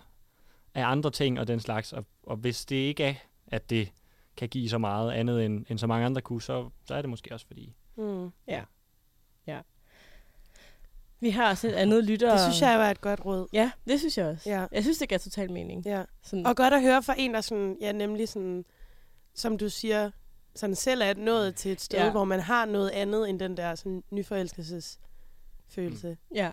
af 0.76 0.84
andre 0.86 1.10
ting 1.10 1.40
og 1.40 1.48
den 1.48 1.60
slags, 1.60 1.92
og, 1.92 2.04
og 2.22 2.36
hvis 2.36 2.64
det 2.64 2.76
ikke 2.76 3.04
er, 3.04 3.14
at 3.46 3.70
det 3.70 3.92
kan 4.36 4.48
give 4.48 4.68
så 4.68 4.78
meget 4.78 5.12
andet, 5.12 5.44
end, 5.44 5.64
end 5.68 5.78
så 5.78 5.86
mange 5.86 6.06
andre 6.06 6.20
kunne, 6.20 6.42
så, 6.42 6.70
så 6.84 6.94
er 6.94 7.00
det 7.00 7.10
måske 7.10 7.34
også 7.34 7.46
fordi. 7.46 7.74
Mm. 7.96 8.30
Ja. 8.48 8.62
ja. 9.46 9.60
Vi 11.20 11.30
har 11.30 11.50
også 11.50 11.68
et 11.68 11.72
andet 11.72 12.04
lytter. 12.04 12.30
Det 12.30 12.40
synes 12.40 12.60
jeg 12.62 12.78
var 12.78 12.90
et 12.90 13.00
godt 13.00 13.24
råd. 13.24 13.48
Ja, 13.52 13.70
det 13.88 13.98
synes 13.98 14.18
jeg 14.18 14.26
også. 14.26 14.50
Ja. 14.50 14.66
Jeg 14.72 14.82
synes, 14.82 14.98
det 14.98 15.08
gav 15.08 15.18
total 15.18 15.52
mening. 15.52 15.84
Ja. 15.86 16.02
Sådan, 16.22 16.46
Og 16.46 16.56
godt 16.56 16.74
at 16.74 16.82
høre 16.82 17.02
fra 17.02 17.14
en, 17.18 17.34
der 17.34 17.40
sådan, 17.40 17.76
ja, 17.80 17.92
nemlig 17.92 18.28
sådan, 18.28 18.64
som 19.34 19.58
du 19.58 19.68
siger, 19.68 20.10
sådan 20.54 20.76
selv 20.76 21.02
er 21.02 21.14
nået 21.14 21.54
til 21.54 21.72
et 21.72 21.80
sted, 21.80 21.98
Ja. 21.98 22.10
hvor 22.10 22.24
man 22.24 22.40
har 22.40 22.64
noget 22.66 22.90
andet 22.90 23.28
end 23.28 23.38
den 23.40 23.56
der 23.56 23.74
sådan, 23.74 24.02
nyforelskelses 24.10 25.00
følelse. 25.68 26.16
ja. 26.34 26.44
Ja, 26.44 26.50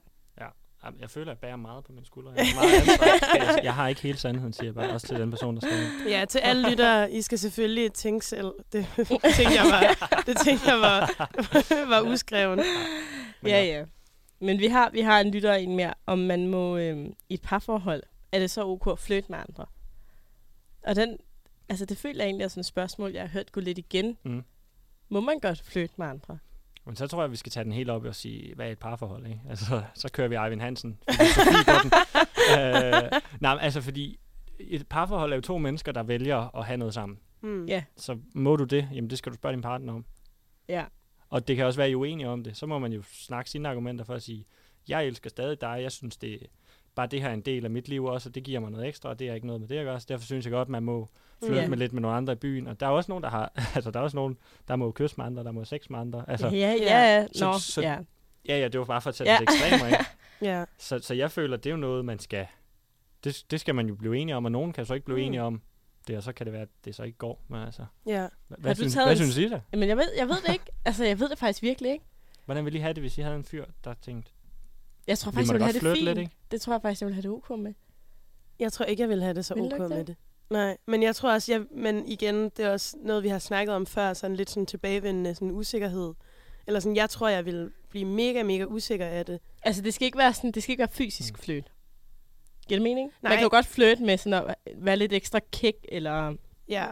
jeg 0.99 1.09
føler, 1.09 1.31
at 1.31 1.35
jeg 1.35 1.37
bærer 1.37 1.55
meget 1.55 1.83
på 1.83 1.91
mine 1.91 2.05
skuldre. 2.05 2.31
Jeg, 2.37 2.45
meget 2.55 3.63
jeg, 3.63 3.73
har 3.73 3.87
ikke 3.87 4.01
hele 4.01 4.17
sandheden, 4.17 4.53
siger 4.53 4.65
jeg 4.65 4.73
bare, 4.73 4.89
også 4.89 5.07
til 5.07 5.17
den 5.17 5.29
person, 5.29 5.55
der 5.55 5.61
skal. 5.61 6.11
Ja, 6.11 6.25
til 6.25 6.39
alle 6.39 6.65
lyttere, 6.69 7.11
I 7.11 7.21
skal 7.21 7.39
selvfølgelig 7.39 7.93
tænke 7.93 8.25
selv. 8.25 8.47
Det 8.73 8.85
tænkte 9.35 9.61
jeg 9.61 9.65
var, 9.71 10.07
det 10.25 10.37
tænkte 10.37 10.69
jeg 10.69 10.79
var, 10.79 11.09
var 11.89 12.01
uskreven. 12.01 12.57
Men 13.41 13.49
ja, 13.51 13.63
ja. 13.63 13.85
Men 14.39 14.59
vi 14.59 14.67
har, 14.67 14.89
vi 14.89 15.01
har 15.01 15.19
en 15.19 15.31
lytter 15.31 15.53
en 15.53 15.75
mere, 15.75 15.93
om 16.05 16.19
man 16.19 16.47
må 16.47 16.77
øh, 16.77 17.05
i 17.29 17.33
et 17.33 17.41
parforhold, 17.41 18.03
er 18.31 18.39
det 18.39 18.51
så 18.51 18.65
ok 18.65 18.87
at 18.91 18.99
flytte 18.99 19.31
med 19.31 19.39
andre? 19.49 19.65
Og 20.83 20.95
den, 20.95 21.17
altså 21.69 21.85
det 21.85 21.97
føler 21.97 22.23
jeg 22.23 22.25
egentlig 22.25 22.43
er 22.43 22.47
sådan 22.47 22.61
et 22.61 22.65
spørgsmål, 22.65 23.11
jeg 23.11 23.21
har 23.21 23.29
hørt 23.29 23.51
gå 23.51 23.61
lidt 23.61 23.77
igen. 23.77 24.17
Mm. 24.23 24.43
Må 25.09 25.21
man 25.21 25.39
godt 25.39 25.61
flytte 25.61 25.95
med 25.97 26.05
andre? 26.05 26.37
Men 26.85 26.95
så 26.95 27.07
tror 27.07 27.19
jeg, 27.19 27.25
at 27.25 27.31
vi 27.31 27.35
skal 27.35 27.51
tage 27.51 27.63
den 27.63 27.71
helt 27.71 27.89
op 27.89 28.05
og 28.05 28.15
sige, 28.15 28.55
hvad 28.55 28.67
er 28.67 28.71
et 28.71 28.79
parforhold, 28.79 29.27
ikke? 29.27 29.41
Altså, 29.49 29.83
så 29.93 30.09
kører 30.11 30.27
vi 30.27 30.35
Eivind 30.35 30.61
Hansen. 30.61 30.97
på 31.67 31.73
den. 31.83 31.91
øh, 32.59 33.11
nej, 33.39 33.57
altså 33.61 33.81
fordi 33.81 34.19
et 34.59 34.87
parforhold 34.87 35.31
er 35.31 35.35
jo 35.35 35.41
to 35.41 35.57
mennesker, 35.57 35.91
der 35.91 36.03
vælger 36.03 36.55
at 36.57 36.65
have 36.65 36.77
noget 36.77 36.93
sammen. 36.93 37.19
Mm. 37.41 37.65
Ja, 37.65 37.83
Så 37.97 38.17
må 38.33 38.55
du 38.55 38.63
det, 38.63 38.89
jamen 38.93 39.09
det 39.09 39.17
skal 39.17 39.31
du 39.31 39.35
spørge 39.35 39.53
din 39.53 39.61
partner 39.61 39.93
om. 39.93 40.05
ja. 40.69 40.85
Og 41.29 41.47
det 41.47 41.55
kan 41.55 41.65
også 41.65 41.79
være, 41.79 41.85
at 41.85 41.89
I 41.89 41.93
er 41.93 41.97
uenige 41.97 42.29
om 42.29 42.43
det. 42.43 42.57
Så 42.57 42.65
må 42.65 42.79
man 42.79 42.93
jo 42.93 43.03
snakke 43.11 43.49
sine 43.49 43.69
argumenter 43.69 44.05
for 44.05 44.13
at 44.13 44.23
sige, 44.23 44.45
jeg 44.87 45.05
elsker 45.05 45.29
stadig 45.29 45.61
dig, 45.61 45.79
jeg 45.81 45.91
synes, 45.91 46.17
det 46.17 46.39
bare 46.95 47.07
det 47.07 47.21
her 47.21 47.29
er 47.29 47.33
en 47.33 47.41
del 47.41 47.65
af 47.65 47.71
mit 47.71 47.87
liv 47.87 48.05
også, 48.05 48.29
og 48.29 48.35
det 48.35 48.43
giver 48.43 48.59
mig 48.59 48.71
noget 48.71 48.87
ekstra, 48.87 49.09
og 49.09 49.19
det 49.19 49.29
er 49.29 49.33
ikke 49.33 49.47
noget 49.47 49.61
med 49.61 49.67
det 49.69 49.77
at 49.77 49.85
gøre. 49.85 49.99
Så 49.99 50.05
derfor 50.09 50.25
synes 50.25 50.45
jeg 50.45 50.51
godt, 50.51 50.65
at 50.65 50.69
man 50.69 50.83
må 50.83 51.09
flytte 51.45 51.61
Ja. 51.61 51.67
med 51.67 51.77
lidt 51.77 51.93
med 51.93 52.01
nogle 52.01 52.17
andre 52.17 52.33
i 52.33 52.35
byen. 52.35 52.67
Og 52.67 52.79
der 52.79 52.85
er 52.85 52.89
også 52.91 53.11
nogen, 53.11 53.23
der 53.23 53.29
har, 53.29 53.51
altså 53.75 53.91
der 53.91 53.99
er 53.99 54.03
også 54.03 54.17
nogen, 54.17 54.37
der 54.67 54.75
må 54.75 54.91
kysse 54.91 55.15
med 55.17 55.25
andre, 55.25 55.43
der 55.43 55.51
må 55.51 55.65
sex 55.65 55.89
med 55.89 55.99
andre. 55.99 56.25
Altså, 56.27 56.47
ja, 56.47 56.75
ja, 56.81 57.15
ja. 57.15 57.27
Så- 57.33 57.45
Nå, 57.45 57.57
så- 57.59 57.81
ja. 57.81 57.97
ja, 58.47 58.57
ja, 58.59 58.67
det 58.67 58.79
var 58.79 58.85
bare 58.85 59.01
for 59.01 59.09
at 59.09 59.15
tage 59.15 59.31
Ja. 59.31 59.37
det 59.37 59.43
ekstremer, 59.43 59.87
ikke? 59.87 60.05
Ja. 60.51 60.65
Så, 60.77 60.99
så 60.99 61.13
jeg 61.13 61.31
føler, 61.31 61.57
det 61.57 61.65
er 61.65 61.71
jo 61.71 61.77
noget, 61.77 62.05
man 62.05 62.19
skal... 62.19 62.47
Det, 63.23 63.43
det 63.51 63.59
skal 63.59 63.75
man 63.75 63.87
jo 63.87 63.95
blive 63.95 64.17
enige 64.17 64.35
om, 64.35 64.45
og 64.45 64.51
nogen 64.51 64.73
kan 64.73 64.85
så 64.85 64.93
ikke 64.93 65.05
blive 65.05 65.17
Mm. 65.19 65.25
enige 65.25 65.41
om 65.41 65.61
det, 66.07 66.17
og 66.17 66.23
så 66.23 66.33
kan 66.33 66.45
det 66.45 66.53
være, 66.53 66.61
at 66.61 66.67
det 66.85 66.95
så 66.95 67.03
ikke 67.03 67.17
går. 67.17 67.41
Men 67.47 67.61
altså, 67.61 67.85
ja. 68.05 68.27
hvad, 68.47 68.57
hvad, 68.57 68.75
du 68.75 68.79
synes, 68.81 68.93
hvad 68.93 69.09
en- 69.11 69.17
synes 69.17 69.37
I 69.37 69.49
da? 69.49 69.61
Men 69.71 69.89
jeg 69.89 69.97
ved, 69.97 70.05
jeg 70.17 70.27
ved 70.27 70.35
det 70.47 70.53
ikke. 70.53 70.65
Altså, 70.85 71.05
jeg 71.05 71.19
ved 71.19 71.29
det 71.29 71.37
faktisk 71.39 71.61
virkelig 71.63 71.91
ikke. 71.91 72.05
Hvordan 72.45 72.65
ville 72.65 72.79
I 72.79 72.81
have 72.81 72.93
det, 72.93 73.03
hvis 73.03 73.17
I 73.17 73.21
havde 73.21 73.35
en 73.35 73.43
fyr, 73.43 73.65
der 73.83 73.93
tænkte, 74.01 74.31
Jeg 75.07 75.17
tror 75.17 75.31
faktisk, 75.31 75.51
jeg 75.51 75.59
da 75.59 75.65
vil 75.65 75.73
have 75.73 75.87
det 75.87 75.97
fint. 75.97 76.05
lidt, 76.05 76.17
ikke? 76.17 76.31
Det 76.51 76.61
tror 76.61 76.73
jeg 76.73 76.81
faktisk, 76.81 77.01
jeg 77.01 77.07
vil 77.07 77.13
have 77.13 77.21
det 77.21 77.31
ok 77.31 77.59
med. 77.59 77.73
Jeg 78.59 78.73
tror 78.73 78.85
ikke, 78.85 79.01
jeg 79.01 79.09
vil 79.09 79.21
have 79.21 79.33
det 79.33 79.45
så 79.45 79.53
Vil 79.53 79.63
ok 79.63 79.89
med 79.89 80.05
det? 80.05 80.15
Nej, 80.49 80.77
men 80.87 81.03
jeg 81.03 81.15
tror 81.15 81.31
også, 81.31 81.51
jeg, 81.51 81.65
men 81.71 82.07
igen, 82.07 82.35
det 82.35 82.59
er 82.59 82.71
også 82.71 82.97
noget, 83.01 83.23
vi 83.23 83.27
har 83.27 83.39
snakket 83.39 83.75
om 83.75 83.85
før, 83.85 84.13
sådan 84.13 84.35
lidt 84.35 84.49
sådan 84.49 84.65
tilbagevendende 84.65 85.35
sådan 85.35 85.51
usikkerhed. 85.51 86.13
Eller 86.67 86.79
sådan, 86.79 86.95
jeg 86.95 87.09
tror, 87.09 87.27
jeg 87.27 87.45
vil 87.45 87.71
blive 87.89 88.05
mega, 88.05 88.43
mega 88.43 88.65
usikker 88.65 89.05
af 89.05 89.25
det. 89.25 89.39
Altså, 89.63 89.81
det 89.81 89.93
skal 89.93 90.05
ikke 90.05 90.17
være, 90.17 90.33
sådan, 90.33 90.51
det 90.51 90.63
skal 90.63 90.73
ikke 90.73 90.79
være 90.81 90.87
fysisk 90.87 91.37
flyt. 91.37 91.71
Giver 92.67 92.79
det 92.79 92.81
mening? 92.83 93.11
Man 93.21 93.29
Nej. 93.29 93.35
kan 93.35 93.43
jo 93.43 93.49
godt 93.49 93.65
flytte 93.65 94.03
med 94.03 94.17
sådan 94.17 94.33
at 94.33 94.55
være 94.75 94.97
lidt 94.97 95.13
ekstra 95.13 95.39
kick, 95.51 95.77
eller 95.89 96.35
Ja, 96.67 96.85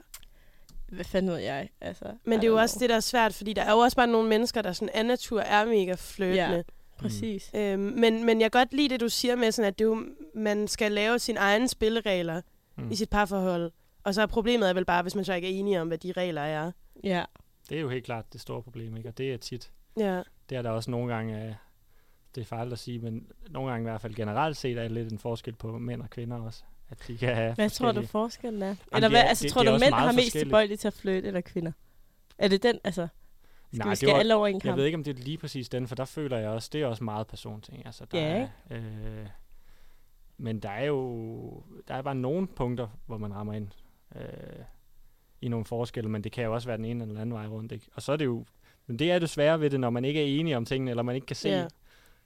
hvad 0.91 1.05
fanden 1.05 1.31
ved 1.31 1.37
jeg? 1.39 1.69
Altså, 1.81 2.05
men 2.23 2.39
det 2.39 2.45
er 2.45 2.51
jo 2.51 2.57
også 2.57 2.77
det, 2.79 2.89
der 2.89 2.95
er 2.95 2.99
svært, 2.99 3.33
fordi 3.33 3.53
der 3.53 3.61
er 3.61 3.71
jo 3.71 3.77
også 3.77 3.97
bare 3.97 4.07
nogle 4.07 4.29
mennesker, 4.29 4.61
der 4.61 4.73
sådan 4.73 4.89
af 4.93 5.05
natur 5.05 5.41
er 5.41 5.65
mega 5.65 5.95
flirtende. 5.97 6.55
Ja. 6.55 6.61
Præcis. 7.01 7.51
Øhm, 7.55 7.79
men, 7.79 8.25
men 8.25 8.41
jeg 8.41 8.51
kan 8.51 8.59
godt 8.59 8.73
lide 8.73 8.89
det, 8.89 9.01
du 9.01 9.09
siger 9.09 9.35
med, 9.35 9.51
sådan, 9.51 9.67
at 9.67 9.79
det 9.79 9.85
jo, 9.85 10.05
man 10.35 10.67
skal 10.67 10.91
lave 10.91 11.19
sine 11.19 11.39
egne 11.39 11.67
spilleregler 11.67 12.41
Mm. 12.77 12.83
mm. 12.83 12.91
i 12.91 12.95
sit 12.95 13.09
parforhold. 13.09 13.71
Og 14.03 14.13
så 14.13 14.21
er 14.21 14.25
problemet 14.25 14.69
er 14.69 14.73
vel 14.73 14.85
bare, 14.85 15.01
hvis 15.01 15.15
man 15.15 15.25
så 15.25 15.33
ikke 15.33 15.47
er 15.55 15.59
enige 15.59 15.81
om, 15.81 15.87
hvad 15.87 15.97
de 15.97 16.11
regler 16.11 16.41
er. 16.41 16.71
Ja. 17.03 17.23
det 17.69 17.77
er 17.77 17.81
jo 17.81 17.89
helt 17.89 18.05
klart 18.05 18.33
det 18.33 18.41
store 18.41 18.63
problem, 18.63 18.97
ikke? 18.97 19.09
Og 19.09 19.17
det 19.17 19.33
er 19.33 19.37
tit, 19.37 19.71
Ja, 19.97 20.21
det 20.49 20.57
er 20.57 20.61
der 20.61 20.69
også 20.69 20.91
nogle 20.91 21.13
gange, 21.13 21.45
øh, 21.47 21.53
det 22.35 22.41
er 22.41 22.45
farligt 22.45 22.73
at 22.73 22.79
sige, 22.79 22.99
men 22.99 23.27
nogle 23.49 23.71
gange 23.71 23.83
i 23.87 23.89
hvert 23.89 24.01
fald 24.01 24.13
generelt 24.15 24.57
set 24.57 24.77
er 24.77 24.87
lidt 24.87 25.11
en 25.11 25.19
forskel 25.19 25.55
på 25.55 25.77
mænd 25.77 26.01
og 26.01 26.09
kvinder 26.09 26.37
også. 26.41 26.63
At 26.89 26.97
de 27.07 27.17
kan 27.17 27.35
have 27.35 27.53
Hvad 27.53 27.69
tror 27.69 27.91
du 27.91 28.05
forskellen 28.05 28.61
er? 28.61 28.65
Jamen, 28.65 28.77
Eller 28.93 28.99
det 29.07 29.11
hvad, 29.11 29.21
er- 29.21 29.27
altså, 29.27 29.43
det- 29.43 29.51
tror 29.51 29.63
det 29.63 29.71
du, 29.73 29.77
mænd 29.79 29.93
har 29.93 30.11
mest 30.11 30.31
tilbøjelige 30.31 30.77
til 30.77 30.87
at 30.87 30.93
flytte, 30.93 31.27
eller 31.27 31.41
kvinder? 31.41 31.71
Er 32.37 32.47
det 32.47 32.63
den, 32.63 32.79
altså? 32.83 33.07
Skal 33.73 33.77
Nej, 33.77 33.87
vi 33.87 33.89
det 33.89 33.97
skære 33.97 34.19
alle 34.19 34.35
over 34.35 34.47
en 34.47 34.53
Jeg 34.53 34.61
kamp? 34.61 34.77
ved 34.77 34.85
ikke, 34.85 34.95
om 34.97 35.03
det 35.03 35.19
er 35.19 35.23
lige 35.23 35.37
præcis 35.37 35.69
den, 35.69 35.87
for 35.87 35.95
der 35.95 36.05
føler 36.05 36.37
jeg 36.37 36.49
også, 36.49 36.69
det 36.73 36.81
er 36.81 36.85
også 36.85 37.03
meget 37.03 37.27
personting. 37.27 37.85
Altså, 37.85 38.05
der 38.11 38.19
Ja, 38.19 38.47
er, 38.69 38.77
øh, 38.77 39.27
men 40.37 40.59
der 40.59 40.69
er 40.69 40.85
jo 40.85 41.63
der 41.87 41.93
er 41.95 42.01
bare 42.01 42.15
nogle 42.15 42.47
punkter, 42.47 42.87
hvor 43.05 43.17
man 43.17 43.33
rammer 43.35 43.53
ind 43.53 43.67
øh, 44.15 44.23
i 45.41 45.47
nogle 45.47 45.65
forskelle, 45.65 46.09
men 46.09 46.23
det 46.23 46.31
kan 46.31 46.43
jo 46.43 46.53
også 46.53 46.67
være 46.67 46.77
den 46.77 46.85
ene 46.85 47.03
eller 47.03 47.13
den 47.13 47.21
anden 47.21 47.33
vej 47.35 47.47
rundt. 47.47 47.71
Ikke? 47.71 47.85
Og 47.95 48.01
så 48.01 48.11
er 48.11 48.17
det 48.17 48.25
jo, 48.25 48.45
men 48.87 48.99
det 48.99 49.11
er 49.11 49.19
det 49.19 49.29
svære 49.29 49.59
ved 49.61 49.69
det, 49.69 49.79
når 49.79 49.89
man 49.89 50.05
ikke 50.05 50.21
er 50.21 50.39
enige 50.39 50.57
om 50.57 50.65
tingene, 50.65 50.91
eller 50.91 51.03
man 51.03 51.15
ikke 51.15 51.27
kan 51.27 51.35
se 51.35 51.49
Ja. 51.49 51.65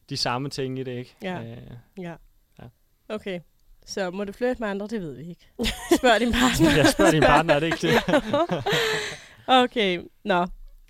de 0.10 0.18
samme 0.18 0.50
ting 0.50 0.80
i 0.80 0.84
det. 0.84 0.92
Ikke? 0.92 1.16
Ja. 1.22 1.44
Øh, 1.44 1.58
Ja. 1.98 2.16
Ja. 2.60 2.66
Okay. 3.10 3.40
Så 3.86 4.12
må 4.12 4.24
du 4.24 4.32
flytte 4.32 4.60
med 4.60 4.70
andre, 4.70 4.88
det 4.88 5.02
ved 5.02 5.16
vi 5.16 5.30
ikke. 5.30 5.48
Spørg 5.98 6.20
din 6.20 6.32
partner. 6.42 6.76
jeg 6.78 6.88
spørger 6.88 7.12
din 7.12 7.22
partner, 7.22 7.54
er 7.54 7.60
det 7.60 7.66
ikke 7.66 7.78
det? 7.88 7.96
okay, 9.48 10.02
nå. 10.24 10.46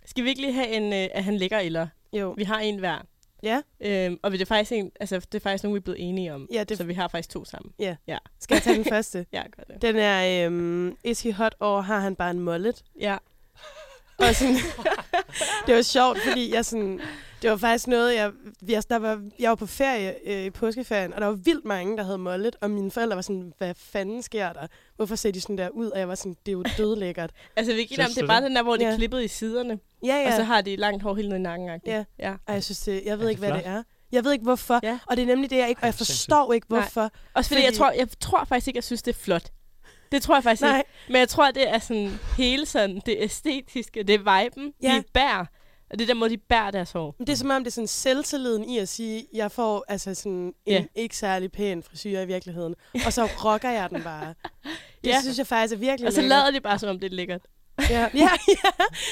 Skal 0.05 0.23
vi 0.23 0.29
ikke 0.29 0.41
lige 0.41 0.53
have 0.53 0.67
en, 0.67 0.93
øh, 0.93 1.07
at 1.13 1.23
han 1.23 1.37
ligger 1.37 1.59
eller? 1.59 1.87
jo. 2.13 2.31
Vi 2.37 2.43
har 2.43 2.59
en 2.59 2.79
hver. 2.79 3.05
Ja, 3.43 3.61
Øhm, 3.81 4.19
og 4.23 4.31
det 4.31 4.41
er 4.41 4.45
faktisk 4.45 4.71
en, 4.71 4.91
altså 4.99 5.19
det 5.19 5.35
er 5.35 5.39
faktisk 5.39 5.63
nogen, 5.63 5.73
vi 5.73 5.77
er 5.77 5.81
blevet 5.81 6.09
enige 6.09 6.33
om. 6.33 6.47
Ja, 6.53 6.63
det- 6.63 6.77
Så 6.77 6.83
vi 6.83 6.93
har 6.93 7.07
faktisk 7.07 7.29
to 7.29 7.45
sammen. 7.45 7.73
skal 8.39 8.55
jeg 8.55 8.61
tage 8.63 8.75
den 8.75 8.85
første? 8.85 9.25
Ja, 9.33 9.43
gør 9.57 9.63
det. 9.73 9.81
Den 9.81 9.95
er, 9.95 10.45
øhm, 10.45 10.97
is 11.03 11.21
he 11.21 11.33
hot, 11.33 11.55
og 11.59 11.85
har 11.85 11.99
han 11.99 12.15
bare 12.15 12.31
en 12.31 12.39
mullet? 12.39 12.83
Ja. 12.99 13.17
Og 14.17 14.35
sådan, 14.35 14.55
det 15.67 15.75
var 15.75 15.81
sjovt, 15.81 16.19
fordi 16.27 16.53
jeg 16.53 16.65
sådan, 16.65 17.01
det 17.41 17.49
var 17.49 17.57
faktisk 17.57 17.87
noget, 17.87 18.15
jeg, 18.15 18.31
jeg, 18.67 18.83
der 18.89 18.95
var, 18.99 19.21
jeg 19.39 19.49
var 19.49 19.55
på 19.55 19.65
ferie 19.65 20.15
øh, 20.25 20.45
i 20.45 20.49
påskeferien, 20.49 21.13
og 21.13 21.21
der 21.21 21.27
var 21.27 21.33
vildt 21.33 21.65
mange, 21.65 21.97
der 21.97 22.03
havde 22.03 22.17
mullet, 22.17 22.55
og 22.61 22.71
mine 22.71 22.91
forældre 22.91 23.15
var 23.15 23.21
sådan, 23.21 23.53
hvad 23.57 23.73
fanden 23.77 24.21
sker 24.23 24.53
der? 24.53 24.67
Hvorfor 24.95 25.15
ser 25.15 25.31
de 25.31 25.41
sådan 25.41 25.57
der 25.57 25.69
ud? 25.69 25.89
Og 25.89 25.99
jeg 25.99 26.07
var 26.07 26.15
sådan, 26.15 26.35
det 26.45 26.51
er 26.51 26.53
jo 26.53 26.63
dødlækkert. 26.77 27.31
Altså 27.55 27.73
vi 27.73 27.83
giver 27.83 28.05
om, 28.05 28.11
det 28.11 28.23
er 28.23 28.27
bare 28.27 28.41
det? 28.41 28.47
den 28.47 28.55
der, 28.55 28.63
hvor 28.63 28.75
det 28.75 28.85
er 28.85 28.89
Ja. 28.89 28.95
klippet 28.97 29.23
i 29.23 29.27
siderne. 29.27 29.79
Ja, 30.05 30.15
ja. 30.15 30.27
Og 30.27 30.33
så 30.35 30.43
har 30.43 30.61
de 30.61 30.75
langt 30.75 31.03
hår 31.03 31.15
helt 31.15 31.29
ned 31.29 31.37
i 31.37 31.41
nakken. 31.41 31.69
Ja. 31.85 32.03
ja. 32.19 32.33
Ej, 32.47 32.53
jeg 32.53 32.63
synes 32.63 32.79
det, 32.79 33.01
jeg 33.05 33.19
ved 33.19 33.25
Er 33.25 33.29
ikke, 33.29 33.39
hvad 33.39 33.51
det 33.53 33.61
er. 33.67 33.83
Jeg 34.11 34.23
ved 34.23 34.31
ikke, 34.31 34.43
hvorfor. 34.43 34.79
Ja. 34.83 34.99
Og 35.07 35.17
det 35.17 35.23
er 35.23 35.27
nemlig 35.27 35.49
det, 35.49 35.57
jeg 35.57 35.69
ikke, 35.69 35.81
og 35.81 35.85
jeg 35.85 35.93
forstår 35.93 36.53
ikke, 36.53 36.67
Nej. 36.69 36.79
hvorfor. 36.79 37.01
Også 37.33 37.47
fordi, 37.49 37.61
fordi, 37.61 37.65
jeg, 37.65 37.73
tror, 37.73 37.91
jeg 37.91 38.07
tror 38.19 38.43
faktisk 38.43 38.67
ikke, 38.67 38.77
jeg 38.77 38.83
synes, 38.83 39.01
det 39.01 39.15
er 39.15 39.19
flot. 39.19 39.49
Det 40.15 40.23
tror 40.23 40.35
jeg 40.35 40.43
faktisk 40.43 40.61
Nej, 40.61 40.77
ikke. 40.77 40.89
Men 41.07 41.15
jeg 41.15 41.29
tror, 41.29 41.51
det 41.51 41.69
er 41.69 41.79
sådan 41.79 42.19
hele 42.37 42.65
sådan 42.65 43.01
det 43.05 43.15
æstetiske, 43.19 44.03
det 44.03 44.15
er 44.15 44.43
viben, 44.43 44.73
Ja. 44.81 44.95
vi 44.97 45.03
bærer. 45.13 45.45
Og 45.89 45.99
det 45.99 46.01
er 46.01 46.07
der 46.07 46.13
måde, 46.13 46.29
de 46.29 46.37
bærer 46.37 46.71
deres 46.71 46.91
hår. 46.91 47.15
Men 47.17 47.27
det 47.27 47.33
er 47.33 47.37
som 47.37 47.49
om, 47.49 47.63
det 47.63 47.71
er 47.71 47.73
sådan 47.73 47.87
selvtilliden 47.87 48.69
i 48.69 48.77
at 48.77 48.89
sige, 48.89 49.27
jeg 49.33 49.51
får 49.51 49.85
altså 49.87 50.13
sådan 50.15 50.31
en 50.31 50.53
Ja. 50.67 50.83
ikke 50.95 51.17
særlig 51.17 51.51
pæn 51.51 51.83
frisyr 51.83 52.19
i 52.19 52.25
virkeligheden. 52.25 52.75
Og 53.05 53.13
så 53.13 53.25
rocker 53.45 53.69
jeg 53.69 53.89
den 53.89 54.03
bare. 54.03 54.33
Det 55.03 55.09
Ja. 55.09 55.21
synes 55.21 55.37
jeg 55.37 55.47
faktisk 55.47 55.73
er 55.73 55.77
virkelig 55.79 56.07
Og 56.07 56.13
så 56.13 56.21
lader 56.21 56.51
de 56.51 56.61
bare, 56.61 56.79
som 56.79 56.89
om 56.89 56.99
det 56.99 57.11
er 57.11 57.15
lækkert. 57.15 57.41
Ja, 57.89 57.99
ja, 58.23 58.29
ja. 58.47 58.71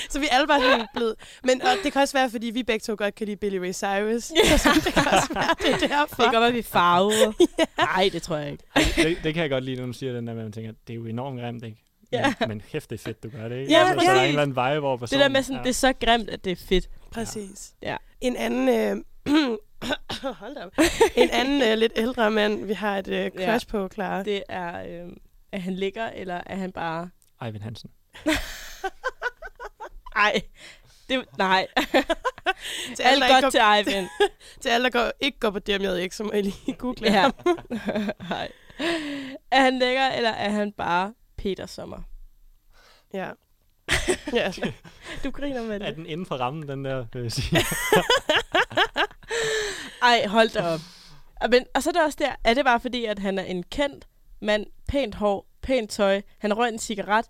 Så 0.10 0.20
vi 0.20 0.26
er 0.32 0.36
alle 0.36 0.48
bare 0.48 0.62
sådan 0.62 0.88
blevet... 0.96 1.16
Men 1.44 1.62
og 1.62 1.70
det 1.84 1.94
kan 1.94 2.02
også 2.02 2.18
være, 2.18 2.30
fordi 2.30 2.48
vi 2.48 2.64
begge 2.64 2.84
to 2.84 2.96
godt 2.98 3.16
kan 3.16 3.28
lide 3.28 3.38
Billy 3.38 3.58
Ray 3.58 3.74
Cyrus. 3.74 4.32
Ja. 4.52 4.58
Så 4.58 4.70
det 4.86 4.94
kan 4.94 5.04
også 5.12 5.34
være, 5.34 5.56
det 5.62 5.70
er 5.74 5.78
Det 5.78 5.90
derfor. 5.90 6.16
kan 6.16 6.26
godt 6.26 6.34
være, 6.42 6.48
at 6.48 6.54
vi 6.54 6.60
er 6.60 6.64
farvede. 6.64 7.34
Nej, 7.78 8.10
det 8.14 8.22
tror 8.24 8.38
jeg 8.38 8.52
ikke. 8.52 8.64
Det, 8.96 9.18
det 9.24 9.34
kan 9.34 9.42
jeg 9.42 9.50
godt 9.50 9.64
lide, 9.64 9.76
når 9.80 9.86
du 9.86 9.94
siger 9.94 10.14
den 10.14 10.28
der, 10.28 10.34
at 10.34 10.38
man 10.38 10.52
tænker, 10.52 10.72
det 10.88 10.94
er 10.94 10.98
jo 10.98 11.06
enormt 11.06 11.40
grimt, 11.40 11.64
ikke? 11.64 11.78
Ja. 12.12 12.34
Men, 12.40 12.50
men 12.50 12.64
kæft, 12.72 12.90
det 12.90 13.00
er 13.00 13.04
fedt, 13.04 13.24
du 13.24 13.30
gør 13.30 13.48
det, 13.48 13.60
ikke? 13.60 13.72
Ja, 13.72 13.80
altså, 13.90 14.06
så 14.06 14.12
der 14.12 14.12
er 14.12 14.14
en 14.14 14.20
præcis. 14.20 14.30
eller 14.30 14.42
anden 14.42 14.76
vibe 14.76 14.88
over 14.88 14.96
Det 14.98 15.00
personen. 15.00 15.22
der 15.22 15.30
med 15.30 15.44
sådan, 15.44 15.64
det 15.64 15.70
er 15.70 15.74
så 15.74 15.94
grimt, 15.94 16.30
at 16.30 16.46
det 16.46 16.52
er 16.52 16.56
fedt. 16.56 16.90
Præcis. 17.12 17.74
Ja. 17.82 17.98
En 18.22 18.36
anden... 18.36 18.70
Øh, 18.70 19.04
hold 20.42 20.56
da 20.56 20.66
op. 20.66 20.72
En 21.16 21.30
anden 21.30 21.62
øh, 21.62 21.78
lidt 21.78 21.94
ældre 21.96 22.32
mand, 22.32 22.66
vi 22.66 22.74
har 22.74 22.98
et 22.98 23.08
øh, 23.08 23.32
crush 23.32 23.66
Ja. 23.68 23.72
på, 23.72 23.90
Clara. 23.94 24.24
Det 24.24 24.44
er, 24.50 24.80
øh, 25.04 25.10
er 25.52 25.60
han 25.60 25.74
lækker, 25.74 26.06
eller 26.06 26.42
er 26.46 26.56
han 26.56 26.72
bare... 26.72 27.10
Eivind 27.46 27.64
Hansen. 27.64 27.90
Ej, 30.16 30.42
det, 31.10 31.26
nej. 31.38 31.68
Til 32.96 33.04
Alt 33.04 33.24
ikke 33.24 33.42
godt 33.42 33.52
til 33.52 33.62
Eivind. 33.62 34.10
Til 34.62 34.70
alle, 34.70 34.84
der 34.84 34.90
går, 34.90 35.12
ikke 35.20 35.40
går 35.40 35.50
på 35.50 35.60
DMJ, 35.60 36.10
så 36.12 36.24
må 36.24 36.32
I 36.32 36.42
lige 36.42 36.74
google 36.74 37.12
Ja. 37.12 37.22
ham. 37.22 37.34
Nej. 38.30 38.52
Er 39.52 39.62
han 39.62 39.80
lækker, 39.80 40.08
eller 40.08 40.30
er 40.30 40.50
han 40.50 40.72
bare 40.72 41.14
Peter 41.38 41.66
Sommer? 41.66 42.02
Ja. 43.14 43.30
ja. 44.34 44.52
Du 45.24 45.32
griner 45.32 45.64
med 45.64 45.82
Er 45.82 45.86
det. 45.86 45.96
den 45.96 46.06
inden 46.06 46.26
for 46.26 46.36
rammen, 46.38 46.68
den 46.68 46.86
der, 46.86 47.06
vil 47.14 47.22
jeg 47.22 47.32
sige? 47.32 47.60
Ej, 50.02 50.26
hold 50.28 50.50
da 50.50 50.68
op. 50.74 50.80
Og, 51.42 51.50
men, 51.50 51.66
og 51.76 51.84
så 51.84 51.90
er 51.90 51.92
det 51.94 52.02
også 52.04 52.18
der, 52.22 52.36
er 52.44 52.54
det 52.54 52.66
bare 52.66 52.80
fordi, 52.80 53.06
at 53.06 53.20
han 53.20 53.40
er 53.40 53.44
en 53.44 53.64
kendt 53.64 54.08
mand, 54.42 54.66
pænt 54.88 55.16
hår, 55.16 55.48
pænt 55.62 55.92
tøj, 55.92 56.22
han 56.40 56.58
røg 56.58 56.70
en 56.70 56.80
cigaret, 56.80 57.26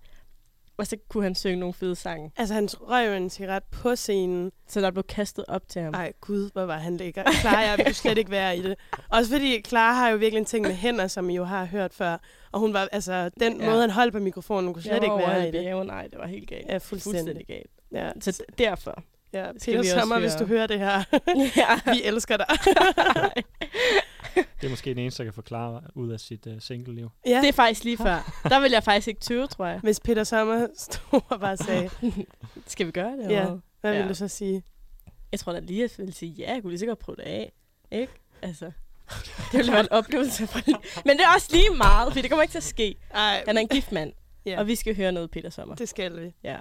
og 0.78 0.88
så 0.88 0.98
kunne 1.10 1.24
han 1.24 1.36
synge 1.36 1.56
nogle 1.60 1.74
fede 1.74 1.96
sange. 1.96 2.32
Altså, 2.38 2.54
han 2.54 2.70
røg 2.82 3.08
jo 3.08 3.14
en 3.14 3.30
cigaret 3.30 3.64
på 3.64 3.96
scenen. 3.96 4.52
Så 4.68 4.82
der 4.82 4.92
blev 4.92 5.04
kastet 5.04 5.46
op 5.48 5.62
til 5.70 5.82
ham. 5.82 5.94
Ej, 5.94 6.12
gud, 6.22 6.50
hvor 6.54 6.64
var 6.66 6.78
han 6.78 6.98
lækker. 6.98 7.24
Clara, 7.42 7.58
jeg 7.60 7.78
ville 7.78 7.94
slet 7.94 8.18
ikke 8.18 8.32
være 8.32 8.58
i 8.58 8.62
det. 8.62 8.76
Også 9.10 9.32
fordi 9.32 9.62
Clara 9.62 9.94
har 9.94 10.10
jo 10.10 10.18
virkelig 10.18 10.40
en 10.40 10.46
ting 10.46 10.66
med 10.68 10.74
hænder, 10.76 11.08
som 11.08 11.30
I 11.30 11.36
jo 11.36 11.44
har 11.44 11.66
hørt 11.66 11.94
før. 11.94 12.18
Og 12.52 12.60
hun 12.60 12.74
var, 12.74 12.88
altså, 12.92 13.30
den 13.40 13.62
Ja. 13.62 13.70
måde, 13.70 13.82
han 13.82 13.90
holdt 13.90 14.14
på 14.14 14.20
mikrofonen, 14.20 14.66
hun 14.66 14.74
kunne 14.74 14.84
slet 14.84 15.04
ikke 15.04 15.18
være 15.18 15.42
i 15.48 15.52
det. 15.52 15.62
bjergen. 15.62 15.88
Nej, 15.88 16.08
det 16.08 16.20
var 16.20 16.28
helt 16.28 16.50
galt. 16.50 16.66
Ja, 16.70 16.78
fuldstændig. 16.78 17.20
Fuldstændig 17.20 17.48
galt. 17.48 17.72
Ja. 17.92 18.10
Så 18.22 18.44
derfor. 18.58 19.04
Ja, 19.34 19.46
Peter 19.66 19.84
Sommer, 20.00 20.20
hvis 20.20 20.34
høre- 20.34 20.40
du 20.44 20.46
hører 20.48 20.68
det 20.68 20.80
her. 20.80 21.04
ja. 21.86 21.94
Vi 21.94 22.02
elsker 22.04 22.38
dig. 22.38 22.48
Det 24.62 24.66
er 24.68 24.70
måske 24.70 24.90
den 24.90 24.98
eneste, 24.98 25.18
der 25.18 25.24
kan 25.28 25.34
forklare 25.34 25.82
ud 25.96 26.10
af 26.12 26.20
sit 26.20 26.46
uh, 26.48 26.54
single-liv. 26.60 27.10
ja. 27.26 27.40
Det 27.42 27.48
er 27.50 27.54
faktisk 27.54 27.84
lige 27.84 27.98
før. 27.98 28.42
Der 28.50 28.60
vil 28.60 28.72
jeg 28.72 28.84
faktisk 28.84 29.08
ikke 29.08 29.20
tøve, 29.22 29.48
tror 29.48 29.66
jeg. 29.66 29.80
Hvis 29.80 30.00
Peter 30.00 30.24
Sommer 30.24 30.68
stod 30.78 31.22
og 31.30 31.40
bare 31.40 31.58
sagde, 31.58 31.90
Skal 32.68 32.86
vi 32.88 32.92
gøre 32.92 33.12
det? 33.18 33.32
Ja. 33.32 33.46
hvad? 33.46 33.58
hvad 33.82 33.92
vil 33.94 34.02
Ja. 34.02 34.08
du 34.08 34.14
så 34.14 34.28
sige? 34.28 34.64
Jeg 35.32 35.40
tror 35.40 35.54
da 35.54 35.60
lige, 35.60 35.84
at 35.84 35.92
jeg 35.98 36.04
ville 36.06 36.14
sige, 36.14 36.32
ja, 36.32 36.54
jeg 36.54 36.62
kunne 36.62 36.72
lige 36.72 36.80
så 36.80 36.86
godt 36.86 37.00
prøve 37.00 37.16
det 37.16 37.22
af. 37.24 37.52
Ikke? 37.92 38.14
Altså, 38.42 38.66
det 39.52 39.58
ville 39.58 39.72
være 39.72 39.82
en 39.82 39.92
oplevelse 39.92 40.48
for. 40.48 40.60
Men 41.08 41.18
det 41.18 41.24
er 41.26 41.34
også 41.36 41.50
lige 41.52 41.70
meget, 41.78 42.14
for 42.14 42.22
det 42.22 42.30
kommer 42.32 42.42
ikke 42.42 42.52
til 42.52 42.58
at 42.58 42.64
ske. 42.64 42.96
Ej, 43.14 43.44
Han 43.48 43.58
er 43.58 43.62
en 43.62 43.68
gift 43.68 43.92
mand, 43.92 44.14
ja, 44.46 44.60
og 44.60 44.68
vi 44.68 44.76
skal 44.76 44.96
høre 44.96 45.12
noget 45.12 45.32
Peter 45.32 45.50
Sommer. 45.50 45.76
det 45.76 45.90
skal 45.90 46.22
vi. 46.22 46.34
Ja. 46.44 46.58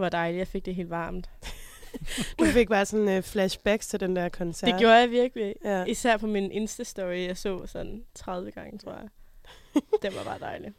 Det 0.00 0.02
var 0.02 0.08
dejligt. 0.08 0.38
Jeg 0.38 0.48
fik 0.48 0.66
det 0.66 0.74
helt 0.74 0.90
varmt. 0.90 1.30
Du 2.38 2.44
fik 2.44 2.68
bare 2.68 2.86
sådan 2.86 3.18
uh, 3.18 3.22
flashbacks 3.22 3.86
til 3.86 4.00
den 4.00 4.16
der 4.16 4.28
koncert. 4.28 4.70
Det 4.70 4.80
gjorde 4.80 4.94
jeg 4.94 5.10
virkelig. 5.10 5.54
Ja. 5.64 5.84
Især 5.84 6.16
på 6.16 6.26
min 6.26 6.52
Insta-story, 6.52 7.02
jeg 7.02 7.36
så 7.36 7.66
sådan 7.66 8.04
30 8.14 8.50
gange, 8.50 8.78
tror 8.78 8.92
jeg. 8.92 9.08
det 10.02 10.16
var 10.16 10.24
bare 10.24 10.38
dejligt. 10.38 10.74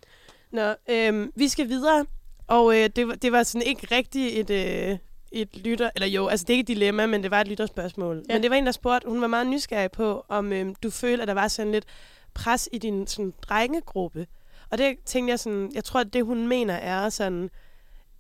Nå, 0.52 0.74
øhm, 0.90 1.32
vi 1.36 1.48
skal 1.48 1.70
videre, 1.70 2.06
og 2.48 2.78
øh, 2.78 2.90
det, 2.96 3.08
var, 3.08 3.16
det 3.16 3.32
var 3.32 3.44
sådan 3.44 3.68
ikke 3.68 3.88
rigtig 3.96 4.40
et, 4.40 4.50
øh, 4.50 4.98
et 5.32 5.58
lytter, 5.58 5.90
eller 5.96 6.08
jo, 6.08 6.28
altså 6.28 6.46
det 6.48 6.54
er 6.54 6.58
ikke 6.58 6.72
et 6.72 6.78
dilemma, 6.78 7.06
men 7.06 7.24
det 7.24 7.32
var 7.32 7.42
et 7.42 7.48
lytterspørgsmål. 7.48 8.16
Ja. 8.16 8.22
Ja. 8.30 8.36
Men 8.36 8.44
det 8.44 8.52
var 8.52 8.58
en, 8.58 8.66
der 8.66 8.72
spurgte, 8.72 9.10
hun 9.10 9.22
var 9.22 9.28
meget 9.28 9.48
nysgerrig 9.48 9.92
på, 9.92 10.26
om 10.30 10.54
øh, 10.54 10.76
du 10.84 10.90
følte, 10.90 11.22
at 11.22 11.28
der 11.28 11.34
var 11.34 11.48
sådan 11.48 11.72
lidt 11.72 11.86
pres 12.34 12.70
i 12.72 12.78
din 12.78 13.08
sådan, 13.08 13.34
drengegruppe. 13.42 14.28
Og 14.70 14.78
det 14.78 14.98
tænkte 15.06 15.32
jeg 15.32 15.40
sådan, 15.40 15.72
jeg 15.74 15.84
tror, 15.84 16.00
at 16.00 16.14
det 16.14 16.26
hun 16.26 16.48
mener 16.48 16.74
er 16.74 17.10
sådan, 17.10 17.50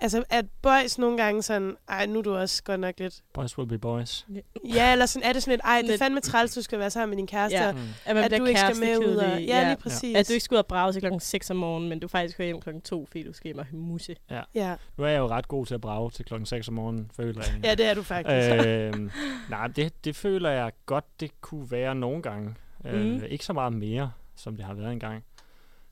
altså 0.01 0.23
at 0.29 0.45
boys 0.61 0.97
nogle 0.97 1.17
gange 1.17 1.41
sådan, 1.43 1.75
ej, 1.89 2.05
nu 2.05 2.19
er 2.19 2.23
du 2.23 2.35
også 2.35 2.63
godt 2.63 2.79
nok 2.79 2.93
lidt, 2.99 3.21
Boys 3.33 3.57
will 3.57 3.67
be 3.69 3.77
boys. 3.77 4.25
ja, 4.75 4.91
eller 4.91 5.05
sådan, 5.05 5.29
er 5.29 5.33
det 5.33 5.43
sådan 5.43 5.51
lidt, 5.51 5.61
ej, 5.63 5.81
det 5.81 5.93
er 5.93 5.97
fandme 5.97 6.19
træls, 6.21 6.53
du 6.55 6.61
skal 6.61 6.79
være 6.79 6.89
sammen 6.89 7.09
med 7.09 7.17
din 7.17 7.27
kæreste, 7.27 7.57
Ja. 7.57 7.65
ja. 7.65 7.71
Mm. 7.71 7.79
At, 8.05 8.15
man 8.15 8.23
at 8.23 8.39
du 8.39 8.45
ikke 8.45 8.59
skal 8.59 8.77
med 8.79 8.97
ud, 8.97 9.15
og, 9.15 9.41
ja, 9.43 9.63
lige 9.67 9.75
præcis. 9.77 10.15
At 10.17 10.27
du 10.27 10.33
ikke 10.33 10.43
skal 10.43 10.55
ud 10.55 10.59
og 10.59 10.65
brage 10.65 10.93
til 10.93 11.01
klokken 11.01 11.19
6 11.19 11.49
om 11.49 11.57
morgenen, 11.57 11.89
men 11.89 11.99
du 11.99 12.07
faktisk 12.07 12.37
kører 12.37 12.45
hjem 12.45 12.61
klokken 12.61 12.81
2, 12.81 13.05
fordi 13.05 13.23
du 13.23 13.33
skal 13.33 13.47
hjem 13.47 13.57
og 13.57 13.65
musse. 13.71 14.15
Ja. 14.55 14.75
Nu 14.97 15.03
er 15.03 15.07
jeg 15.09 15.19
jo 15.19 15.27
ret 15.27 15.47
god 15.47 15.65
til 15.65 15.73
at 15.73 15.81
brage 15.81 16.09
til 16.11 16.25
klokken 16.25 16.45
6 16.45 16.67
om 16.67 16.73
morgenen, 16.73 17.11
føler 17.15 17.41
jeg. 17.53 17.65
ja, 17.65 17.75
det 17.75 17.85
er 17.85 17.93
du 17.93 18.03
faktisk. 18.03 18.67
øh, 18.67 18.93
nej, 19.49 19.67
det, 19.67 20.05
det 20.05 20.15
føler 20.15 20.49
jeg 20.49 20.71
godt, 20.85 21.05
det 21.19 21.41
kunne 21.41 21.71
være 21.71 21.95
nogle 21.95 22.21
gange. 22.21 22.55
Øh, 22.85 23.05
Mhm. 23.05 23.23
ikke 23.29 23.45
så 23.45 23.53
meget 23.53 23.73
mere, 23.73 24.11
som 24.35 24.55
det 24.55 24.65
har 24.65 24.73
været 24.73 24.91
engang. 24.91 25.23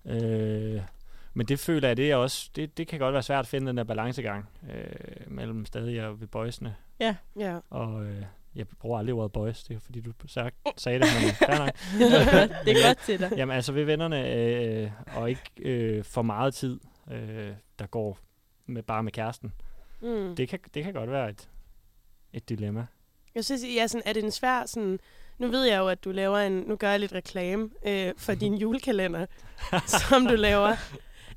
Øh, 0.05 0.82
men 1.34 1.47
det 1.47 1.59
føler 1.59 1.88
jeg, 1.88 1.97
det 1.97 2.11
er 2.11 2.15
også, 2.15 2.49
det, 2.55 2.77
det 2.77 2.88
kan 2.88 2.99
godt 2.99 3.13
være 3.13 3.23
svært 3.23 3.39
at 3.39 3.47
finde 3.47 3.67
den 3.67 3.77
der 3.77 3.84
balancegang 3.84 4.49
øh, 4.73 5.32
mellem 5.32 5.65
stadig 5.65 6.05
og 6.05 6.21
ved 6.21 6.27
boysene. 6.27 6.75
ja. 7.39 7.59
Og 7.69 8.05
øh, 8.05 8.23
jeg 8.55 8.67
bruger 8.80 8.99
aldrig 8.99 9.15
ordet 9.15 9.32
boys, 9.32 9.63
det 9.63 9.75
er 9.75 9.80
fordi 9.80 10.01
du 10.01 10.13
sag, 10.27 10.51
sagde 10.77 10.99
det, 10.99 11.07
men 11.21 11.32
fair 11.34 11.57
nok. 11.57 11.69
det 12.65 12.77
er 12.77 12.88
godt 12.88 12.99
til 13.05 13.19
dig. 13.19 13.32
Jamen 13.38 13.55
altså 13.55 13.71
ved 13.71 13.84
vennerne, 13.84 14.34
øh, 14.34 14.91
og 15.15 15.30
ikke 15.30 15.41
øh, 15.59 16.03
for 16.03 16.21
meget 16.21 16.53
tid, 16.53 16.80
øh, 17.11 17.51
der 17.80 17.88
går 17.88 18.17
med, 18.65 18.84
bare 18.84 19.03
med 19.03 19.11
kæresten. 19.11 19.53
Mm. 20.01 20.36
Det 20.36 20.49
kan, 20.49 20.59
det 20.73 20.84
kan 20.84 20.93
godt 20.93 21.11
være 21.11 21.30
et, 21.30 21.49
et 22.34 22.49
dilemma. 22.49 22.86
Jeg 23.36 23.45
synes, 23.45 23.63
ja, 23.75 23.88
sådan, 23.88 24.03
er 24.05 24.13
det 24.13 24.23
en 24.23 24.32
svær 24.32 24.65
sådan... 24.65 24.99
Nu 25.38 25.47
ved 25.47 25.63
jeg 25.63 25.77
jo, 25.77 25.88
at 25.88 26.03
du 26.03 26.11
laver 26.11 26.38
en... 26.38 26.53
Nu 26.53 26.75
gør 26.75 26.89
jeg 26.89 26.99
lidt 26.99 27.13
reklame 27.13 27.69
øh, 27.86 28.13
for 28.17 28.34
din 28.43 28.53
julekalender, 28.53 29.25
som 29.86 30.27
du 30.27 30.36
laver. 30.36 30.75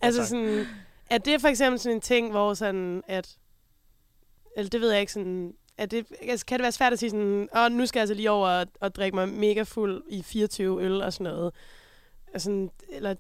Altså 0.03 0.21
tak. 0.21 0.29
sådan... 0.29 0.67
Er 1.11 1.19
det 1.19 1.41
for 1.41 1.49
eksempel 1.49 1.79
sådan 1.81 1.97
en 1.97 2.01
ting, 2.01 2.31
hvor 2.31 2.55
sådan, 2.55 3.03
at... 3.09 3.37
Eller 4.57 4.71
det 4.71 4.81
ved 4.81 4.91
jeg 4.91 5.01
ikke 5.01 5.13
sådan... 5.13 5.55
Er 5.79 5.87
det, 5.87 6.07
altså, 6.23 6.47
kan 6.47 6.59
det 6.59 6.63
være 6.63 6.73
svært 6.73 6.93
at 6.93 6.99
sige 6.99 7.11
sådan, 7.11 7.49
åh, 7.57 7.73
nu 7.73 7.87
skal 7.87 7.99
jeg 7.99 8.03
altså 8.03 8.15
lige 8.15 8.31
over 8.31 8.49
og, 8.49 8.67
og 8.81 8.95
drikke 8.95 9.15
mig 9.15 9.29
mega 9.29 9.63
fuld 9.63 10.03
i 10.09 10.23
24 10.23 10.83
øl 10.85 11.03
og 11.03 11.13
sådan 11.13 11.25
noget. 11.33 11.55
Altså, 12.33 12.69
eller 12.89 13.15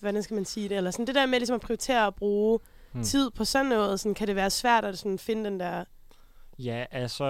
hvordan 0.00 0.22
skal 0.22 0.34
man 0.34 0.44
sige 0.44 0.68
det? 0.68 0.76
Eller 0.76 0.90
sådan 0.90 1.06
det 1.06 1.14
der 1.14 1.26
med 1.26 1.38
ligesom 1.38 1.54
at 1.54 1.60
prioritere 1.60 2.06
at 2.06 2.14
bruge 2.14 2.58
Hmm. 2.92 3.02
tid 3.02 3.30
på 3.30 3.44
sådan 3.44 3.66
noget, 3.66 4.00
sådan, 4.00 4.14
kan 4.14 4.26
det 4.28 4.36
være 4.36 4.50
svært 4.50 4.84
at 4.84 4.98
sådan 4.98 5.18
finde 5.18 5.44
den 5.44 5.60
der... 5.60 5.84
Ja, 6.58 6.84
altså 6.90 7.24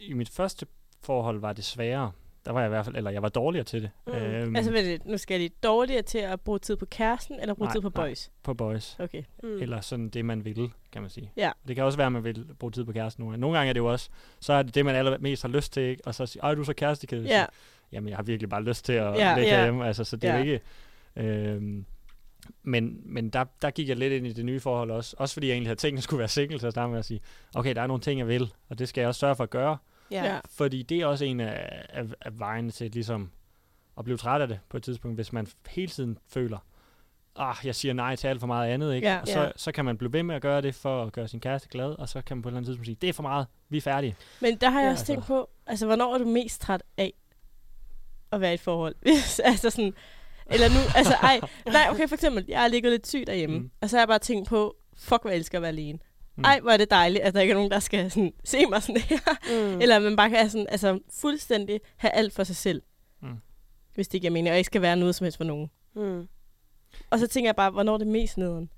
i 0.00 0.12
mit 0.12 0.28
første 0.28 0.66
forhold 1.02 1.40
var 1.40 1.52
det 1.52 1.64
sværere. 1.64 2.12
Der 2.46 2.52
var 2.52 2.60
jeg 2.60 2.68
i 2.68 2.68
hvert 2.68 2.84
fald, 2.84 2.96
eller 2.96 3.10
jeg 3.10 3.22
var 3.22 3.28
dårligere 3.28 3.64
til 3.64 3.82
det. 3.82 3.90
Mm. 4.06 4.12
Øhm, 4.12 4.56
Altså, 4.56 4.72
er 4.72 4.82
det, 4.82 5.06
nu 5.06 5.16
skal 5.18 5.34
jeg 5.34 5.40
lige 5.40 5.54
dårligere 5.62 6.02
til 6.02 6.18
at 6.18 6.40
bruge 6.40 6.58
tid 6.58 6.76
på 6.76 6.86
kæresten, 6.86 7.40
eller 7.40 7.54
bruge 7.54 7.66
Nej, 7.66 7.74
tid 7.74 7.80
på 7.80 7.90
nej. 7.94 8.06
boys? 8.06 8.30
på 8.42 8.54
boys. 8.54 8.96
Okay. 9.00 9.22
Mm. 9.42 9.62
Eller 9.62 9.80
sådan 9.80 10.08
det, 10.08 10.24
man 10.24 10.44
vil, 10.44 10.70
kan 10.92 11.02
man 11.02 11.10
sige. 11.10 11.32
Ja. 11.36 11.50
Det 11.68 11.76
kan 11.76 11.84
også 11.84 11.96
være, 11.98 12.06
at 12.06 12.12
man 12.12 12.24
vil 12.24 12.46
bruge 12.58 12.70
tid 12.70 12.84
på 12.84 12.92
kæresten 12.92 13.22
nogle 13.22 13.32
gange. 13.32 13.40
Nogle 13.40 13.56
gange 13.58 13.68
er 13.68 13.72
det 13.72 13.80
jo 13.80 13.86
også, 13.86 14.08
så 14.40 14.52
er 14.52 14.62
det 14.62 14.74
det, 14.74 14.84
man 14.84 14.94
allermest 14.94 15.42
har 15.42 15.48
lyst 15.48 15.72
til, 15.72 15.82
ikke? 15.82 16.02
Og 16.06 16.14
så 16.14 16.26
sige, 16.26 16.42
ej, 16.42 16.54
du 16.54 16.60
er 16.60 16.64
så 16.64 16.74
kærestekæde. 16.74 17.22
Ja. 17.26 17.44
Jamen, 17.92 18.08
jeg 18.08 18.16
har 18.16 18.22
virkelig 18.22 18.48
bare 18.50 18.62
lyst 18.62 18.84
til 18.84 18.92
at 18.92 19.14
Ja. 19.16 19.34
ligge 19.36 19.54
Ja. 19.56 19.62
hjemme. 19.64 19.86
Altså, 19.86 20.04
så 20.04 20.16
det 20.16 20.30
er 20.30 20.34
Ja. 20.38 20.38
jo 20.44 20.44
ikke... 20.44 20.60
Øhm, 21.16 21.84
men 22.62 23.00
men 23.04 23.30
der, 23.30 23.44
der 23.62 23.70
gik 23.70 23.88
jeg 23.88 23.96
lidt 23.96 24.12
ind 24.12 24.26
i 24.26 24.32
det 24.32 24.44
nye 24.44 24.60
forhold 24.60 24.90
også. 24.90 25.16
Også 25.18 25.32
fordi 25.34 25.46
jeg 25.46 25.52
egentlig 25.54 25.68
havde 25.68 25.80
tænkt, 25.80 25.94
at 25.94 25.96
jeg 25.96 26.02
skulle 26.02 26.18
være 26.18 26.28
single 26.28 26.58
til 26.58 26.66
at 26.66 26.72
starte 26.72 26.90
med 26.90 26.98
at 26.98 27.04
sige, 27.04 27.20
okay, 27.54 27.74
der 27.74 27.82
er 27.82 27.86
nogle 27.86 28.00
ting, 28.00 28.18
jeg 28.18 28.28
vil, 28.28 28.52
og 28.68 28.78
det 28.78 28.88
skal 28.88 29.00
jeg 29.00 29.08
også 29.08 29.18
sørge 29.18 29.36
for 29.36 29.44
at 29.44 29.50
gøre. 29.50 29.76
Ja. 30.10 30.24
Ja. 30.24 30.40
Fordi 30.50 30.82
det 30.82 31.00
er 31.00 31.06
også 31.06 31.24
en 31.24 31.40
af, 31.40 31.84
af, 31.88 32.04
af 32.20 32.38
vejene 32.38 32.70
til 32.70 32.90
ligesom 32.90 33.30
at 33.98 34.04
blive 34.04 34.16
træt 34.16 34.40
af 34.40 34.48
det 34.48 34.60
på 34.68 34.76
et 34.76 34.82
tidspunkt, 34.82 35.16
hvis 35.16 35.32
man 35.32 35.46
hele 35.68 35.88
tiden 35.92 36.18
føler, 36.28 36.58
ah, 37.36 37.56
jeg 37.64 37.74
siger 37.74 37.92
nej 37.94 38.16
til 38.16 38.28
alt 38.28 38.40
for 38.40 38.46
meget 38.46 38.70
andet, 38.70 38.94
ikke? 38.94 39.08
Ja. 39.08 39.20
og 39.20 39.28
så, 39.28 39.40
Ja. 39.42 39.50
så 39.56 39.72
kan 39.72 39.84
man 39.84 39.98
blive 39.98 40.12
ved 40.12 40.22
med 40.22 40.34
at 40.34 40.42
gøre 40.42 40.60
det 40.62 40.74
for 40.74 41.02
at 41.04 41.12
gøre 41.12 41.28
sin 41.28 41.40
kæreste 41.40 41.68
glad, 41.68 41.90
og 41.98 42.08
så 42.08 42.22
kan 42.22 42.36
man 42.36 42.42
på 42.42 42.48
et 42.48 42.50
eller 42.50 42.56
andet 42.58 42.68
tidspunkt 42.68 42.86
sige, 42.86 42.96
det 43.00 43.08
er 43.08 43.12
for 43.12 43.22
meget, 43.22 43.46
vi 43.68 43.76
er 43.76 43.80
færdige. 43.80 44.16
Men 44.40 44.56
der 44.56 44.70
har 44.70 44.80
jeg 44.80 44.86
Ja. 44.86 44.92
også 44.92 45.04
tænkt 45.06 45.26
på, 45.26 45.50
altså, 45.66 45.86
hvornår 45.86 46.14
er 46.14 46.18
du 46.18 46.24
mest 46.24 46.60
træt 46.60 46.82
af 46.96 47.12
at 48.32 48.40
være 48.40 48.50
i 48.50 48.54
et 48.54 48.60
forhold? 48.60 48.94
altså 49.44 49.70
sådan, 49.70 49.94
eller 50.46 50.68
nu, 50.68 50.80
altså 50.96 51.14
ej, 51.14 51.40
nej, 51.66 51.86
okay, 51.90 52.08
for 52.08 52.14
eksempel, 52.14 52.44
jeg 52.48 52.60
har 52.60 52.68
ligget 52.68 52.92
lidt 52.92 53.06
syg 53.06 53.24
derhjemme, 53.26 53.56
Mm. 53.56 53.62
mm. 53.62 53.70
og 53.80 53.90
så 53.90 53.96
har 53.96 54.00
jeg 54.00 54.08
bare 54.08 54.18
tænkt 54.18 54.48
på, 54.48 54.76
fuck, 54.96 55.22
hvor 55.22 55.30
jeg 55.30 55.36
elsker 55.36 55.58
at 55.58 55.62
være 55.62 55.68
alene. 55.68 55.98
Mm. 56.38 56.44
Ej, 56.44 56.60
hvor 56.60 56.70
er 56.70 56.76
det 56.76 56.90
dejligt, 56.90 57.24
at 57.24 57.34
der 57.34 57.40
ikke 57.40 57.50
er 57.50 57.54
nogen, 57.56 57.70
der 57.70 57.78
skal 57.78 58.10
sådan, 58.10 58.32
se 58.44 58.66
mig 58.66 58.82
sådan 58.82 59.00
her. 59.00 59.18
Mm. 59.74 59.80
Eller 59.80 59.98
man 59.98 60.16
bare 60.16 60.30
kan 60.30 60.50
sådan, 60.50 60.66
altså, 60.70 60.98
fuldstændig 61.20 61.80
have 61.96 62.10
alt 62.10 62.32
for 62.32 62.44
sig 62.44 62.56
selv. 62.56 62.82
Mm. 63.22 63.28
Hvis 63.94 64.08
det 64.08 64.20
giver 64.20 64.30
mening, 64.32 64.52
og 64.52 64.58
ikke 64.58 64.66
skal 64.66 64.82
være 64.82 64.96
noget 64.96 65.14
som 65.14 65.24
helst 65.24 65.36
for 65.36 65.44
nogen. 65.44 65.70
Mm. 65.94 66.28
Og 67.10 67.18
så 67.18 67.26
tænker 67.26 67.48
jeg 67.48 67.56
bare, 67.56 67.70
hvornår 67.70 67.94
er 67.94 67.98
det 67.98 68.06
mest 68.06 68.38
nederen? 68.38 68.70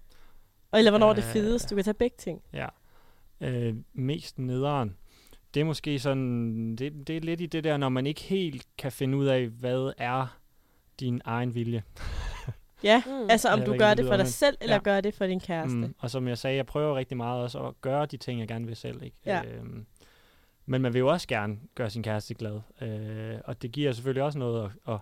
Eller 0.75 0.91
hvornår 0.91 1.11
er 1.11 1.15
det 1.15 1.25
Øh. 1.25 1.33
fedest? 1.33 1.71
Du 1.71 1.75
kan 1.75 1.85
tage 1.85 1.95
begge 1.95 2.17
ting. 2.19 2.43
Ja. 2.53 2.67
Øh, 3.41 3.75
mest 3.93 4.39
nederen. 4.39 4.97
Det 5.55 5.61
er 5.61 5.65
måske 5.65 5.99
sådan, 5.99 6.77
det, 6.77 7.07
det 7.07 7.17
er 7.17 7.21
lidt 7.21 7.41
i 7.41 7.47
det 7.47 7.65
der, 7.65 7.77
når 7.77 7.89
man 7.89 8.07
ikke 8.07 8.21
helt 8.21 8.67
kan 8.79 8.93
finde 8.93 9.19
ud 9.19 9.27
af, 9.27 9.47
hvad 9.47 9.93
er 9.99 10.39
din 11.01 11.21
egen 11.25 11.55
vilje. 11.55 11.83
Ja, 12.85 13.03
Mm. 13.07 13.27
altså 13.31 13.49
om 13.49 13.63
du 13.63 13.77
gør 13.77 13.95
det 13.95 14.07
for 14.07 14.17
dig 14.17 14.27
selv, 14.27 14.57
eller 14.61 14.77
Ja. 14.77 14.81
gør 14.83 15.01
det 15.01 15.15
for 15.15 15.27
din 15.27 15.41
kæreste. 15.41 15.77
Mm. 15.77 15.95
Og 15.99 16.11
som 16.11 16.29
jeg 16.29 16.39
sagde, 16.39 16.57
jeg 16.57 16.67
prøver 16.67 16.97
rigtig 16.97 17.17
meget 17.17 17.43
også 17.43 17.59
at 17.67 17.81
gøre 17.81 18.07
de 18.07 18.17
ting, 18.17 18.41
jeg 18.41 18.49
gerne 18.49 18.67
vil 18.67 18.77
selv. 18.77 19.03
Ikke? 19.03 19.17
Ja. 19.27 19.43
Øhm, 19.45 19.87
men 20.67 20.83
man 20.83 20.93
vil 20.93 20.99
jo 20.99 21.09
også 21.09 21.29
gerne 21.29 21.59
gøre 21.75 21.91
sin 21.91 22.03
kæreste 22.03 22.35
glad. 22.35 22.61
Øh, 22.81 23.39
og 23.45 23.63
det 23.63 23.73
giver 23.73 23.93
selvfølgelig 23.93 24.23
også 24.23 24.39
noget 24.39 24.65
at, 24.87 24.95
at 24.95 24.99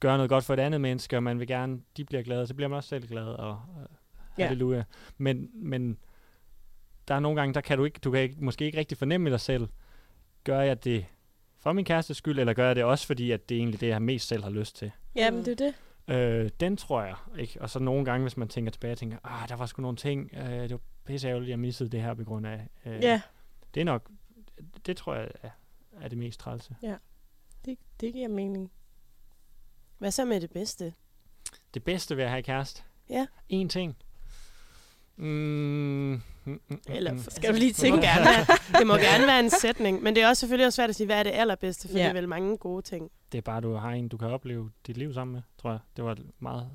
gøre 0.00 0.16
noget 0.16 0.28
godt 0.28 0.44
for 0.44 0.54
et 0.54 0.60
andet 0.60 0.80
menneske, 0.80 1.16
og 1.16 1.22
man 1.22 1.38
vil 1.38 1.46
gerne, 1.46 1.80
de 1.96 2.04
bliver 2.04 2.22
glade, 2.22 2.46
så 2.46 2.54
bliver 2.54 2.68
man 2.68 2.76
også 2.76 2.88
selv 2.88 3.06
glad. 3.08 3.24
Og, 3.26 3.48
og 3.48 3.62
Ja. 4.38 4.46
halleluja. 4.46 4.82
Men, 5.18 5.50
men 5.54 5.98
der 7.08 7.14
er 7.14 7.20
nogle 7.20 7.40
gange, 7.40 7.54
der 7.54 7.60
kan 7.60 7.78
du 7.78 7.84
ikke, 7.84 8.00
du 8.04 8.10
kan 8.10 8.20
ikke, 8.20 8.36
måske 8.44 8.64
ikke 8.64 8.78
rigtig 8.78 8.98
fornemme 8.98 9.28
i 9.28 9.32
dig 9.32 9.40
selv, 9.40 9.68
gør 10.44 10.60
jeg 10.60 10.84
det 10.84 11.06
for 11.58 11.72
min 11.72 11.84
kærestes 11.84 12.16
skyld, 12.16 12.38
eller 12.38 12.52
gør 12.52 12.66
jeg 12.66 12.76
det 12.76 12.84
også, 12.84 13.06
fordi 13.06 13.30
at 13.30 13.48
det 13.48 13.54
er 13.54 13.58
egentlig 13.58 13.80
det, 13.80 13.88
jeg 13.88 14.02
mest 14.02 14.28
selv 14.28 14.42
har 14.42 14.50
lyst 14.50 14.76
til. 14.76 14.90
Ja, 15.16 15.30
men 15.30 15.44
det 15.44 15.48
er 15.60 15.66
det. 15.66 15.74
Øh, 16.10 16.50
den 16.60 16.76
tror 16.76 17.02
jeg, 17.02 17.14
ikke? 17.38 17.62
Og 17.62 17.70
så 17.70 17.78
nogle 17.78 18.04
gange, 18.04 18.22
hvis 18.24 18.36
man 18.36 18.48
tænker 18.48 18.70
tilbage, 18.72 18.94
tænker, 18.94 19.18
ah, 19.24 19.48
der 19.48 19.56
var 19.56 19.66
sgu 19.66 19.82
nogle 19.82 19.96
ting, 19.96 20.30
øh, 20.34 20.62
det 20.62 20.70
var 20.70 20.80
pisse 21.04 21.28
ærgerligt, 21.28 21.50
jeg 21.50 21.58
missede 21.58 21.88
det 21.90 22.02
her 22.02 22.14
på 22.14 22.24
grund 22.24 22.46
af. 22.46 22.68
Øh, 22.86 23.02
Ja, 23.02 23.20
Det 23.74 23.80
er 23.80 23.84
nok, 23.84 24.10
det 24.86 24.96
tror 24.96 25.14
jeg 25.14 25.28
er, 25.42 25.50
er 26.00 26.08
det 26.08 26.18
mest 26.18 26.40
trælse. 26.40 26.74
det, 27.64 27.78
det 28.00 28.12
giver 28.12 28.28
mening. 28.28 28.70
Hvad 29.98 30.10
så 30.10 30.24
med 30.24 30.40
det 30.40 30.50
bedste? 30.50 30.94
Det 31.74 31.84
bedste 31.84 32.16
ved 32.16 32.24
at 32.24 32.30
have 32.30 32.42
kæreste? 32.42 32.82
Ja. 33.10 33.26
En 33.48 33.68
ting. 33.68 33.96
Mm, 35.16 35.26
mm, 35.26 36.22
mm, 36.44 36.60
mm, 36.68 36.80
Eller, 36.88 37.12
mm. 37.12 37.18
Skal 37.28 37.52
du 37.52 37.58
lige 37.58 37.72
det 37.72 37.78
må, 37.78 37.82
tænke? 37.82 38.06
gerne 38.06 38.24
være, 38.24 38.78
det 38.78 38.86
må 38.86 38.94
gerne 38.96 39.26
være 39.26 39.40
en 39.40 39.50
sætning, 39.50 40.02
men 40.02 40.14
det 40.14 40.22
er 40.22 40.28
også 40.28 40.40
selvfølgelig 40.40 40.66
også 40.66 40.76
svært 40.76 40.88
at 40.90 40.96
sige, 40.96 41.06
hvad 41.06 41.18
er 41.18 41.22
det 41.22 41.30
allerbedste, 41.30 41.88
for 41.88 41.96
Ja. 41.98 42.02
det 42.02 42.08
er 42.08 42.12
vel 42.12 42.28
mange 42.28 42.56
gode 42.58 42.82
ting. 42.82 43.10
Det 43.32 43.38
er 43.38 43.42
bare, 43.42 43.60
du 43.60 43.72
har 43.74 43.90
en, 43.90 44.08
du 44.08 44.16
kan 44.16 44.28
opleve 44.28 44.70
dit 44.86 44.96
liv 44.96 45.14
sammen 45.14 45.32
med, 45.34 45.42
tror 45.58 45.70
jeg. 45.70 45.78
Det 45.96 46.04
var 46.04 46.18
meget 46.38 46.70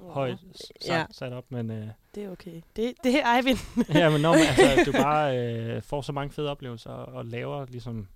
højt 0.00 0.38
s- 0.54 0.72
Ja. 0.88 1.06
sat, 1.08 1.16
sat 1.16 1.32
op, 1.32 1.44
men, 1.52 1.70
øh, 1.70 1.88
Det 2.14 2.24
er 2.24 2.30
okay. 2.30 2.60
Det, 2.76 2.94
det 3.04 3.14
er 3.22 3.36
Eivind. 3.36 3.58
ja, 3.98 4.10
men 4.10 4.20
når 4.20 4.32
man, 4.32 4.40
altså, 4.58 4.92
du 4.92 4.92
bare 5.08 5.38
øh, 5.38 5.82
får 5.82 6.00
så 6.02 6.12
mange 6.12 6.32
fede 6.32 6.50
oplevelser 6.50 6.90
og, 6.90 7.14
og 7.14 7.24
laver 7.26 7.66
ligesom, 7.66 8.08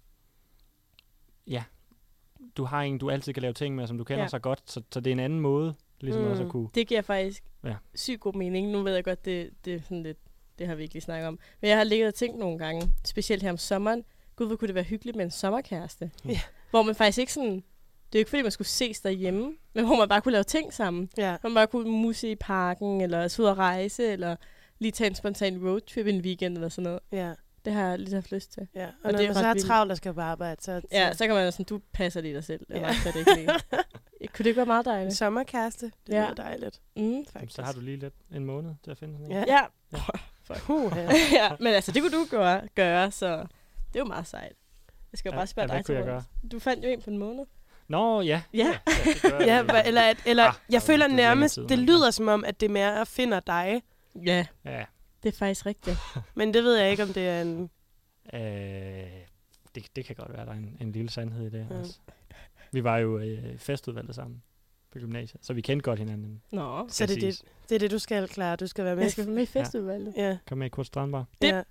ja, 1.47 1.65
du 2.57 2.65
har 2.65 2.83
en, 2.83 2.99
du 2.99 3.11
altid 3.11 3.33
kan 3.33 3.41
lave 3.41 3.53
ting 3.55 3.75
med, 3.75 3.87
som 3.87 3.99
du 3.99 4.05
kender 4.05 4.23
Ja. 4.23 4.29
så 4.29 4.39
godt, 4.39 4.71
så, 4.71 4.83
så 4.93 5.01
det 5.01 5.11
er 5.11 5.13
en 5.13 5.21
anden 5.21 5.41
måde, 5.41 5.75
ligesom 6.01 6.23
Mm. 6.23 6.31
også 6.31 6.43
at 6.45 6.49
kunne, 6.51 6.69
Det 6.75 6.89
giver 6.89 7.03
faktisk 7.03 7.45
Ja. 7.65 7.69
ja. 7.69 7.77
sygt 7.95 8.21
god 8.21 8.35
mening. 8.35 8.71
Nu 8.71 8.83
ved 8.83 8.95
jeg 8.95 9.05
godt, 9.05 9.25
det, 9.25 9.51
det 9.65 9.75
er 9.75 9.81
sådan 9.83 10.03
lidt, 10.03 10.19
det 10.59 10.67
har 10.67 10.75
vi 10.75 10.83
ikke 10.83 10.95
lige 10.95 11.03
snakket 11.03 11.29
om. 11.29 11.39
Men 11.61 11.69
jeg 11.69 11.77
har 11.77 11.85
ligget 11.85 12.09
og 12.09 12.15
tænkt 12.15 12.39
nogle 12.39 12.59
gange, 12.59 12.89
specielt 13.05 13.43
her 13.43 13.51
om 13.51 13.57
sommeren, 13.57 14.05
gud, 14.37 14.47
hvor 14.47 14.57
kunne 14.57 14.69
det 14.69 14.75
være 14.75 14.85
hyggeligt 14.85 15.17
med 15.17 15.25
en 15.25 15.31
sommerkæreste. 15.31 16.11
Ja. 16.25 16.41
Hvor 16.71 16.83
man 16.83 16.95
faktisk 16.95 17.19
ikke 17.19 17.33
sådan, 17.33 17.53
det 17.53 18.15
er 18.15 18.19
jo 18.19 18.19
ikke 18.19 18.31
fordi, 18.31 18.43
man 18.43 18.51
skulle 18.53 18.69
ses 18.69 19.01
derhjemme, 19.01 19.53
men 19.75 19.87
hvor 19.87 19.97
man 19.97 20.09
bare 20.09 20.21
kunne 20.21 20.33
lave 20.33 20.45
ting 20.45 20.73
sammen. 20.75 21.11
Ja. 21.17 21.37
Man 21.43 21.55
bare 21.55 21.67
kunne 21.67 21.91
musse 21.91 22.31
i 22.31 22.35
parken, 22.37 23.01
eller 23.01 23.29
tage 23.29 23.43
ud 23.45 23.49
og 23.49 23.59
rejse, 23.59 24.13
eller 24.13 24.37
lige 24.79 24.93
tage 24.93 25.09
en 25.09 25.15
spontan 25.15 25.69
roadtrip 25.69 26.07
en 26.07 26.21
weekend, 26.21 26.55
eller 26.55 26.69
sådan 26.69 26.85
noget. 26.85 27.01
Ja, 27.13 27.33
Det 27.65 27.73
har 27.73 27.89
jeg 27.89 27.99
lidt 27.99 28.15
haft 28.15 28.33
lyst 28.33 28.53
til. 28.53 28.69
ja. 28.75 28.87
Og, 28.87 28.93
Og 29.05 29.13
når 29.13 29.19
det 29.19 29.25
er 29.29 29.35
man 29.35 29.43
så 29.43 29.53
vildt. 29.53 29.67
travlt 29.67 29.91
og 29.91 29.97
skal 29.97 30.15
på 30.15 30.21
arbejde, 30.21 30.63
så, 30.63 30.81
Ja, 30.93 31.13
så 31.15 31.27
kan 31.27 31.35
man 31.35 31.45
jo 31.45 31.51
sådan, 31.51 31.65
du 31.65 31.81
passer 31.93 32.21
lige 32.21 32.35
dig 32.35 32.45
selv. 32.45 32.67
Ja. 32.71 32.93
Så 32.95 33.09
det 33.09 33.17
ikke 33.19 33.35
lige. 33.35 33.49
Kunne 34.35 34.39
det 34.45 34.47
ikke 34.47 34.57
være 34.57 34.67
meget 34.67 34.87
en 34.87 34.91
dejligt? 34.93 35.17
sommerkæreste, 35.17 35.87
det 36.07 36.13
Ja. 36.13 36.23
lyder 36.25 36.35
dejligt, 36.35 36.81
Mm. 36.97 37.25
faktisk. 37.33 37.55
så 37.57 37.63
har 37.63 37.73
du 37.73 37.81
lige 37.81 37.97
lidt 37.97 38.15
en 38.35 38.45
måned 38.45 38.71
til 38.85 38.91
at 38.91 38.99
finde 38.99 39.15
sådan 39.15 39.27
en. 39.27 39.33
Ja. 39.33 39.45
Ja. 39.47 39.61
Uh, 40.69 40.93
ja. 40.97 41.11
ja, 41.43 41.57
men 41.61 41.67
altså, 41.75 41.93
det 41.93 42.03
kunne 42.03 42.13
du 42.19 42.27
gøre, 42.31 42.69
gøre, 42.75 43.11
så 43.11 43.37
det 43.37 43.95
er 43.95 43.99
jo 43.99 44.05
meget 44.05 44.27
sejt. 44.27 44.53
Jeg 45.13 45.19
skal 45.19 45.29
jo 45.29 45.33
Ja, 45.33 45.39
bare 45.39 45.47
spørge 45.47 45.73
ja, 45.73 45.79
dig, 45.79 45.89
jeg 45.89 46.03
Thomas. 46.05 46.25
Du 46.53 46.59
fandt 46.59 46.85
jo 46.85 46.89
en 46.91 47.01
på 47.03 47.11
en 47.11 47.19
måned. 47.19 47.45
Nå, 47.89 48.21
ja. 48.21 48.43
Ja. 48.55 48.59
jeg 48.59 48.77
ja, 49.25 49.57
egentlig. 49.57 49.75
hva- 49.77 49.87
eller, 49.87 50.03
at, 50.03 50.17
eller 50.27 50.45
Ah, 50.45 50.55
jeg 50.71 50.83
føler 50.83 51.07
det 51.07 51.17
nærmest, 51.17 51.55
tid, 51.55 51.67
det 51.69 51.79
lyder 51.79 52.11
som 52.11 52.29
om, 52.29 52.45
at 52.45 52.61
det 52.61 52.71
mere 52.71 53.07
finder 53.07 53.41
dig. 53.41 53.83
Ja, 54.25 54.47
Ja, 54.65 54.85
det 55.23 55.29
er 55.35 55.39
faktisk 55.39 55.67
rigtigt. 55.67 55.97
Men 56.37 56.55
det 56.55 56.65
ved 56.65 56.77
jeg 56.77 56.91
ikke, 56.91 57.03
om 57.03 57.09
det 57.09 57.29
er 57.29 57.43
en... 57.43 57.71
øh, 58.35 58.41
det, 59.75 59.97
det 59.97 60.05
kan 60.05 60.17
godt 60.17 60.33
være, 60.33 60.47
der 60.47 60.53
er 60.53 60.57
en, 60.57 60.77
en 60.81 60.93
lille 60.93 61.11
sandhed 61.11 61.47
i 61.47 61.51
det. 61.51 61.67
Ja. 61.71 61.79
Altså. 61.79 61.99
Vi 62.73 62.85
var 62.85 62.99
jo 62.99 63.19
øh, 63.19 63.59
festudvalget 63.59 64.15
sammen 64.15 64.43
på 64.93 64.99
gymnasiet, 64.99 65.45
så 65.47 65.53
vi 65.53 65.61
kendte 65.61 65.83
godt 65.85 65.99
hinanden. 65.99 66.43
Nå, 66.53 66.87
Så 66.89 67.07
det 67.07 67.17
er 67.17 67.21
det, 67.21 67.43
det, 67.69 67.75
er 67.75 67.79
det, 67.79 67.91
du 67.91 67.99
skal 67.99 68.29
klare. 68.29 68.57
Du 68.57 68.67
skal 68.67 68.85
være 68.85 68.95
med. 68.97 69.03
jeg 69.03 69.13
skal 69.13 69.27
være 69.27 69.35
med 69.35 69.43
i 69.43 69.47
festudvalget. 69.47 70.15
Ja. 70.17 70.39
Kom 70.49 70.59
med 70.59 70.67
i 70.67 70.71
Kurt 70.71 70.87
Strandbar. 70.87 71.25
Det- 71.43 71.49
ja. 71.49 71.63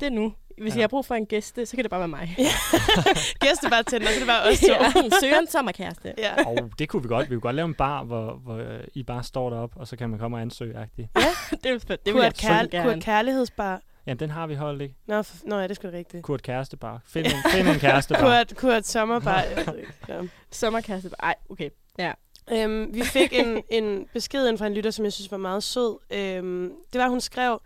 Det 0.00 0.06
er 0.06 0.10
nu. 0.10 0.34
Hvis 0.62 0.72
Ja. 0.74 0.78
jeg 0.78 0.82
har 0.82 0.88
brug 0.88 1.06
for 1.06 1.14
en 1.14 1.26
gæste, 1.26 1.66
så 1.66 1.76
kan 1.76 1.82
det 1.84 1.90
bare 1.90 2.00
være 2.00 2.08
mig. 2.08 2.36
Gæstebartender, 3.40 4.06
så 4.08 4.14
er 4.14 4.18
det 4.18 4.26
bare 4.26 4.42
os 4.42 4.60
to. 4.60 4.66
ja, 5.04 5.18
søger 5.20 5.38
en 5.38 5.46
sommerkæreste. 5.46 6.14
ja. 6.18 6.44
Og 6.46 6.70
det 6.78 6.88
kunne 6.88 7.02
vi 7.02 7.08
godt. 7.08 7.30
Vi 7.30 7.34
kunne 7.34 7.40
godt 7.40 7.56
lave 7.56 7.66
en 7.66 7.74
bar, 7.74 8.04
hvor, 8.04 8.32
hvor 8.44 8.62
I 8.94 9.02
bare 9.02 9.22
står 9.24 9.50
deroppe, 9.50 9.76
og 9.80 9.88
så 9.88 9.96
kan 9.96 10.10
man 10.10 10.18
komme 10.18 10.36
og 10.36 10.40
ansøge 10.40 10.74
-agtigt. 10.74 11.06
det 11.64 11.72
vil, 11.72 11.80
det 11.88 11.98
vil 12.04 12.14
jeg 12.14 12.22
Kurt, 12.32 12.36
så 12.40 12.46
Kærl- 12.48 12.66
gerne. 12.70 12.92
Kurt 12.94 13.02
Kærlighedsbar. 13.02 13.80
Jamen, 14.06 14.18
den 14.20 14.30
har 14.30 14.46
vi 14.46 14.54
holdt, 14.54 14.82
ikke? 14.82 14.94
Nå, 15.06 15.20
f- 15.20 15.40
nå 15.44 15.58
ja, 15.58 15.66
det 15.68 15.76
skal 15.76 15.90
rigtigt. 15.90 16.22
Kurt 16.22 16.42
Kærestebar. 16.42 17.00
Find 17.06 17.26
en, 17.26 17.32
find 17.52 17.68
en 17.68 17.74
kærestebar. 17.78 18.20
Kurt, 18.20 18.56
Kurt 18.56 18.86
Sommerbar. 18.86 19.40
jeg 19.40 19.66
ved 19.66 19.78
ikke. 19.78 19.92
Ja. 20.08 20.20
Sommerkæreste. 20.52 21.10
Ej, 21.22 21.34
okay. 21.50 21.70
Ja. 21.98 22.12
Øhm, 22.52 22.94
vi 22.94 23.02
fik 23.02 23.32
en, 23.32 23.62
en 23.70 24.06
besked 24.12 24.48
ind 24.48 24.58
fra 24.58 24.66
en 24.66 24.74
lytter, 24.74 24.90
som 24.90 25.04
jeg 25.04 25.12
synes 25.12 25.30
var 25.30 25.36
meget 25.38 25.62
sød. 25.62 25.96
Øhm, 26.12 26.72
det 26.92 27.00
var, 27.00 27.08
hun 27.08 27.20
skrev, 27.20 27.58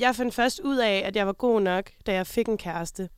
jeg 0.00 0.16
fandt 0.16 0.34
først 0.34 0.60
ud 0.60 0.76
af, 0.76 1.02
at 1.04 1.16
jeg 1.16 1.26
var 1.26 1.32
god 1.32 1.60
nok, 1.60 1.90
da 2.06 2.14
jeg 2.14 2.26
fik 2.26 2.48
en 2.48 2.58
kæreste. 2.58 3.08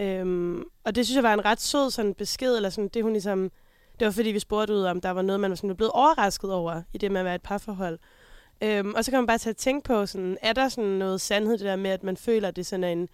Øhm, 0.00 0.64
og 0.84 0.94
det 0.94 1.06
synes 1.06 1.16
jeg 1.16 1.22
var 1.22 1.34
en 1.34 1.44
ret 1.44 1.60
sød 1.60 1.90
sådan 1.90 2.14
besked, 2.14 2.56
eller 2.56 2.70
sådan, 2.70 2.88
det 2.88 3.02
hun 3.02 3.12
ligesom, 3.12 3.50
det 3.98 4.04
var 4.04 4.10
fordi, 4.10 4.28
vi 4.28 4.38
spurgte 4.38 4.74
ud 4.74 4.82
om, 4.82 5.00
der 5.00 5.10
var 5.10 5.22
noget, 5.22 5.40
man 5.40 5.50
var 5.50 5.56
sådan 5.56 5.76
blevet 5.76 5.92
overrasket 5.92 6.52
over, 6.52 6.82
i 6.92 6.98
det 6.98 7.10
med 7.10 7.20
at 7.20 7.24
være 7.24 7.34
et 7.34 7.42
parforhold. 7.42 7.98
Øhm, 8.62 8.94
og 8.94 9.04
så 9.04 9.10
kan 9.10 9.18
man 9.18 9.26
bare 9.26 9.38
tage 9.38 9.50
at 9.50 9.56
tænke 9.56 9.84
på, 9.84 10.06
sådan, 10.06 10.38
er 10.42 10.52
der 10.52 10.68
sådan 10.68 10.90
noget 10.90 11.20
sandhed, 11.20 11.58
det 11.58 11.66
der 11.66 11.76
med, 11.76 11.90
at 11.90 12.02
man 12.02 12.16
føler, 12.16 12.48
at 12.48 12.56
det 12.56 12.66
sådan 12.66 12.84
er 12.84 12.88
en, 12.88 13.08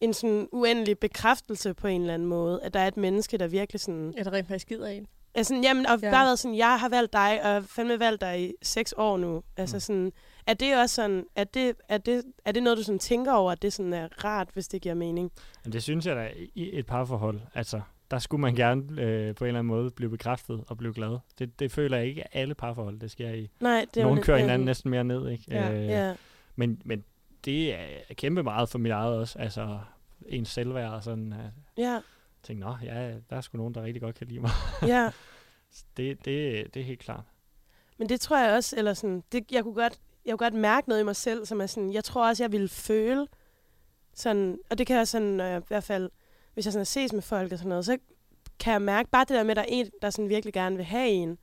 en 0.00 0.14
sådan 0.14 0.48
uendelig 0.52 0.98
bekræftelse 0.98 1.74
på 1.74 1.86
en 1.86 2.00
eller 2.00 2.14
anden 2.14 2.28
måde, 2.28 2.62
at 2.62 2.74
der 2.74 2.80
er 2.80 2.88
et 2.88 2.96
menneske, 2.96 3.38
der 3.38 3.46
virkelig 3.46 3.80
sådan 3.80 4.14
Er 4.16 4.24
der 4.24 4.32
rent 4.32 4.48
faktisk 4.48 4.68
gider 4.68 4.86
en? 4.86 5.06
Sådan, 5.42 5.64
jamen, 5.64 5.86
og 5.86 5.98
Ja. 6.02 6.10
har 6.10 6.24
været 6.24 6.38
sådan, 6.38 6.56
jeg 6.56 6.80
har 6.80 6.88
valgt 6.88 7.12
dig, 7.12 7.20
og 7.42 7.46
jeg 7.48 7.54
har 7.54 7.60
fandme 7.60 8.00
valgt 8.00 8.20
dig 8.20 8.42
i 8.48 8.52
seks 8.62 8.94
år 8.96 9.16
nu. 9.16 9.42
Altså 9.56 9.76
Mm. 9.76 9.80
sådan, 9.80 10.12
er 10.46 10.54
det 10.54 10.76
også 10.80 10.94
sådan, 10.94 11.24
er 11.36 11.44
det, 11.44 11.74
er 11.88 11.98
det, 11.98 12.24
er 12.44 12.52
det 12.52 12.62
noget, 12.62 12.78
du 12.78 12.82
sådan 12.82 12.98
tænker 12.98 13.32
over, 13.32 13.52
at 13.52 13.62
det 13.62 13.72
sådan 13.72 13.92
er 13.92 14.08
rart, 14.24 14.48
hvis 14.52 14.68
det 14.68 14.82
giver 14.82 14.94
mening? 14.94 15.32
Men 15.64 15.72
det 15.72 15.82
synes 15.82 16.06
jeg 16.06 16.16
da 16.16 16.30
i 16.54 16.78
et 16.78 16.86
parforhold. 16.86 17.40
Altså, 17.54 17.80
der 18.10 18.18
skulle 18.18 18.40
man 18.40 18.54
gerne 18.54 18.82
øh, 19.02 19.34
på 19.34 19.44
en 19.44 19.48
eller 19.48 19.58
anden 19.58 19.66
måde 19.66 19.90
blive 19.90 20.10
bekræftet 20.10 20.64
og 20.68 20.76
blive 20.78 20.94
glad. 20.94 21.18
Det, 21.38 21.60
det 21.60 21.72
føler 21.72 21.96
jeg 21.96 22.06
ikke, 22.06 22.22
at 22.24 22.28
alle 22.40 22.54
parforhold, 22.54 23.00
det 23.00 23.10
sker 23.10 23.30
i. 23.30 23.50
Nej, 23.60 23.86
det 23.94 24.06
lidt- 24.14 24.24
kører 24.24 24.38
hinanden 24.38 24.66
næsten 24.66 24.90
mere 24.90 25.04
ned, 25.04 25.28
ikke? 25.28 25.44
Ja. 25.48 25.72
Øh, 25.72 25.86
Ja, 25.86 26.14
Men, 26.56 26.82
men 26.84 27.04
det 27.44 27.74
er 27.74 28.14
kæmpe 28.14 28.42
meget 28.42 28.68
for 28.68 28.78
mit 28.78 28.92
eget 28.92 29.16
også. 29.16 29.38
Altså, 29.38 29.78
ens 30.28 30.48
selvværd 30.48 30.90
og 30.92 31.02
sådan. 31.02 31.32
At 31.32 31.50
ja, 31.76 31.98
tænke, 32.42 32.60
nå, 32.60 32.74
ja, 32.82 33.14
der 33.30 33.36
er 33.36 33.40
sgu 33.40 33.58
nogen, 33.58 33.74
der 33.74 33.82
rigtig 33.82 34.02
godt 34.02 34.16
kan 34.16 34.26
lide 34.26 34.40
mig. 34.40 34.50
ja. 34.82 35.10
det, 35.96 36.24
det, 36.24 36.74
det 36.74 36.80
er 36.80 36.84
helt 36.84 37.00
klart. 37.00 37.24
Men 37.98 38.08
det 38.08 38.20
tror 38.20 38.38
jeg 38.38 38.54
også, 38.54 38.76
eller 38.76 38.94
sådan, 38.94 39.22
det, 39.32 39.52
jeg, 39.52 39.62
kunne 39.62 39.74
godt, 39.74 40.00
jeg 40.24 40.32
kunne 40.32 40.46
godt 40.50 40.54
mærke 40.54 40.88
noget 40.88 41.00
i 41.02 41.04
mig 41.04 41.16
selv, 41.16 41.46
som 41.46 41.60
er 41.60 41.66
sådan, 41.66 41.92
jeg 41.92 42.04
tror 42.04 42.28
også, 42.28 42.42
jeg 42.42 42.52
ville 42.52 42.68
føle 42.68 43.26
sådan, 44.14 44.58
og 44.70 44.78
det 44.78 44.86
kan 44.86 44.96
jeg 44.96 45.08
sådan, 45.08 45.28
når 45.28 45.44
jeg, 45.44 45.60
i 45.60 45.64
hvert 45.68 45.84
fald, 45.84 46.10
hvis 46.54 46.64
jeg 46.66 46.72
sådan 46.72 46.86
ses 46.86 47.12
med 47.12 47.22
folk 47.22 47.52
og 47.52 47.58
sådan 47.58 47.68
noget, 47.68 47.84
så 47.84 47.98
kan 48.58 48.72
jeg 48.72 48.82
mærke 48.82 49.10
bare 49.10 49.24
det 49.24 49.36
der 49.36 49.42
med, 49.42 49.50
at 49.50 49.56
der 49.56 49.62
er 49.62 49.66
en, 49.68 49.90
der 50.02 50.10
sådan 50.10 50.28
virkelig 50.28 50.54
gerne 50.54 50.76
vil 50.76 50.84
have 50.84 51.08
en, 51.08 51.38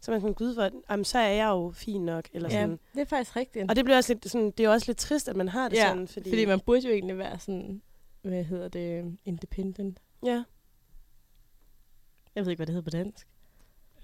så 0.00 0.10
man 0.10 0.20
sådan, 0.20 0.34
gud, 0.34 0.54
hvor, 0.54 0.70
jamen, 0.90 1.04
så 1.04 1.18
er 1.18 1.28
jeg 1.28 1.46
jo 1.48 1.72
fin 1.74 2.04
nok, 2.04 2.28
eller 2.32 2.48
Ja, 2.48 2.54
sådan. 2.60 2.78
det 2.94 3.00
er 3.00 3.04
faktisk 3.04 3.36
rigtigt. 3.36 3.70
Og 3.70 3.76
det 3.76 3.84
bliver 3.84 3.96
også 3.96 4.12
lidt, 4.12 4.30
sådan, 4.30 4.50
det 4.50 4.64
er 4.64 4.68
også 4.70 4.86
lidt 4.88 4.98
trist, 4.98 5.28
at 5.28 5.36
man 5.36 5.48
har 5.48 5.68
det 5.68 5.76
ja, 5.76 5.88
sådan, 5.88 6.08
fordi, 6.08 6.30
fordi 6.30 6.44
man 6.44 6.60
burde 6.60 6.80
jo 6.86 6.90
egentlig 6.92 7.18
være 7.18 7.38
sådan, 7.38 7.82
hvad 8.22 8.44
hedder 8.44 8.68
det, 8.68 9.16
independent. 9.24 9.98
Ja, 10.24 10.44
Jeg 12.34 12.44
ved 12.44 12.50
ikke, 12.50 12.58
hvad 12.58 12.66
det 12.66 12.74
hedder 12.74 12.84
på 12.84 12.90
dansk. 12.90 13.26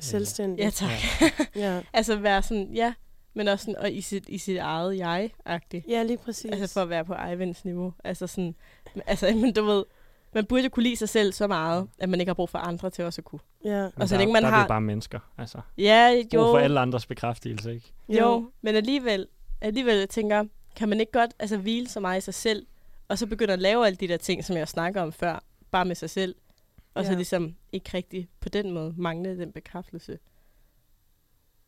selvstændig. 0.01 0.63
Ja, 0.65 0.71
tak. 0.71 0.91
ja. 1.57 1.83
altså 1.93 2.17
være 2.17 2.43
sådan, 2.43 2.73
ja, 2.75 2.95
men 3.35 3.49
også 3.49 3.65
sådan, 3.65 3.77
og 3.77 3.93
i 3.93 4.01
sit, 4.01 4.29
i 4.29 4.39
sit 4.39 4.57
eget 4.59 4.99
jeg-agtigt. 4.99 5.87
ja, 5.89 6.03
lige 6.03 6.19
præcis. 6.19 6.51
Altså 6.51 6.75
for 6.75 6.81
at 6.83 6.89
være 6.89 7.05
på 7.05 7.15
Ivans 7.15 7.65
niveau. 7.65 7.95
Altså 8.05 8.27
sådan, 8.27 8.55
altså, 9.07 9.27
men 9.43 9.53
du 9.53 9.65
ved, 9.65 9.85
man 10.35 10.47
burde 10.47 10.63
jo 10.63 10.69
kunne 10.69 10.83
lide 10.83 10.97
sig 10.97 11.09
selv 11.09 11.33
så 11.33 11.47
meget, 11.47 11.89
at 11.99 12.09
man 12.09 12.21
ikke 12.21 12.31
har 12.31 12.35
brug 12.35 12.49
for 12.49 12.59
andre 12.59 12.91
til 12.91 13.05
også 13.05 13.21
at 13.21 13.25
kunne. 13.25 13.41
ja. 13.65 13.83
Men 13.83 13.93
Og 13.97 14.09
så 14.09 14.15
der, 14.15 14.19
længe 14.19 14.33
man 14.33 14.43
der 14.43 14.49
er 14.49 14.53
har- 14.53 14.65
vi 14.65 14.69
bare 14.69 14.81
mennesker. 14.81 15.19
Altså, 15.39 15.61
Ja, 15.79 16.15
brug 16.23 16.35
jo, 16.35 16.41
for 16.41 16.59
alle 16.59 16.81
andres 16.81 17.07
bekræftelse, 17.07 17.75
ikke? 17.75 17.93
jo, 18.09 18.51
men 18.63 18.75
alligevel, 18.77 19.29
alligevel 19.61 19.97
jeg 19.99 20.09
tænker, 20.09 20.45
kan 20.77 20.89
man 20.89 21.01
ikke 21.01 21.13
godt 21.13 21.31
altså, 21.39 21.57
hvile 21.57 21.89
så 21.89 22.01
meget 22.01 22.19
i 22.19 22.21
sig 22.21 22.35
selv, 22.35 22.67
og 23.09 23.19
så 23.19 23.27
begynde 23.27 23.53
at 23.53 23.59
lave 23.59 23.87
alle 23.87 23.97
de 23.97 24.09
der 24.09 24.17
ting, 24.17 24.45
som 24.45 24.57
jeg 24.57 24.69
snakker 24.69 25.03
om 25.03 25.13
før, 25.13 25.43
bare 25.73 25.85
med 25.85 25.95
sig 25.95 26.11
selv, 26.11 26.35
og 26.95 27.05
så 27.05 27.11
Ja. 27.11 27.16
ligesom 27.16 27.57
ikke 27.73 27.91
rigtig 27.95 28.29
på 28.41 28.49
den 28.49 28.70
måde 28.70 28.95
mangle 28.97 29.39
den 29.39 29.53
bekræftelse. 29.53 30.18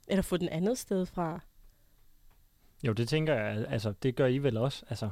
Eller 0.08 0.22
få 0.22 0.36
den 0.36 0.48
andet 0.48 0.78
sted 0.78 1.06
fra. 1.06 1.40
Jo, 2.86 2.92
det 2.92 3.08
tænker 3.08 3.34
jeg, 3.34 3.66
altså, 3.68 3.92
det 4.02 4.16
gør 4.16 4.26
I 4.26 4.38
vel 4.38 4.56
også. 4.56 4.84
Altså, 4.90 5.10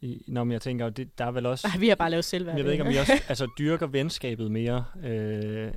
i, 0.00 0.24
når 0.28 0.50
jeg 0.52 0.62
tænker, 0.62 0.90
det, 0.90 1.18
der 1.18 1.24
er 1.24 1.30
vel 1.30 1.46
også... 1.46 1.68
Ej, 1.68 1.78
vi 1.78 1.88
har 1.88 1.94
bare 1.96 2.10
lavet 2.10 2.24
selvværd. 2.24 2.56
Jeg 2.56 2.64
ved 2.64 2.72
ikke, 2.72 2.84
om 2.84 2.90
I 2.90 2.96
også 2.96 3.12
altså, 3.28 3.48
dyrker 3.58 3.86
venskabet 3.86 4.50
mere. 4.50 4.84
Øh, 5.02 5.72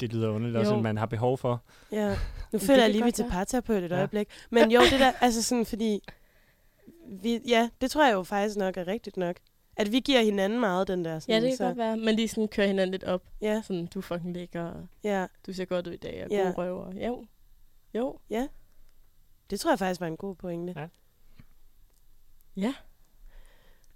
det 0.00 0.12
lyder 0.12 0.28
underligt 0.28 0.58
også, 0.58 0.74
end 0.74 0.82
man 0.82 0.96
har 0.96 1.06
behov 1.06 1.38
for. 1.38 1.62
Ja, 1.92 2.16
nu 2.52 2.58
føler 2.58 2.82
jeg 2.82 2.90
lige, 2.90 3.04
vi 3.04 3.10
til 3.10 3.26
parterapeut 3.30 3.82
et 3.82 3.90
Ja. 3.90 3.96
øjeblik. 3.96 4.28
Men 4.50 4.70
jo, 4.70 4.80
det 4.80 5.00
der, 5.00 5.12
altså 5.20 5.42
sådan, 5.42 5.66
fordi, 5.66 6.00
vi, 7.22 7.40
ja, 7.48 7.68
det 7.80 7.90
tror 7.90 8.06
jeg 8.06 8.12
jo 8.14 8.22
faktisk 8.22 8.56
nok 8.56 8.76
er 8.76 8.86
rigtigt 8.86 9.16
nok. 9.16 9.36
At 9.78 9.92
vi 9.92 10.00
giver 10.00 10.22
hinanden 10.22 10.60
meget, 10.60 10.88
den 10.88 11.04
der. 11.04 11.18
Sådan, 11.18 11.34
Ja, 11.34 11.40
det 11.40 11.48
kan 11.50 11.56
så, 11.56 11.64
godt 11.64 11.76
være. 11.76 11.96
Man 11.96 12.14
lige 12.14 12.28
sådan 12.28 12.48
kører 12.48 12.66
hinanden 12.66 12.90
lidt 12.90 13.04
op. 13.04 13.22
Ja, 13.40 13.62
Sådan, 13.64 13.86
du 13.86 13.98
er 13.98 14.02
fucking 14.02 14.34
lækker, 14.34 14.62
og 14.64 14.86
ja, 15.04 15.26
du 15.46 15.52
ser 15.52 15.64
godt 15.64 15.86
ud 15.86 15.92
i 15.92 15.96
dag, 15.96 16.24
og 16.24 16.30
Ja. 16.30 16.38
gode 16.42 16.52
røver. 16.52 16.92
Jo. 17.06 17.26
Jo. 17.94 18.18
det 19.50 19.60
tror 19.60 19.70
jeg 19.70 19.78
faktisk 19.78 20.00
var 20.00 20.06
en 20.06 20.16
god 20.16 20.34
pointe. 20.34 20.74
Ja. 20.76 20.86
Ja. 22.56 22.74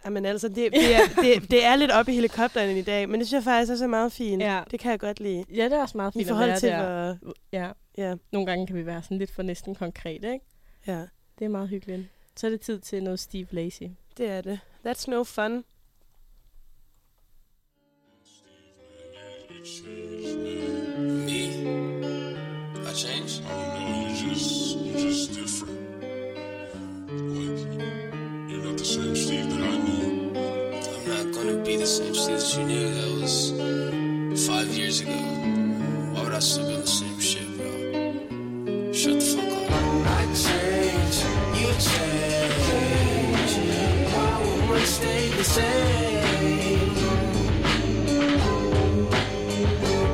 Jamen 0.05 0.27
altså, 0.27 0.49
det, 0.49 0.57
det, 0.73 0.95
er, 0.95 1.01
det, 1.23 1.51
det 1.51 1.65
er 1.65 1.77
lidt 1.77 1.91
oppe 1.91 2.13
i 2.13 2.15
helikopteren 2.15 2.77
i 2.77 2.83
dag, 2.83 3.09
men 3.09 3.21
det 3.21 3.29
synes 3.29 3.45
jeg 3.45 3.45
faktisk 3.53 3.73
også 3.73 3.85
er 3.85 3.89
meget 3.89 4.13
fint. 4.13 4.43
Ja. 4.43 4.63
Det 4.71 4.81
kan 4.81 4.91
jeg 4.91 5.01
godt 5.01 5.21
lide. 5.21 5.45
Ja, 5.55 5.65
det 5.65 5.73
er 5.73 5.83
også 5.83 5.97
meget 5.97 6.15
I 6.15 6.19
fint 6.19 6.27
at 6.27 6.33
forhold 6.33 6.49
være 6.49 6.59
til, 6.61 6.69
der. 6.69 7.17
hvor... 7.23 7.33
Ja. 7.53 7.71
Ja, 7.99 8.15
Nogle 8.33 8.47
gange 8.47 8.67
kan 8.67 8.77
vi 8.77 8.87
være 8.87 9.03
sådan 9.03 9.19
lidt 9.19 9.31
for 9.31 9.43
næsten 9.43 9.75
konkret, 9.75 10.25
ikke? 10.25 10.41
ja, 10.87 10.99
Det 11.39 11.45
er 11.45 11.49
meget 11.49 11.69
hyggeligt. 11.69 12.09
Så 12.37 12.47
er 12.47 12.51
det 12.51 12.61
tid 12.61 12.81
til 12.81 13.03
noget 13.03 13.21
Steve 13.21 13.47
Lacy. 13.51 13.83
Det 14.19 14.27
er 14.29 14.41
det. 14.41 14.61
That's 14.87 15.11
no 15.11 15.25
fun. 15.25 15.65
Me? 21.27 21.41
I 22.75 22.93
changed? 22.95 23.43
I 23.45 23.49
don't 23.49 23.75
know. 23.79 24.09
You 24.09 24.31
just, 24.31 24.77
you're 24.79 25.01
just 25.01 25.35
different. 25.35 25.79
Like, 27.37 27.61
you're 28.51 28.65
not 28.65 28.77
the 28.77 28.85
same 28.85 29.15
Steve 29.17 29.49
that 29.51 29.63
I 29.63 29.79
knew. 29.87 30.35
I'm 30.35 31.05
not 31.09 31.27
gonna 31.35 31.59
be 31.65 31.77
the 31.77 31.87
same 31.87 32.15
Steve 32.15 32.41
that 32.41 32.57
you 32.57 32.65
knew. 32.67 32.87
That 32.95 33.11
was 33.21 34.47
five 34.47 34.69
years 34.69 35.01
ago. 35.01 35.19
Why 36.13 36.23
would 36.25 36.35
I 36.35 36.41
still 36.41 36.67
be 36.67 36.75
on 36.75 36.81
the 36.81 36.87
same 36.87 37.21
shit, 37.21 37.49
bro? 37.57 38.93
Shut 38.93 39.21
the 39.21 39.27
fuck 39.37 39.47
up. 39.47 39.52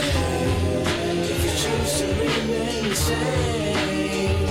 If 1.29 1.39
you 1.43 1.51
choose 1.61 1.93
to 1.99 2.05
remain 2.07 2.83
the 2.89 2.95
same. 2.95 4.47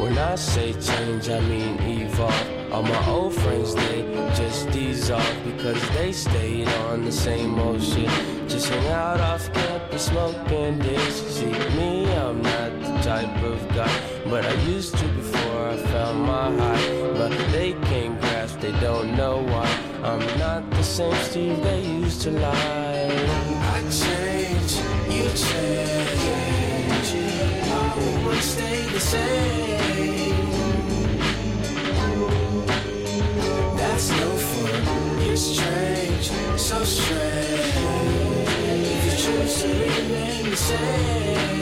When 0.00 0.14
I 0.18 0.34
say 0.36 0.72
change, 0.72 1.28
I 1.28 1.40
mean 1.40 1.78
evolve. 1.80 2.48
All 2.72 2.82
my 2.82 3.06
old 3.06 3.34
friends, 3.34 3.74
they 3.74 4.02
just 4.34 4.70
dissolve 4.70 5.44
because 5.44 5.82
they 5.90 6.10
stayed 6.12 6.68
on 6.88 7.04
the 7.04 7.12
same 7.12 7.58
old 7.58 7.82
shit. 7.82 8.08
Just 8.48 8.68
hang 8.70 8.88
out 8.88 9.20
off 9.20 9.52
campus, 9.52 9.81
smoking 9.98 10.78
this. 10.78 11.36
See 11.36 11.46
me, 11.76 12.10
I'm 12.12 12.42
not 12.42 12.70
the 12.80 12.92
type 13.02 13.42
of 13.42 13.58
guy, 13.74 14.00
but 14.26 14.44
I 14.44 14.54
used 14.62 14.96
to 14.98 15.06
before 15.08 15.68
I 15.68 15.76
found 15.76 16.20
my 16.22 16.50
high. 16.56 17.12
But 17.14 17.30
they 17.52 17.72
can't 17.88 18.20
grasp, 18.20 18.60
they 18.60 18.72
don't 18.80 19.16
know 19.16 19.42
why. 19.42 19.68
I'm 20.02 20.24
not 20.38 20.68
the 20.70 20.82
same 20.82 21.14
Steve 21.24 21.62
they 21.62 21.82
used 21.84 22.22
to 22.22 22.30
lie. 22.30 23.10
I 23.74 23.80
change, 24.02 24.72
you 25.14 25.28
change. 25.44 26.22
Why 27.68 28.24
won't 28.24 28.42
stay 28.42 28.86
the 28.92 29.00
same? 29.00 29.51
say. 40.62 41.61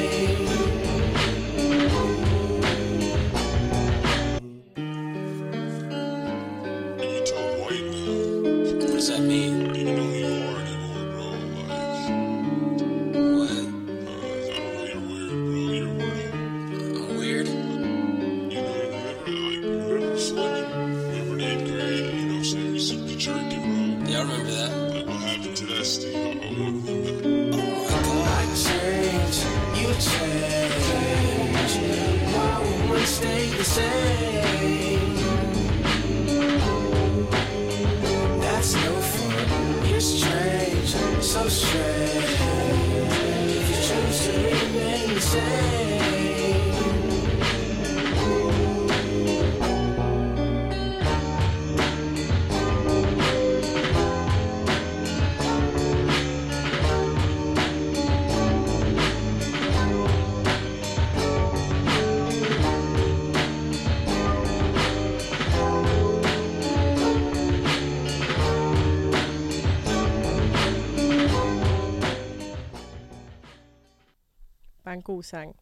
Bare 74.90 74.96
en 74.96 75.02
god 75.02 75.22
sang. 75.22 75.56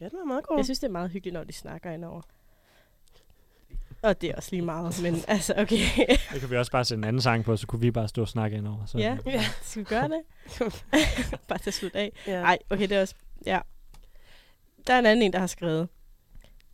Ja, 0.00 0.08
den 0.08 0.18
var 0.18 0.24
meget 0.24 0.46
god. 0.46 0.56
Jeg 0.56 0.64
synes, 0.64 0.78
det 0.78 0.86
er 0.86 0.92
meget 0.92 1.10
hyggeligt, 1.10 1.34
når 1.34 1.44
de 1.44 1.52
snakker 1.52 1.90
indover. 1.90 2.22
Og 4.02 4.20
det 4.20 4.30
er 4.30 4.36
også 4.36 4.48
lige 4.52 4.62
meget, 4.62 5.02
men 5.02 5.16
altså, 5.28 5.54
okay. 5.56 5.78
Det 6.32 6.40
kan 6.40 6.50
vi 6.50 6.56
også 6.56 6.72
bare 6.72 6.84
sætte 6.84 6.98
en 7.00 7.04
anden 7.04 7.22
sang 7.22 7.44
på, 7.44 7.56
så 7.56 7.66
kunne 7.66 7.80
vi 7.80 7.90
bare 7.90 8.08
stå 8.08 8.22
og 8.22 8.28
snakke 8.28 8.56
indover. 8.56 8.86
Så. 8.86 8.98
ja, 8.98 9.18
ja, 9.26 9.44
skal 9.62 9.80
vi 9.80 9.84
gøre 9.84 10.08
det? 10.08 10.22
bare 11.48 11.58
til 11.58 11.72
slut 11.72 11.94
af. 11.94 12.12
Ja. 12.26 12.40
Nej, 12.40 12.58
okay, 12.70 12.88
det 12.88 12.96
er 12.96 13.00
også... 13.00 13.14
Ja. 13.46 13.60
Der 14.86 14.94
er 14.94 14.98
en 14.98 15.06
anden 15.06 15.22
en, 15.22 15.32
der 15.32 15.38
har 15.38 15.46
skrevet, 15.46 15.88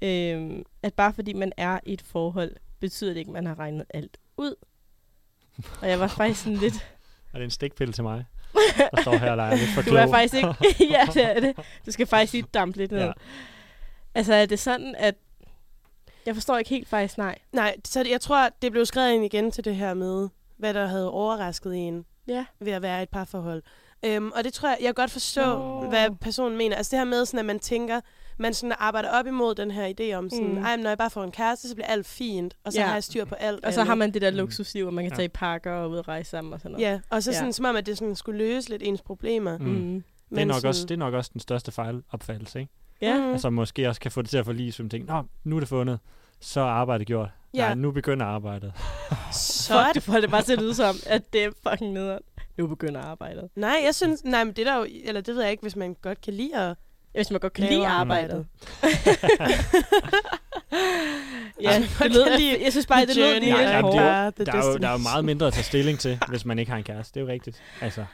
øhm, 0.02 0.64
at 0.82 0.94
bare 0.94 1.12
fordi 1.12 1.32
man 1.32 1.52
er 1.56 1.80
i 1.86 1.92
et 1.92 2.02
forhold, 2.02 2.56
betyder 2.80 3.10
det 3.10 3.18
ikke, 3.18 3.28
at 3.28 3.32
man 3.32 3.46
har 3.46 3.58
regnet 3.58 3.84
alt 3.90 4.18
ud. 4.36 4.54
Og 5.80 5.88
jeg 5.88 6.00
var 6.00 6.08
faktisk 6.08 6.42
sådan 6.42 6.58
lidt... 6.58 6.74
Er 7.32 7.38
det 7.38 7.44
en 7.44 7.50
stikpille 7.50 7.92
til 7.92 8.04
mig? 8.04 8.24
Der 8.94 9.02
står 9.02 9.16
her 9.16 9.30
og 9.30 9.36
leger 9.36 9.56
lidt 9.56 9.70
for 9.70 9.82
Du 9.82 9.90
er 9.90 10.00
klog. 10.00 10.10
faktisk 10.10 10.34
ikke... 10.34 10.48
ja, 10.94 11.06
det 11.14 11.36
er 11.36 11.40
det. 11.40 11.56
Du 11.86 11.90
skal 11.90 12.06
faktisk 12.06 12.32
lige 12.32 12.44
dampe 12.54 12.78
lidt 12.78 12.92
ned. 12.92 13.00
Ja. 13.04 13.12
Altså, 14.14 14.34
er 14.34 14.46
det 14.46 14.58
sådan, 14.58 14.94
at... 14.98 15.14
Jeg 16.26 16.34
forstår 16.36 16.58
ikke 16.58 16.70
helt 16.70 16.88
faktisk, 16.88 17.18
nej. 17.18 17.38
Nej, 17.52 17.76
så 17.84 18.04
jeg 18.10 18.20
tror, 18.20 18.48
det 18.62 18.72
blev 18.72 18.86
skrevet 18.86 19.12
ind 19.12 19.24
igen 19.24 19.50
til 19.50 19.64
det 19.64 19.76
her 19.76 19.94
med, 19.94 20.28
hvad 20.58 20.74
der 20.74 20.86
havde 20.86 21.10
overrasket 21.10 21.76
en 21.76 22.04
Ja. 22.28 22.44
ved 22.60 22.72
at 22.72 22.82
være 22.82 23.00
i 23.00 23.02
et 23.02 23.08
parforhold. 23.08 23.62
Øhm, 24.04 24.32
og 24.34 24.44
det 24.44 24.52
tror 24.52 24.68
jeg, 24.68 24.76
jeg 24.80 24.86
kan 24.86 24.94
godt 24.94 25.10
forstå, 25.10 25.42
oh. 25.42 25.88
hvad 25.88 26.10
personen 26.20 26.58
mener. 26.58 26.76
Altså 26.76 26.90
det 26.90 26.98
her 26.98 27.04
med, 27.04 27.26
sådan, 27.26 27.38
at 27.40 27.44
man 27.46 27.58
tænker, 27.58 28.00
man 28.38 28.54
sådan 28.54 28.74
arbejder 28.78 29.10
op 29.10 29.26
imod 29.26 29.54
den 29.54 29.70
her 29.70 29.92
idé 30.00 30.14
om 30.16 30.30
sådan, 30.30 30.48
Mm. 30.54 30.58
ej, 30.64 30.76
når 30.76 30.90
jeg 30.90 30.98
bare 30.98 31.10
får 31.10 31.24
en 31.24 31.30
kæreste, 31.30 31.68
så 31.68 31.74
bliver 31.74 31.86
alt 31.86 32.06
fint, 32.06 32.56
og 32.64 32.72
så 32.72 32.78
Ja. 32.78 32.82
ja. 32.82 32.86
har 32.88 32.94
jeg 32.94 33.04
styr 33.04 33.24
på 33.24 33.34
alt. 33.34 33.64
Og 33.64 33.72
så 33.72 33.84
har 33.84 33.94
man 33.94 34.14
det 34.14 34.22
der 34.22 34.30
Mm. 34.30 34.36
luksusliv, 34.36 34.84
hvor 34.84 34.92
man 34.92 35.04
kan 35.04 35.10
Ja. 35.12 35.16
tage 35.16 35.24
i 35.26 35.28
parker 35.28 35.72
og 35.72 35.90
ud 35.90 35.96
og 35.96 36.08
rejse 36.08 36.30
sammen 36.30 36.52
og 36.52 36.60
sådan 36.60 36.72
noget. 36.72 36.84
Ja, 36.86 37.00
og 37.10 37.22
så 37.22 37.30
Ja. 37.30 37.36
sådan, 37.38 37.52
som 37.52 37.64
om, 37.64 37.76
at 37.76 37.86
det 37.86 37.98
sådan 37.98 38.16
skulle 38.16 38.38
løse 38.38 38.68
lidt 38.70 38.82
ens 38.82 39.02
problemer. 39.02 39.58
Mm. 39.58 39.64
Mm. 39.64 40.04
Det 40.30 40.38
er, 40.38 40.44
nok 40.44 40.54
sådan, 40.54 40.68
også, 40.68 40.82
det 40.86 40.90
er 40.94 40.98
nok 40.98 41.14
også 41.14 41.30
den 41.32 41.40
største 41.40 41.72
fejlopfattelse, 41.72 42.60
ikke? 42.60 42.72
Ja. 43.02 43.18
Mm. 43.18 43.32
Altså 43.32 43.50
måske 43.50 43.88
også 43.88 44.00
kan 44.00 44.10
få 44.10 44.22
det 44.22 44.30
til 44.30 44.38
at 44.38 44.44
forlige, 44.44 44.72
som 44.72 44.88
ting. 44.88 45.06
Nå, 45.06 45.22
nu 45.44 45.56
er 45.56 45.60
det 45.60 45.68
fundet. 45.68 45.98
Så 46.40 46.60
er 46.60 46.64
arbejdet 46.64 47.06
gjort. 47.06 47.28
Ja. 47.54 47.58
Nej, 47.60 47.74
nu 47.74 47.90
begynder 47.90 48.26
arbejdet. 48.26 48.72
Så 49.32 49.72
Fuck, 49.86 49.94
du 49.94 50.00
får 50.12 50.20
det 50.20 50.30
bare 50.30 50.42
til 50.42 50.52
at 50.52 50.58
lyde 50.60 50.74
som, 50.74 50.94
at 51.06 51.32
det 51.32 51.44
er 51.44 51.50
fucking 51.70 51.92
nederen. 51.92 52.22
Nu 52.58 52.66
begynder 52.66 53.00
arbejdet. 53.00 53.48
Nej, 53.56 53.80
jeg 53.84 53.94
synes, 53.94 54.24
nej, 54.24 54.44
men 54.44 54.52
det 54.56 54.66
er 54.66 54.72
der 54.72 54.78
jo, 54.78 54.86
eller 55.04 55.20
det 55.20 55.34
ved 55.34 55.42
jeg 55.42 55.50
ikke, 55.50 55.62
hvis 55.62 55.76
man 55.76 55.96
godt 56.02 56.20
kan 56.20 56.34
lide 56.34 56.56
at 56.56 56.76
Hvis 57.14 57.30
man 57.30 57.40
godt 57.40 57.52
kan 57.52 57.64
lide 57.64 57.86
arbejdet. 57.86 58.46
ja, 61.60 61.70
Ej, 61.70 61.78
det 61.78 61.88
kan 61.98 62.10
lide 62.38 62.62
jeg 62.64 62.72
synes 62.72 62.86
bare, 62.86 63.06
det 63.06 63.16
journey 63.16 63.40
lige 63.40 63.56
lidt 63.58 63.70
hårdt. 63.70 63.96
det 63.96 64.02
er, 64.02 64.24
jo, 64.24 64.30
the 64.30 64.44
der, 64.44 64.52
er 64.52 64.66
jo, 64.72 64.76
der 64.78 64.88
er 64.88 64.92
jo 64.92 64.98
meget 64.98 65.24
mindre 65.24 65.46
at 65.46 65.52
tage 65.52 65.64
stilling 65.64 65.98
til, 65.98 66.20
hvis 66.28 66.44
man 66.44 66.58
ikke 66.58 66.70
har 66.70 66.78
en 66.78 66.84
kæreste. 66.84 67.14
Det 67.14 67.20
er 67.20 67.24
jo 67.26 67.32
rigtigt. 67.32 67.62
Altså, 67.80 68.04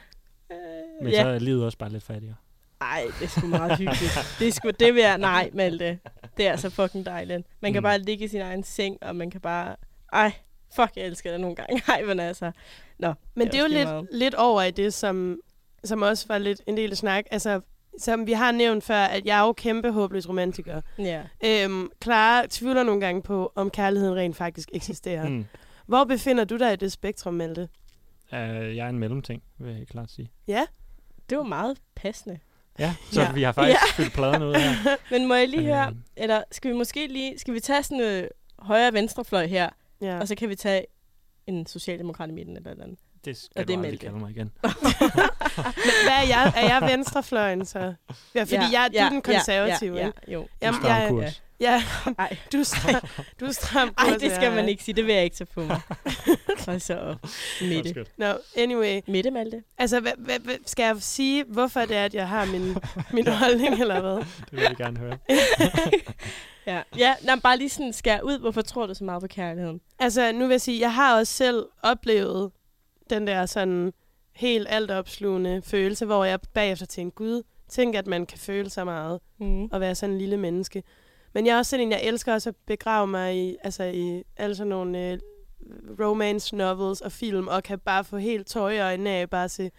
men 1.01 1.11
Ja. 1.11 1.21
så 1.23 1.27
er 1.29 1.39
livet 1.39 1.65
også 1.65 1.77
bare 1.77 1.89
lidt 1.89 2.03
fattigere. 2.03 2.35
Ej, 2.81 3.03
det 3.19 3.25
er 3.25 3.29
sgu 3.29 3.47
meget 3.47 3.77
hyggeligt. 3.77 4.19
det, 4.39 4.47
er 4.47 4.51
sgu, 4.51 4.69
det 4.79 4.93
vil 4.93 5.01
jeg... 5.01 5.17
Nej, 5.17 5.49
Malte. 5.53 5.99
Det 6.37 6.47
er 6.47 6.51
altså 6.51 6.69
fucking 6.69 7.05
dejligt. 7.05 7.47
Man 7.61 7.73
kan 7.73 7.79
Mm. 7.79 7.83
bare 7.83 7.99
ligge 7.99 8.25
i 8.25 8.27
sin 8.27 8.41
egen 8.41 8.63
seng, 8.63 8.97
og 9.01 9.15
man 9.15 9.31
kan 9.31 9.41
bare... 9.41 9.75
Ej, 10.13 10.31
fuck, 10.75 10.91
jeg 10.95 11.05
elsker 11.05 11.31
det 11.31 11.39
nogle 11.39 11.55
gange. 11.55 11.81
Ej, 11.87 12.01
men 12.03 12.19
altså... 12.19 12.51
Nå, 12.99 13.13
Men 13.35 13.47
det 13.47 13.55
er 13.55 13.59
jo 13.59 13.63
også 13.63 13.73
lige 13.73 13.79
lidt, 13.83 13.89
meget. 13.89 14.07
lidt 14.11 14.33
over 14.33 14.61
i 14.61 14.71
det, 14.71 14.93
som, 14.93 15.39
som 15.83 16.01
også 16.01 16.25
var 16.27 16.37
lidt 16.37 16.61
en 16.67 16.77
del 16.77 16.91
af 16.91 16.97
snak. 16.97 17.25
Altså, 17.31 17.61
som 17.99 18.27
vi 18.27 18.31
har 18.31 18.51
nævnt 18.51 18.83
før, 18.83 18.95
at 19.03 19.25
jeg 19.25 19.37
er 19.39 19.45
jo 19.45 19.53
kæmpe 19.53 19.91
håbløs 19.91 20.29
romantiker. 20.29 20.81
Ja. 20.99 21.21
Øhm, 21.45 21.89
Clara 22.03 22.45
tvivler 22.49 22.83
nogle 22.83 23.01
gange 23.01 23.21
på, 23.21 23.51
om 23.55 23.69
kærligheden 23.69 24.15
rent 24.15 24.35
faktisk 24.35 24.69
eksisterer. 24.73 25.29
Mm. 25.29 25.45
Hvor 25.87 26.03
befinder 26.03 26.43
du 26.43 26.57
dig 26.57 26.73
i 26.73 26.75
det 26.75 26.91
spektrum, 26.91 27.33
Malte? 27.33 27.69
Uh, 28.31 28.37
jeg 28.75 28.85
er 28.85 28.89
en 28.89 28.99
mellemting, 28.99 29.43
vil 29.57 29.75
jeg 29.77 29.87
klart 29.87 30.11
sige. 30.11 30.31
Ja? 30.47 30.65
Det 31.29 31.37
var 31.37 31.43
meget 31.43 31.77
passende. 31.95 32.39
Ja, 32.79 32.95
så 33.11 33.21
Ja. 33.21 33.31
vi 33.31 33.43
har 33.43 33.51
faktisk 33.51 33.77
Ja. 33.97 34.03
fyldt 34.03 34.13
pladerne 34.13 34.47
ud 34.47 34.53
her. 34.55 34.95
Men 35.11 35.27
må 35.27 35.33
jeg 35.33 35.49
lige 35.49 35.63
høre... 35.63 35.87
Øhm. 35.87 35.97
Eller 36.15 36.43
skal 36.51 36.71
vi 36.71 36.77
måske 36.77 37.07
lige... 37.07 37.39
Skal 37.39 37.53
vi 37.53 37.59
tage 37.59 37.83
sådan 37.83 38.01
en 38.01 38.23
øh, 38.23 38.27
højre-venstre-fløj 38.59 39.45
her, 39.45 39.69
Ja. 40.01 40.19
og 40.19 40.27
så 40.27 40.35
kan 40.35 40.49
vi 40.49 40.55
tage 40.55 40.85
en 41.47 41.65
socialdemokrat 41.65 42.29
i 42.29 42.33
midten 42.33 42.57
eller 42.57 42.71
eller 42.71 42.83
andet. 42.83 42.99
Det 43.25 43.31
Og 43.31 43.37
skal 43.37 43.67
det 43.67 43.67
du 43.67 43.73
er 43.73 43.83
aldrig 43.83 43.99
kalde 43.99 44.17
mig 44.17 44.31
igen. 44.31 44.51
Men 45.85 45.95
hvad 46.03 46.13
er 46.13 46.27
jeg? 46.27 46.53
Er 46.55 46.61
jeg 46.61 46.81
venstrefløjen, 46.91 47.65
så? 47.65 47.93
Ja, 48.35 48.43
fordi 48.43 48.55
ja, 48.55 48.81
jeg, 48.81 48.89
du 48.93 48.97
er 48.97 49.09
den 49.09 49.21
konservative, 49.21 49.97
ja, 49.97 50.05
ikke? 50.07 50.19
ja, 50.27 50.33
jo. 50.33 50.41
Du 50.41 50.47
Jamen, 50.61 50.81
stram 50.81 51.01
jeg, 51.01 51.09
kurs. 51.09 51.41
ja, 51.59 51.83
Ej. 52.19 52.37
du 52.51 52.57
er 52.57 52.63
stram, 52.63 53.01
du 53.39 53.45
er 53.45 53.51
stram 53.51 53.93
Ej, 53.97 54.09
kurs, 54.09 54.21
det 54.21 54.31
skal 54.31 54.43
ja. 54.49 54.55
man 54.55 54.69
ikke 54.69 54.83
sige. 54.83 54.95
Det 54.95 55.05
vil 55.05 55.13
jeg 55.13 55.23
ikke 55.23 55.35
tage 55.35 55.47
på 55.53 55.63
mig. 55.63 55.81
Hold 56.65 56.79
så 56.79 56.97
op. 56.97 57.17
Mette. 57.61 58.05
No, 58.17 58.33
anyway. 58.57 59.01
Mette, 59.07 59.31
Malte. 59.31 59.63
Altså, 59.77 59.99
hvad, 59.99 60.11
hvad, 60.17 60.39
hvad, 60.39 60.55
skal 60.65 60.83
jeg 60.83 60.95
sige, 60.99 61.43
hvorfor 61.43 61.79
det 61.79 61.97
er, 61.97 62.05
at 62.05 62.13
jeg 62.13 62.27
har 62.27 62.45
min, 62.45 62.77
min 63.13 63.27
holdning, 63.27 63.81
eller 63.81 64.01
hvad? 64.01 64.15
Det 64.51 64.51
vil 64.51 64.61
jeg 64.61 64.75
gerne 64.75 64.97
høre. 64.97 65.17
Ja, 66.67 66.81
ja 66.97 67.15
nej, 67.21 67.35
bare 67.43 67.57
lige 67.57 67.69
sådan 67.69 67.93
skær 67.93 68.21
ud. 68.21 68.39
Hvorfor 68.39 68.61
tror 68.61 68.85
du 68.87 68.93
så 68.93 69.03
meget 69.03 69.21
på 69.21 69.27
kærligheden? 69.27 69.81
Altså, 69.99 70.31
nu 70.31 70.39
vil 70.39 70.53
jeg 70.53 70.61
sige, 70.61 70.79
jeg 70.79 70.93
har 70.93 71.17
også 71.17 71.33
selv 71.33 71.65
oplevet 71.83 72.51
den 73.09 73.27
der 73.27 73.45
sådan 73.45 73.93
helt 74.31 74.67
altopslugende 74.69 75.61
følelse, 75.61 76.05
hvor 76.05 76.23
jeg 76.23 76.39
bagefter 76.53 76.85
tænkte, 76.85 77.15
gud, 77.15 77.43
tænk, 77.69 77.95
at 77.95 78.07
man 78.07 78.25
kan 78.25 78.37
føle 78.37 78.69
så 78.69 78.83
meget 78.83 79.19
Mm. 79.39 79.63
og 79.71 79.79
være 79.81 79.95
sådan 79.95 80.13
en 80.13 80.19
lille 80.19 80.37
menneske. 80.37 80.83
Men 81.33 81.45
jeg 81.45 81.53
er 81.53 81.57
også 81.57 81.69
sådan 81.69 81.85
en, 81.85 81.91
jeg 81.91 82.03
elsker 82.03 82.33
også 82.33 82.49
at 82.49 82.55
begrave 82.65 83.07
mig 83.07 83.37
i, 83.37 83.55
altså 83.63 83.83
i 83.83 84.23
alle 84.37 84.55
sådan 84.55 84.69
nogle 84.69 85.11
øh, 85.11 85.19
romance 85.99 86.55
novels 86.55 87.01
og 87.01 87.11
film, 87.11 87.47
og 87.47 87.63
kan 87.63 87.79
bare 87.79 88.03
få 88.03 88.17
helt 88.17 88.47
tøj 88.47 88.71
i 88.71 88.79
øjnene 88.79 89.09
af 89.09 89.29
bare 89.29 89.49
se 89.49 89.71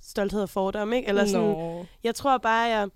stolthed 0.00 0.42
og 0.42 0.48
fordom, 0.48 0.92
ikke? 0.92 1.08
Eller 1.08 1.26
sådan, 1.26 1.46
Nå. 1.48 1.84
jeg 2.04 2.14
tror 2.14 2.38
bare, 2.38 2.68
jeg 2.68 2.88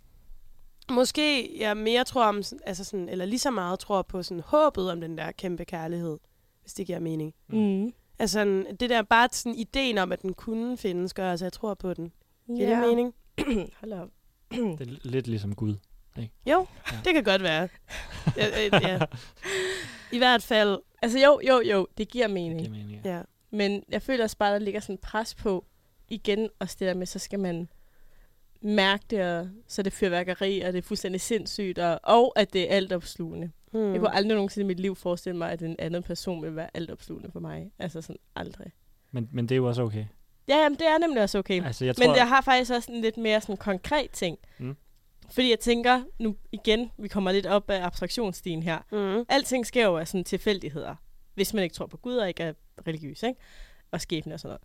måske 0.90 1.50
jeg 1.60 1.76
mere 1.76 2.04
tror 2.04 2.24
om, 2.24 2.42
altså 2.66 2.84
sådan, 2.84 3.08
eller 3.08 3.24
lige 3.24 3.38
så 3.38 3.50
meget 3.50 3.78
tror 3.78 4.02
på 4.02 4.22
sådan 4.22 4.42
håbet 4.46 4.90
om 4.90 5.00
den 5.00 5.18
der 5.18 5.32
kæmpe 5.32 5.64
kærlighed, 5.64 6.18
hvis 6.62 6.74
det 6.74 6.86
giver 6.86 7.00
mening. 7.00 7.34
Mm. 7.48 7.92
Altså 8.18 8.64
det 8.80 8.90
der 8.90 9.02
bare 9.02 9.28
sådan 9.32 9.54
ideen 9.58 9.98
om, 9.98 10.12
at 10.12 10.22
den 10.22 10.34
kunne 10.34 10.76
findes, 10.76 11.14
gør 11.14 11.30
altså, 11.30 11.44
jeg 11.44 11.52
tror 11.52 11.74
på 11.74 11.94
den. 11.94 12.12
Giver 12.56 12.68
Ja. 12.68 12.80
det 12.80 12.88
mening? 12.88 13.14
Hold 13.80 13.92
op. 13.92 14.08
Det 14.50 14.80
er 14.80 14.96
lidt 15.08 15.26
ligesom 15.26 15.54
Gud. 15.54 15.74
Jo, 16.46 16.66
Ja. 16.92 16.96
det 17.04 17.14
kan 17.14 17.24
godt 17.24 17.42
være. 17.42 17.68
ja, 18.36 18.46
øh, 18.66 18.82
ja. 18.82 18.98
I 20.16 20.18
hvert 20.18 20.42
fald, 20.42 20.78
Altså 21.02 21.18
jo, 21.18 21.40
jo, 21.48 21.60
jo, 21.60 21.86
det 21.98 22.08
giver 22.08 22.28
mening. 22.28 22.60
Det 22.62 22.70
mening, 22.70 23.00
ja. 23.04 23.16
ja. 23.16 23.22
Men 23.50 23.82
jeg 23.88 24.02
føler 24.02 24.24
også 24.24 24.36
bare, 24.36 24.52
der 24.52 24.58
ligger 24.58 24.80
sådan 24.80 24.98
pres 24.98 25.34
på 25.34 25.64
igen, 26.08 26.48
også 26.58 26.76
det 26.78 26.86
der 26.88 26.94
med, 26.94 27.06
så 27.06 27.18
skal 27.18 27.38
man 27.38 27.68
mærke 28.60 29.04
det, 29.10 29.20
og 29.38 29.48
så 29.68 29.80
er 29.80 29.82
det 29.82 29.92
fyrværkeri, 29.92 30.60
og 30.60 30.72
det 30.72 30.78
er 30.78 30.82
fuldstændig 30.82 31.20
sindssygt, 31.20 31.78
og, 31.78 32.00
og 32.02 32.32
at 32.36 32.52
det 32.52 32.72
er 32.72 32.76
altopslugende. 32.76 33.46
Hmm. 33.46 33.52
Mm. 33.72 33.92
Jeg 33.92 34.00
kunne 34.00 34.14
aldrig 34.14 34.34
nogensinde 34.34 34.64
i 34.64 34.66
mit 34.66 34.80
liv 34.80 34.96
forestille 34.96 35.38
mig, 35.38 35.50
at 35.50 35.62
en 35.62 35.76
anden 35.78 36.02
person 36.02 36.42
vil 36.42 36.56
være 36.56 36.70
altopslugende 36.74 37.30
for 37.32 37.40
mig. 37.40 37.70
Altså 37.78 38.02
sådan 38.02 38.16
aldrig. 38.36 38.72
Men, 39.10 39.28
men 39.32 39.44
det 39.48 39.54
er 39.54 39.56
jo 39.56 39.68
også 39.68 39.82
okay. 39.82 40.04
Ja, 40.48 40.56
jamen, 40.56 40.78
det 40.78 40.86
er 40.86 40.98
nemlig 40.98 41.22
også 41.22 41.38
okay. 41.38 41.64
Altså, 41.64 41.84
jeg 41.84 41.94
Men 41.98 42.06
tror- 42.08 42.16
jeg 42.16 42.28
har 42.28 42.40
faktisk 42.40 42.72
også 42.72 42.92
en 42.92 43.00
lidt 43.00 43.16
mere 43.16 43.40
sådan 43.40 43.56
konkret 43.56 44.10
ting. 44.10 44.38
Mm. 44.58 44.76
Fordi 45.30 45.50
jeg 45.50 45.60
tænker, 45.60 46.02
nu 46.18 46.36
igen, 46.52 46.90
vi 46.98 47.08
kommer 47.08 47.32
lidt 47.32 47.46
op 47.46 47.70
af 47.70 47.84
abstraktionsstien 47.86 48.62
her. 48.62 48.78
Mm. 48.92 49.24
Alting 49.28 49.66
sker 49.66 49.84
jo 49.86 49.96
af 49.96 50.08
sådan 50.08 50.24
tilfældigheder. 50.24 50.94
Hvis 51.34 51.54
man 51.54 51.62
ikke 51.64 51.74
tror 51.74 51.86
på 51.86 51.96
Gud 51.96 52.16
og 52.16 52.28
ikke 52.28 52.42
er 52.42 52.52
religiøs, 52.86 53.22
ikke? 53.22 53.40
Og 53.90 54.00
skæbne 54.00 54.34
og 54.34 54.40
sådan 54.40 54.48
noget. 54.48 54.62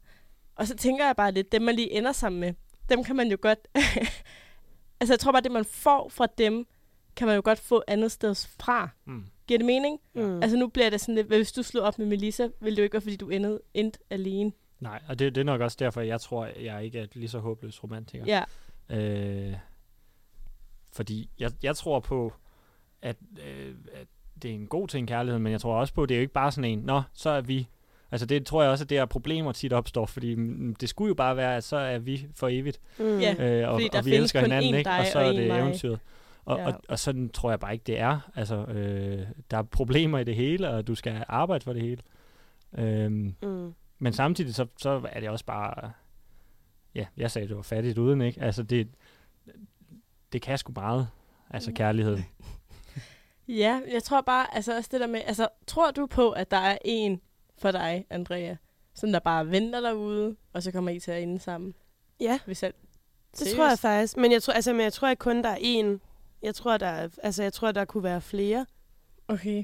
Og 0.55 0.67
så 0.67 0.75
tænker 0.75 1.05
jeg 1.05 1.15
bare 1.15 1.31
lidt, 1.31 1.51
dem 1.51 1.61
man 1.61 1.75
lige 1.75 1.91
ender 1.91 2.11
sammen 2.11 2.39
med, 2.41 2.53
dem 2.89 3.03
kan 3.03 3.15
man 3.15 3.31
jo 3.31 3.37
godt... 3.41 3.59
altså 4.99 5.13
jeg 5.13 5.19
tror 5.19 5.31
bare, 5.31 5.41
det 5.41 5.51
man 5.51 5.65
får 5.65 6.09
fra 6.09 6.27
dem, 6.37 6.67
kan 7.15 7.27
man 7.27 7.35
jo 7.35 7.41
godt 7.45 7.59
få 7.59 7.83
andet 7.87 8.11
sted 8.11 8.35
fra. 8.59 8.89
Mm. 9.05 9.25
Giver 9.47 9.57
det 9.57 9.65
mening? 9.65 9.99
Mm. 10.13 10.41
Altså 10.41 10.57
nu 10.57 10.67
bliver 10.67 10.89
det 10.89 11.01
sådan 11.01 11.15
lidt, 11.15 11.27
hvis 11.27 11.51
du 11.51 11.63
slog 11.63 11.83
op 11.83 11.99
med 11.99 12.05
Melissa, 12.05 12.47
ville 12.59 12.75
det 12.75 12.81
jo 12.81 12.83
ikke 12.83 12.93
være, 12.93 13.01
fordi 13.01 13.15
du 13.15 13.29
endte, 13.29 13.59
endte 13.73 13.99
alene. 14.09 14.51
Nej, 14.79 15.01
og 15.09 15.19
det, 15.19 15.35
det 15.35 15.41
er 15.41 15.45
nok 15.45 15.61
også 15.61 15.77
derfor, 15.79 16.01
jeg 16.01 16.21
tror, 16.21 16.47
jeg 16.61 16.85
ikke 16.85 16.99
er 16.99 17.05
lige 17.13 17.29
så 17.29 17.39
håbløs 17.39 17.83
romantiker. 17.83 18.25
Ja. 18.25 18.43
Øh, 18.89 19.53
fordi 20.91 21.29
jeg, 21.39 21.51
jeg 21.63 21.75
tror 21.75 21.99
på, 21.99 22.33
at, 23.01 23.15
øh, 23.45 23.75
at 23.93 24.07
det 24.41 24.51
er 24.51 24.55
en 24.55 24.67
god 24.67 24.87
ting, 24.87 25.07
kærlighed, 25.07 25.39
men 25.39 25.51
jeg 25.51 25.61
tror 25.61 25.75
også 25.75 25.93
på, 25.93 26.03
at 26.03 26.09
det 26.09 26.15
er 26.15 26.19
jo 26.19 26.21
ikke 26.21 26.33
bare 26.33 26.51
sådan 26.51 26.71
en, 26.71 26.79
nå, 26.79 27.01
så 27.13 27.29
er 27.29 27.41
vi. 27.41 27.67
Altså 28.11 28.25
det 28.25 28.45
tror 28.45 28.61
jeg 28.61 28.71
også, 28.71 28.83
at 28.83 28.89
det 28.89 28.97
er 28.97 29.05
problemer 29.05 29.51
tit 29.51 29.73
opstår, 29.73 30.05
fordi 30.05 30.35
det 30.73 30.89
skulle 30.89 31.07
jo 31.07 31.13
bare 31.13 31.37
være, 31.37 31.55
at 31.57 31.63
så 31.63 31.77
er 31.77 31.97
vi 31.97 32.27
for 32.35 32.47
evigt. 32.51 32.79
Mm. 32.99 33.19
Ja, 33.19 33.61
øh, 33.61 33.69
og, 33.69 33.75
fordi 33.75 33.87
der 33.87 33.99
og 33.99 34.05
vi 34.05 34.15
elsker 34.15 34.39
kun 34.39 34.51
hinanden, 34.51 34.75
ikke? 34.75 34.89
Og 34.89 35.05
så 35.05 35.19
og 35.19 35.27
er 35.27 35.31
det 35.31 35.47
mig. 35.47 35.59
eventyret. 35.59 35.99
Og, 36.45 36.57
Ja. 36.57 36.67
og, 36.67 36.81
og 36.89 36.99
sådan 36.99 37.29
tror 37.29 37.49
jeg 37.49 37.59
bare 37.59 37.73
ikke, 37.73 37.83
det 37.83 37.99
er. 37.99 38.19
Altså, 38.35 38.55
øh, 38.65 39.27
der 39.51 39.57
er 39.57 39.63
problemer 39.63 40.19
i 40.19 40.23
det 40.23 40.35
hele, 40.35 40.69
og 40.69 40.87
du 40.87 40.95
skal 40.95 41.25
arbejde 41.27 41.63
for 41.63 41.73
det 41.73 41.81
hele. 41.81 42.01
Øhm, 42.77 43.35
Mm. 43.41 43.73
men 43.99 44.13
samtidig 44.13 44.55
så, 44.55 44.65
så 44.77 45.01
er 45.11 45.19
det 45.19 45.29
også 45.29 45.45
bare... 45.45 45.91
Ja, 46.95 47.05
jeg 47.17 47.31
sagde, 47.31 47.47
det 47.47 47.55
var 47.55 47.61
fattigt 47.61 47.97
uden, 47.97 48.21
ikke? 48.21 48.41
Altså, 48.41 48.63
det, 48.63 48.87
det 50.33 50.41
kan 50.41 50.57
sgu 50.57 50.73
meget. 50.75 51.07
Altså, 51.49 51.71
kærlighed. 51.71 52.17
Ja, 53.47 53.81
jeg 53.93 54.03
tror 54.03 54.21
bare, 54.21 54.55
altså 54.55 54.77
også 54.77 54.89
det 54.93 54.99
der 54.99 55.07
med, 55.07 55.21
altså 55.25 55.47
tror 55.67 55.91
du 55.91 56.05
på, 56.05 56.31
at 56.31 56.51
der 56.51 56.57
er 56.57 56.77
en 56.85 57.21
for 57.57 57.71
dig, 57.71 58.05
Andrea, 58.09 58.55
som 58.93 59.11
der 59.11 59.19
bare 59.19 59.51
venter 59.51 59.81
derude, 59.81 60.35
og 60.53 60.63
så 60.63 60.71
kommer 60.71 60.91
I 60.91 60.99
til 60.99 61.11
at 61.11 61.23
ende 61.23 61.39
sammen? 61.39 61.73
Ja, 62.19 62.39
Hvis 62.45 62.63
jeg, 62.63 62.73
det 63.39 63.47
tror 63.55 63.69
jeg 63.69 63.79
faktisk. 63.79 64.17
Men 64.17 64.31
jeg 64.31 64.43
tror, 64.43 64.53
altså, 64.53 64.73
men 64.73 64.81
jeg 64.81 64.93
tror 64.93 65.09
ikke 65.09 65.19
kun, 65.19 65.43
der 65.43 65.49
er 65.49 65.57
én. 65.57 65.99
Jeg 66.43 66.55
tror, 66.55 66.77
der, 66.77 66.87
er, 66.87 67.09
altså, 67.23 67.43
jeg 67.43 67.53
tror, 67.53 67.71
der 67.71 67.85
kunne 67.85 68.03
være 68.03 68.21
flere. 68.21 68.65
Okay. 69.27 69.63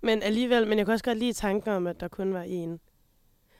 Men 0.00 0.22
alligevel, 0.22 0.66
men 0.66 0.78
jeg 0.78 0.86
kan 0.86 0.92
også 0.92 1.04
godt 1.04 1.18
lide 1.18 1.32
tanken 1.32 1.70
om, 1.70 1.86
at 1.86 2.00
der 2.00 2.08
kun 2.08 2.34
var 2.34 2.44
én. 2.44 2.78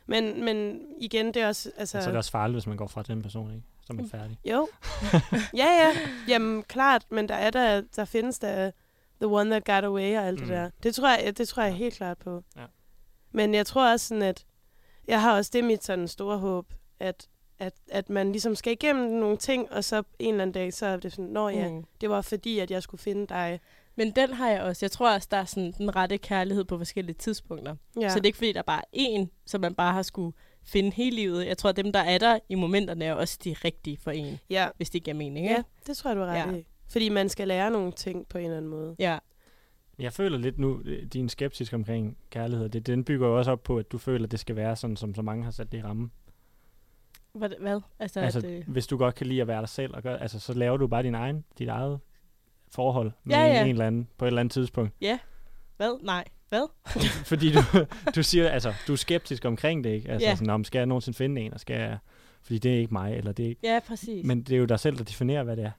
Men, 0.06 0.44
men 0.44 0.80
igen, 0.98 1.26
det 1.26 1.36
er 1.36 1.48
også... 1.48 1.70
Altså, 1.76 2.00
Så 2.00 2.06
er 2.06 2.10
det 2.10 2.18
også 2.18 2.30
farligt, 2.30 2.54
hvis 2.54 2.66
man 2.66 2.76
går 2.76 2.86
fra 2.86 3.02
den 3.02 3.22
person, 3.22 3.50
ikke? 3.50 3.62
Så 3.80 3.92
er 3.92 3.94
man 3.94 4.08
færdig. 4.08 4.38
Jo. 4.44 4.68
ja, 5.62 5.66
ja. 5.66 5.92
Jamen, 6.28 6.62
klart, 6.62 7.06
men 7.10 7.28
der 7.28 7.34
er 7.34 7.50
der, 7.50 7.82
der 7.96 8.04
findes 8.04 8.38
der 8.38 8.70
The 9.20 9.26
One 9.26 9.50
That 9.50 9.64
Got 9.64 9.84
Away 9.84 10.16
og 10.16 10.26
alt 10.26 10.40
mm. 10.40 10.46
Det 10.46 10.56
der. 10.56 10.70
Det 10.82 10.94
tror, 10.94 11.08
jeg, 11.08 11.38
det 11.38 11.48
tror 11.48 11.62
jeg 11.62 11.74
helt 11.74 11.94
klart 11.94 12.18
på. 12.18 12.44
Ja. 12.56 12.64
Men 13.32 13.54
jeg 13.54 13.66
tror 13.66 13.92
også 13.92 14.08
sådan, 14.08 14.22
at 14.22 14.46
jeg 15.08 15.22
har 15.22 15.36
også 15.36 15.50
det 15.54 15.64
mit 15.64 15.84
sådan 15.84 16.08
store 16.08 16.38
håb, 16.38 16.66
at, 17.00 17.28
at, 17.64 17.72
at 17.88 18.10
man 18.10 18.32
ligesom 18.32 18.54
skal 18.54 18.72
igennem 18.72 19.10
nogle 19.10 19.36
ting, 19.36 19.72
og 19.72 19.84
så 19.84 20.02
en 20.18 20.28
eller 20.34 20.42
anden 20.42 20.52
dag, 20.54 20.72
så 20.72 20.86
er 20.86 20.96
det 20.96 21.12
sådan, 21.12 21.24
nå 21.30 21.48
ja, 21.48 21.68
Mm. 21.70 21.84
det 22.00 22.10
var 22.10 22.20
fordi, 22.20 22.58
at 22.58 22.70
jeg 22.70 22.82
skulle 22.82 23.00
finde 23.00 23.26
dig. 23.26 23.60
Men 23.96 24.10
den 24.10 24.32
har 24.32 24.50
jeg 24.50 24.62
også. 24.62 24.84
Jeg 24.86 24.90
tror 24.90 25.14
også, 25.14 25.28
der 25.30 25.36
er 25.36 25.44
sådan 25.44 25.72
den 25.78 25.96
rette 25.96 26.18
kærlighed 26.18 26.64
på 26.64 26.78
forskellige 26.78 27.16
tidspunkter. 27.16 27.76
Ja. 28.00 28.08
Så 28.08 28.14
det 28.18 28.22
er 28.24 28.28
ikke 28.28 28.38
fordi, 28.38 28.52
der 28.52 28.58
er 28.58 28.62
bare 28.62 28.82
én, 28.96 29.26
som 29.46 29.60
man 29.60 29.74
bare 29.74 29.92
har 29.92 30.02
skulle 30.02 30.36
finde 30.64 30.90
hele 30.90 31.16
livet. 31.16 31.46
Jeg 31.46 31.58
tror, 31.58 31.70
at 31.70 31.76
dem, 31.76 31.92
der 31.92 32.00
er 32.00 32.18
der 32.18 32.38
i 32.48 32.54
momenterne, 32.54 33.04
er 33.04 33.12
også 33.14 33.38
de 33.44 33.54
rigtige 33.64 33.98
for 33.98 34.10
en, 34.10 34.38
Ja, 34.50 34.68
hvis 34.76 34.90
det 34.90 35.02
giver 35.04 35.16
mening. 35.16 35.46
ja 35.46 35.56
Ikke? 35.56 35.68
det 35.86 35.96
tror 35.96 36.10
jeg, 36.10 36.16
du 36.16 36.22
er 36.22 36.26
ret 36.26 36.34
Ja. 36.38 36.50
ja. 36.50 36.56
i. 36.56 36.66
Fordi 36.88 37.08
man 37.08 37.28
skal 37.28 37.48
lære 37.48 37.70
nogle 37.70 37.92
ting 37.92 38.28
på 38.28 38.38
en 38.38 38.44
eller 38.44 38.56
anden 38.56 38.70
måde. 38.70 38.96
Ja. 38.98 39.18
Jeg 39.98 40.12
føler 40.12 40.38
lidt 40.38 40.58
nu, 40.58 40.80
øh, 40.84 41.06
din 41.06 41.28
skeptisk 41.28 41.72
omkring 41.72 42.16
kærlighed, 42.30 42.68
det, 42.68 42.86
den 42.86 43.04
bygger 43.04 43.28
jo 43.28 43.38
også 43.38 43.50
op 43.50 43.62
på, 43.62 43.78
at 43.78 43.92
du 43.92 43.98
føler, 43.98 44.24
at 44.24 44.30
det 44.30 44.40
skal 44.40 44.56
være 44.56 44.76
sådan, 44.76 44.96
som 44.96 45.14
så 45.14 45.22
mange 45.22 45.44
har 45.44 45.50
sat 45.50 45.72
det 45.72 45.78
i 45.78 45.82
ramme. 45.82 46.10
Hvad? 47.34 47.50
hvad? 47.60 47.80
Altså, 47.98 48.20
Altså, 48.20 48.38
at, 48.38 48.44
øh, 48.44 48.68
hvis 48.68 48.86
du 48.86 48.96
godt 48.96 49.14
kan 49.14 49.26
lide 49.26 49.40
at 49.40 49.48
være 49.48 49.60
dig 49.60 49.68
selv, 49.68 49.94
og 49.94 50.02
gør, 50.02 50.16
altså, 50.16 50.40
så 50.40 50.52
laver 50.54 50.76
du 50.76 50.86
bare 50.86 51.02
din 51.02 51.14
egen, 51.14 51.44
dit 51.58 51.68
eget 51.68 52.00
forhold 52.68 53.12
med 53.24 53.36
Ja, 53.36 53.46
en, 53.46 53.52
ja. 53.52 53.62
en 53.64 53.68
eller 53.70 53.86
anden 53.86 54.08
på 54.18 54.24
et 54.24 54.26
eller 54.26 54.40
andet 54.40 54.52
tidspunkt. 54.52 54.92
ja. 55.00 55.18
Hvad? 55.76 56.04
Nej. 56.04 56.24
Hvad? 56.48 56.68
Fordi 57.30 57.52
du, 57.52 57.60
du 58.16 58.22
siger, 58.22 58.48
altså, 58.48 58.74
du 58.86 58.92
er 58.92 58.96
skeptisk 58.96 59.44
omkring 59.44 59.84
det, 59.84 59.90
ikke? 59.90 60.08
Altså, 60.10 60.28
Ja. 60.28 60.34
sådan, 60.34 60.50
om 60.50 60.64
skal 60.64 60.78
jeg 60.78 60.86
nogensinde 60.86 61.16
finde 61.16 61.40
en, 61.40 61.54
og 61.54 61.60
skal 61.60 61.80
jeg, 61.80 61.98
fordi 62.42 62.58
det 62.58 62.74
er 62.74 62.78
ikke 62.78 62.92
mig, 62.92 63.14
eller 63.16 63.32
det 63.32 63.44
er 63.44 63.48
ikke, 63.48 63.60
Ja, 63.64 63.80
præcis. 63.88 64.26
men 64.26 64.42
det 64.42 64.52
er 64.54 64.58
jo 64.58 64.64
dig 64.64 64.80
selv, 64.80 64.96
der 64.98 65.04
definerer, 65.04 65.42
hvad 65.42 65.56
det 65.56 65.64
er. 65.64 65.70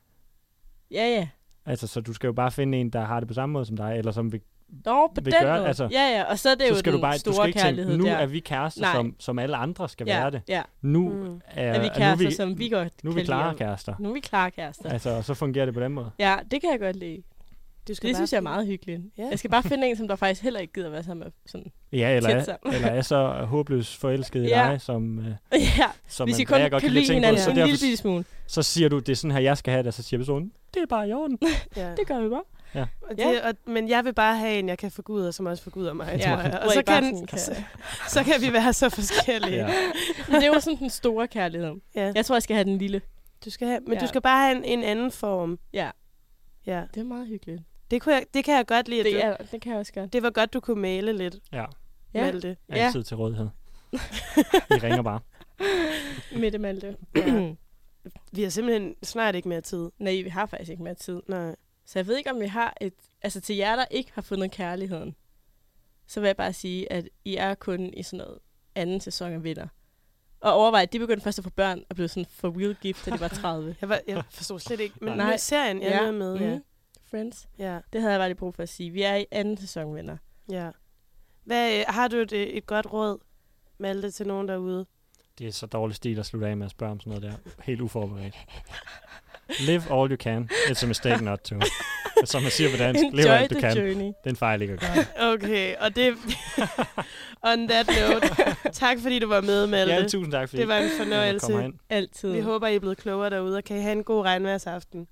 Ja, 0.91 1.07
ja. 1.07 1.27
Altså, 1.65 1.87
så 1.87 2.01
du 2.01 2.13
skal 2.13 2.27
jo 2.27 2.33
bare 2.33 2.51
finde 2.51 2.77
en, 2.77 2.89
der 2.89 3.01
har 3.05 3.19
det 3.19 3.27
på 3.27 3.33
samme 3.33 3.53
måde 3.53 3.65
som 3.65 3.77
dig, 3.77 3.97
eller 3.97 4.11
som 4.11 4.31
vil, 4.31 4.41
Nå, 4.85 5.07
på 5.07 5.21
vil 5.23 5.33
den 5.33 5.41
gøre- 5.41 5.57
måde. 5.57 5.67
altså, 5.67 5.87
ja, 5.91 6.17
ja. 6.17 6.23
Og 6.23 6.39
så 6.39 6.49
er 6.49 6.55
det 6.55 6.67
så 6.67 6.73
jo 6.73 6.79
skal 6.79 6.93
den 6.93 6.99
du 6.99 7.01
bare, 7.01 7.17
store 7.19 7.31
du 7.31 7.35
skal 7.37 7.47
ikke 7.47 7.59
kærlighed 7.59 7.91
tænke, 7.91 8.03
nu 8.03 8.09
der. 8.09 8.15
er 8.17 8.25
vi 8.25 8.39
kærester, 8.39 8.81
Nej. 8.81 8.93
som, 8.95 9.15
som 9.19 9.39
alle 9.39 9.55
andre 9.55 9.89
skal 9.89 10.07
ja, 10.07 10.19
være 10.19 10.31
det. 10.31 10.41
Ja. 10.47 10.61
Nu 10.81 11.09
Mm. 11.09 11.41
er, 11.47 11.73
Er 11.73 11.79
vi 11.79 11.87
nu 11.87 11.93
kærester, 11.97 12.25
vi, 12.27 12.33
som 12.33 12.59
vi 12.59 12.69
godt 12.69 13.03
nu 13.03 13.09
er 13.11 13.15
vi 13.15 13.23
klare 13.23 13.51
lide. 13.51 13.57
kærester. 13.57 13.93
Nu 13.99 14.09
er 14.09 14.13
vi 14.13 14.19
klare 14.19 14.51
kærester. 14.51 14.89
Altså, 14.89 15.21
så 15.21 15.33
fungerer 15.33 15.65
det 15.65 15.73
på 15.73 15.79
den 15.79 15.91
måde. 15.91 16.11
Ja, 16.19 16.35
det 16.51 16.61
kan 16.61 16.71
jeg 16.71 16.79
godt 16.79 16.95
lide. 16.95 17.21
Du 17.87 17.93
skal 17.93 18.09
Det 18.09 18.15
synes 18.15 18.31
jeg 18.33 18.37
er 18.37 18.41
meget 18.41 18.67
hyggeligt. 18.67 19.01
Ja. 19.17 19.27
Jeg 19.29 19.39
skal 19.39 19.51
bare 19.51 19.63
finde 19.63 19.87
en, 19.87 19.95
som 19.97 20.07
der 20.07 20.15
faktisk 20.15 20.41
heller 20.43 20.59
ikke 20.59 20.73
gider 20.73 20.89
være 20.89 21.03
sammen 21.03 21.23
med. 21.23 21.31
Sådan. 21.45 21.71
Ja, 21.93 22.15
eller, 22.15 22.29
Tæt 22.29 22.37
er, 22.39 22.43
sammen. 22.43 22.73
eller 22.75 22.87
er 22.87 23.01
så 23.01 23.27
håbløs 23.49 23.95
forelsket 23.97 24.43
i 24.43 24.47
Ja. 24.47 24.67
dig, 24.71 24.81
som, 24.81 25.19
øh, 25.19 25.25
ja, 25.53 25.85
som 26.07 26.27
hvis 26.27 26.39
I 26.39 26.45
man- 26.49 26.61
kun 26.61 26.69
godt 26.71 26.83
kan 26.83 26.91
lide 26.91 27.07
på 27.09 27.13
hinanden 27.13 27.41
Så 27.41 27.49
en 27.49 27.55
lille 27.57 27.97
smule. 27.97 28.25
så 28.47 28.61
siger 28.63 28.89
du, 28.89 28.99
det 28.99 29.09
er 29.09 29.15
sådan 29.15 29.31
her, 29.31 29.39
jeg 29.39 29.57
skal 29.57 29.71
have 29.71 29.79
det, 29.83 29.87
og 29.87 29.93
så 29.93 30.03
siger 30.03 30.19
personen, 30.19 30.51
det 30.73 30.81
er 30.81 30.85
bare 30.89 31.09
i 31.09 31.13
orden. 31.13 31.39
Ja. 31.77 31.89
Det 31.97 32.07
gør 32.07 32.19
vi 32.19 32.29
bare. 32.29 32.43
Og 33.01 33.17
det, 33.17 33.41
og, 33.41 33.53
men 33.65 33.89
jeg 33.89 34.05
vil 34.05 34.13
bare 34.13 34.37
have 34.37 34.59
en, 34.59 34.69
jeg 34.69 34.77
kan 34.77 34.91
forgude, 34.91 35.31
som 35.33 35.45
også 35.45 35.63
forguder 35.63 35.93
mig, 35.93 36.17
Ja, 36.19 36.27
tror 36.29 36.41
jeg. 36.41 36.59
Og 36.65 36.71
så 36.71 36.83
kan, 36.83 37.03
sådan 37.03 37.27
kan- 37.27 37.39
så, 37.39 37.55
så 38.19 38.23
kan 38.23 38.41
vi 38.41 38.53
være 38.53 38.73
så 38.73 38.89
forskellige. 38.89 39.55
Ja. 39.55 39.67
Ja. 39.71 39.77
Men 40.27 40.35
det 40.35 40.43
er 40.43 40.47
jo 40.47 40.59
sådan 40.59 40.79
den 40.79 40.89
store 40.89 41.27
kærlighed. 41.27 41.73
Ja. 41.95 42.11
Jeg 42.15 42.25
tror, 42.25 42.35
jeg 42.35 42.43
skal 42.43 42.55
have 42.55 42.63
den 42.63 42.77
lille. 42.77 43.01
Du 43.45 43.49
skal 43.49 43.67
have, 43.67 43.79
men 43.79 43.89
Ja. 43.89 43.95
ja. 43.95 44.01
du 44.01 44.07
skal 44.07 44.21
bare 44.21 44.45
have 44.47 44.57
en, 44.57 44.63
en 44.79 44.83
anden 44.83 45.11
form. 45.11 45.59
Ja, 45.73 45.89
Ja. 46.65 46.83
det 46.93 46.99
er 46.99 47.03
meget 47.05 47.27
hyggeligt. 47.27 47.61
Det, 47.91 48.01
kunne 48.01 48.15
jeg, 48.15 48.25
det 48.33 48.45
kan 48.45 48.55
jeg 48.55 48.67
godt 48.67 48.87
lide. 48.87 48.99
at 48.99 49.05
Det, 49.05 49.13
du, 49.13 49.19
er, 49.19 49.37
det 49.51 49.61
kan 49.61 49.71
jeg 49.71 49.79
også 49.79 49.93
godt. 49.93 50.13
det 50.13 50.23
var 50.23 50.29
godt, 50.29 50.53
du 50.53 50.59
kunne 50.59 50.81
male 50.81 51.13
lidt, 51.17 51.35
Ja, 51.51 51.65
Ja, 52.13 52.21
Malte. 52.21 52.57
Ja. 52.69 52.75
altid 52.75 53.03
til 53.03 53.17
rådighed. 53.17 53.47
I 54.71 54.73
ringer 54.73 55.01
bare. 55.01 55.19
Mette 56.41 56.57
Malte. 56.57 56.95
Ja. 57.15 57.53
Vi 58.31 58.43
har 58.43 58.49
simpelthen 58.49 58.95
snart 59.03 59.35
ikke 59.35 59.49
mere 59.49 59.61
tid. 59.61 59.89
Nej, 59.99 60.21
vi 60.23 60.29
har 60.29 60.45
faktisk 60.45 60.71
ikke 60.71 60.83
mere 60.83 60.93
tid. 60.93 61.21
Nej. 61.27 61.55
Så 61.85 61.99
jeg 61.99 62.07
ved 62.07 62.17
ikke, 62.17 62.31
om 62.31 62.39
vi 62.39 62.45
har 62.45 62.73
et... 62.81 62.93
Altså 63.21 63.41
til 63.41 63.55
jer, 63.55 63.75
der 63.75 63.85
ikke 63.91 64.11
har 64.13 64.21
fundet 64.21 64.51
kærligheden, 64.51 65.15
så 66.07 66.19
vil 66.19 66.27
jeg 66.27 66.37
bare 66.37 66.53
sige, 66.53 66.91
at 66.91 67.09
I 67.25 67.35
er 67.35 67.55
kun 67.55 67.93
i 67.93 68.03
sådan 68.03 68.17
noget 68.17 68.39
anden 68.75 68.99
sæson 69.01 69.33
af 69.33 69.43
Vinder. 69.43 69.67
Og 70.39 70.53
overvej, 70.53 70.81
at 70.81 70.93
de 70.93 70.99
begyndte 70.99 71.23
først 71.23 71.37
at 71.39 71.43
få 71.43 71.49
børn 71.49 71.83
og 71.89 71.95
blev 71.95 72.07
sådan 72.07 72.25
for 72.29 72.59
real 72.59 72.75
gift, 72.81 73.05
da 73.05 73.11
de 73.11 73.19
var 73.19 73.27
30. 73.27 73.75
Jeg, 73.81 73.89
var, 73.89 73.99
jeg 74.07 74.23
forstod 74.29 74.59
slet 74.59 74.79
ikke. 74.79 74.95
Men 75.01 75.17
Nej. 75.17 75.37
Serien, 75.37 75.81
jeg 75.81 76.05
er 76.05 76.11
med, 76.11 76.35
ja. 76.37 76.53
Mhm. 76.53 76.63
Friends. 77.09 77.47
ja. 77.59 77.79
Det 77.93 78.01
havde 78.01 78.13
jeg 78.13 78.19
bare 78.19 78.29
lige 78.29 78.37
brug 78.37 78.55
for 78.55 78.63
at 78.63 78.69
sige. 78.69 78.89
Vi 78.89 79.01
er 79.01 79.15
i 79.15 79.25
anden 79.31 79.57
sæson, 79.57 79.95
venner. 79.95 80.17
ja. 80.49 80.69
Hvad, 81.43 81.79
øh, 81.79 81.85
har 81.87 82.07
du 82.07 82.17
et, 82.17 82.57
et 82.57 82.65
godt 82.65 82.93
råd, 82.93 83.17
Malte, 83.77 84.11
til 84.11 84.27
nogen 84.27 84.47
derude? 84.47 84.85
Det 85.39 85.47
er 85.47 85.51
så 85.51 85.65
dårlig 85.65 85.95
stil 85.95 86.19
at 86.19 86.25
slutte 86.25 86.47
af 86.47 86.57
med 86.57 86.65
at 86.65 86.71
spørge 86.71 86.91
om 86.91 86.99
sådan 86.99 87.21
noget 87.21 87.23
der. 87.45 87.51
Helt 87.63 87.81
uforberedt. 87.81 88.35
Live 89.59 89.83
all 89.91 90.11
you 90.11 90.17
can. 90.17 90.49
It's 90.51 90.83
a 90.83 90.87
mistake 90.87 91.23
not 91.23 91.39
to. 91.39 91.55
Som 92.25 92.41
man 92.41 92.51
siger 92.51 92.71
på 92.71 92.77
dansk. 92.77 93.01
Lev 93.01 93.25
Enjoy 93.25 93.31
alt 93.31 93.49
du 93.49 93.55
the 93.55 93.61
kan. 93.61 93.77
journey. 93.77 94.05
Det 94.05 94.13
er 94.25 94.29
en 94.29 94.35
fejl 94.35 94.61
ikke 94.61 94.73
at 94.73 94.79
gøre. 94.79 95.05
Okay, 95.33 95.75
og 95.75 95.95
det... 95.95 96.17
on 97.43 97.67
that 97.67 97.87
note, 97.87 98.27
tak 98.71 98.97
fordi 99.01 99.19
du 99.19 99.27
var 99.27 99.41
med, 99.41 99.67
Malte. 99.67 99.93
Ja, 99.93 100.01
tusind 100.01 100.31
tak 100.31 100.49
fordi 100.49 100.61
Det 100.61 100.67
var 100.67 100.77
en 100.77 100.83
jeg 100.83 100.91
fornøjelse. 100.97 101.71
Altid. 101.89 102.31
Vi 102.31 102.39
håber, 102.39 102.67
I 102.67 102.75
er 102.75 102.79
blevet 102.79 102.97
klogere 102.97 103.29
derude, 103.29 103.57
og 103.57 103.63
kan 103.63 103.77
I 103.77 103.81
have 103.81 103.91
en 103.91 104.03
god 104.03 104.25
regnværsaften. 104.25 105.07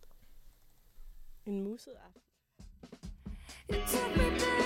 En 1.48 1.64
muset 1.64 1.92
aften. 3.70 4.62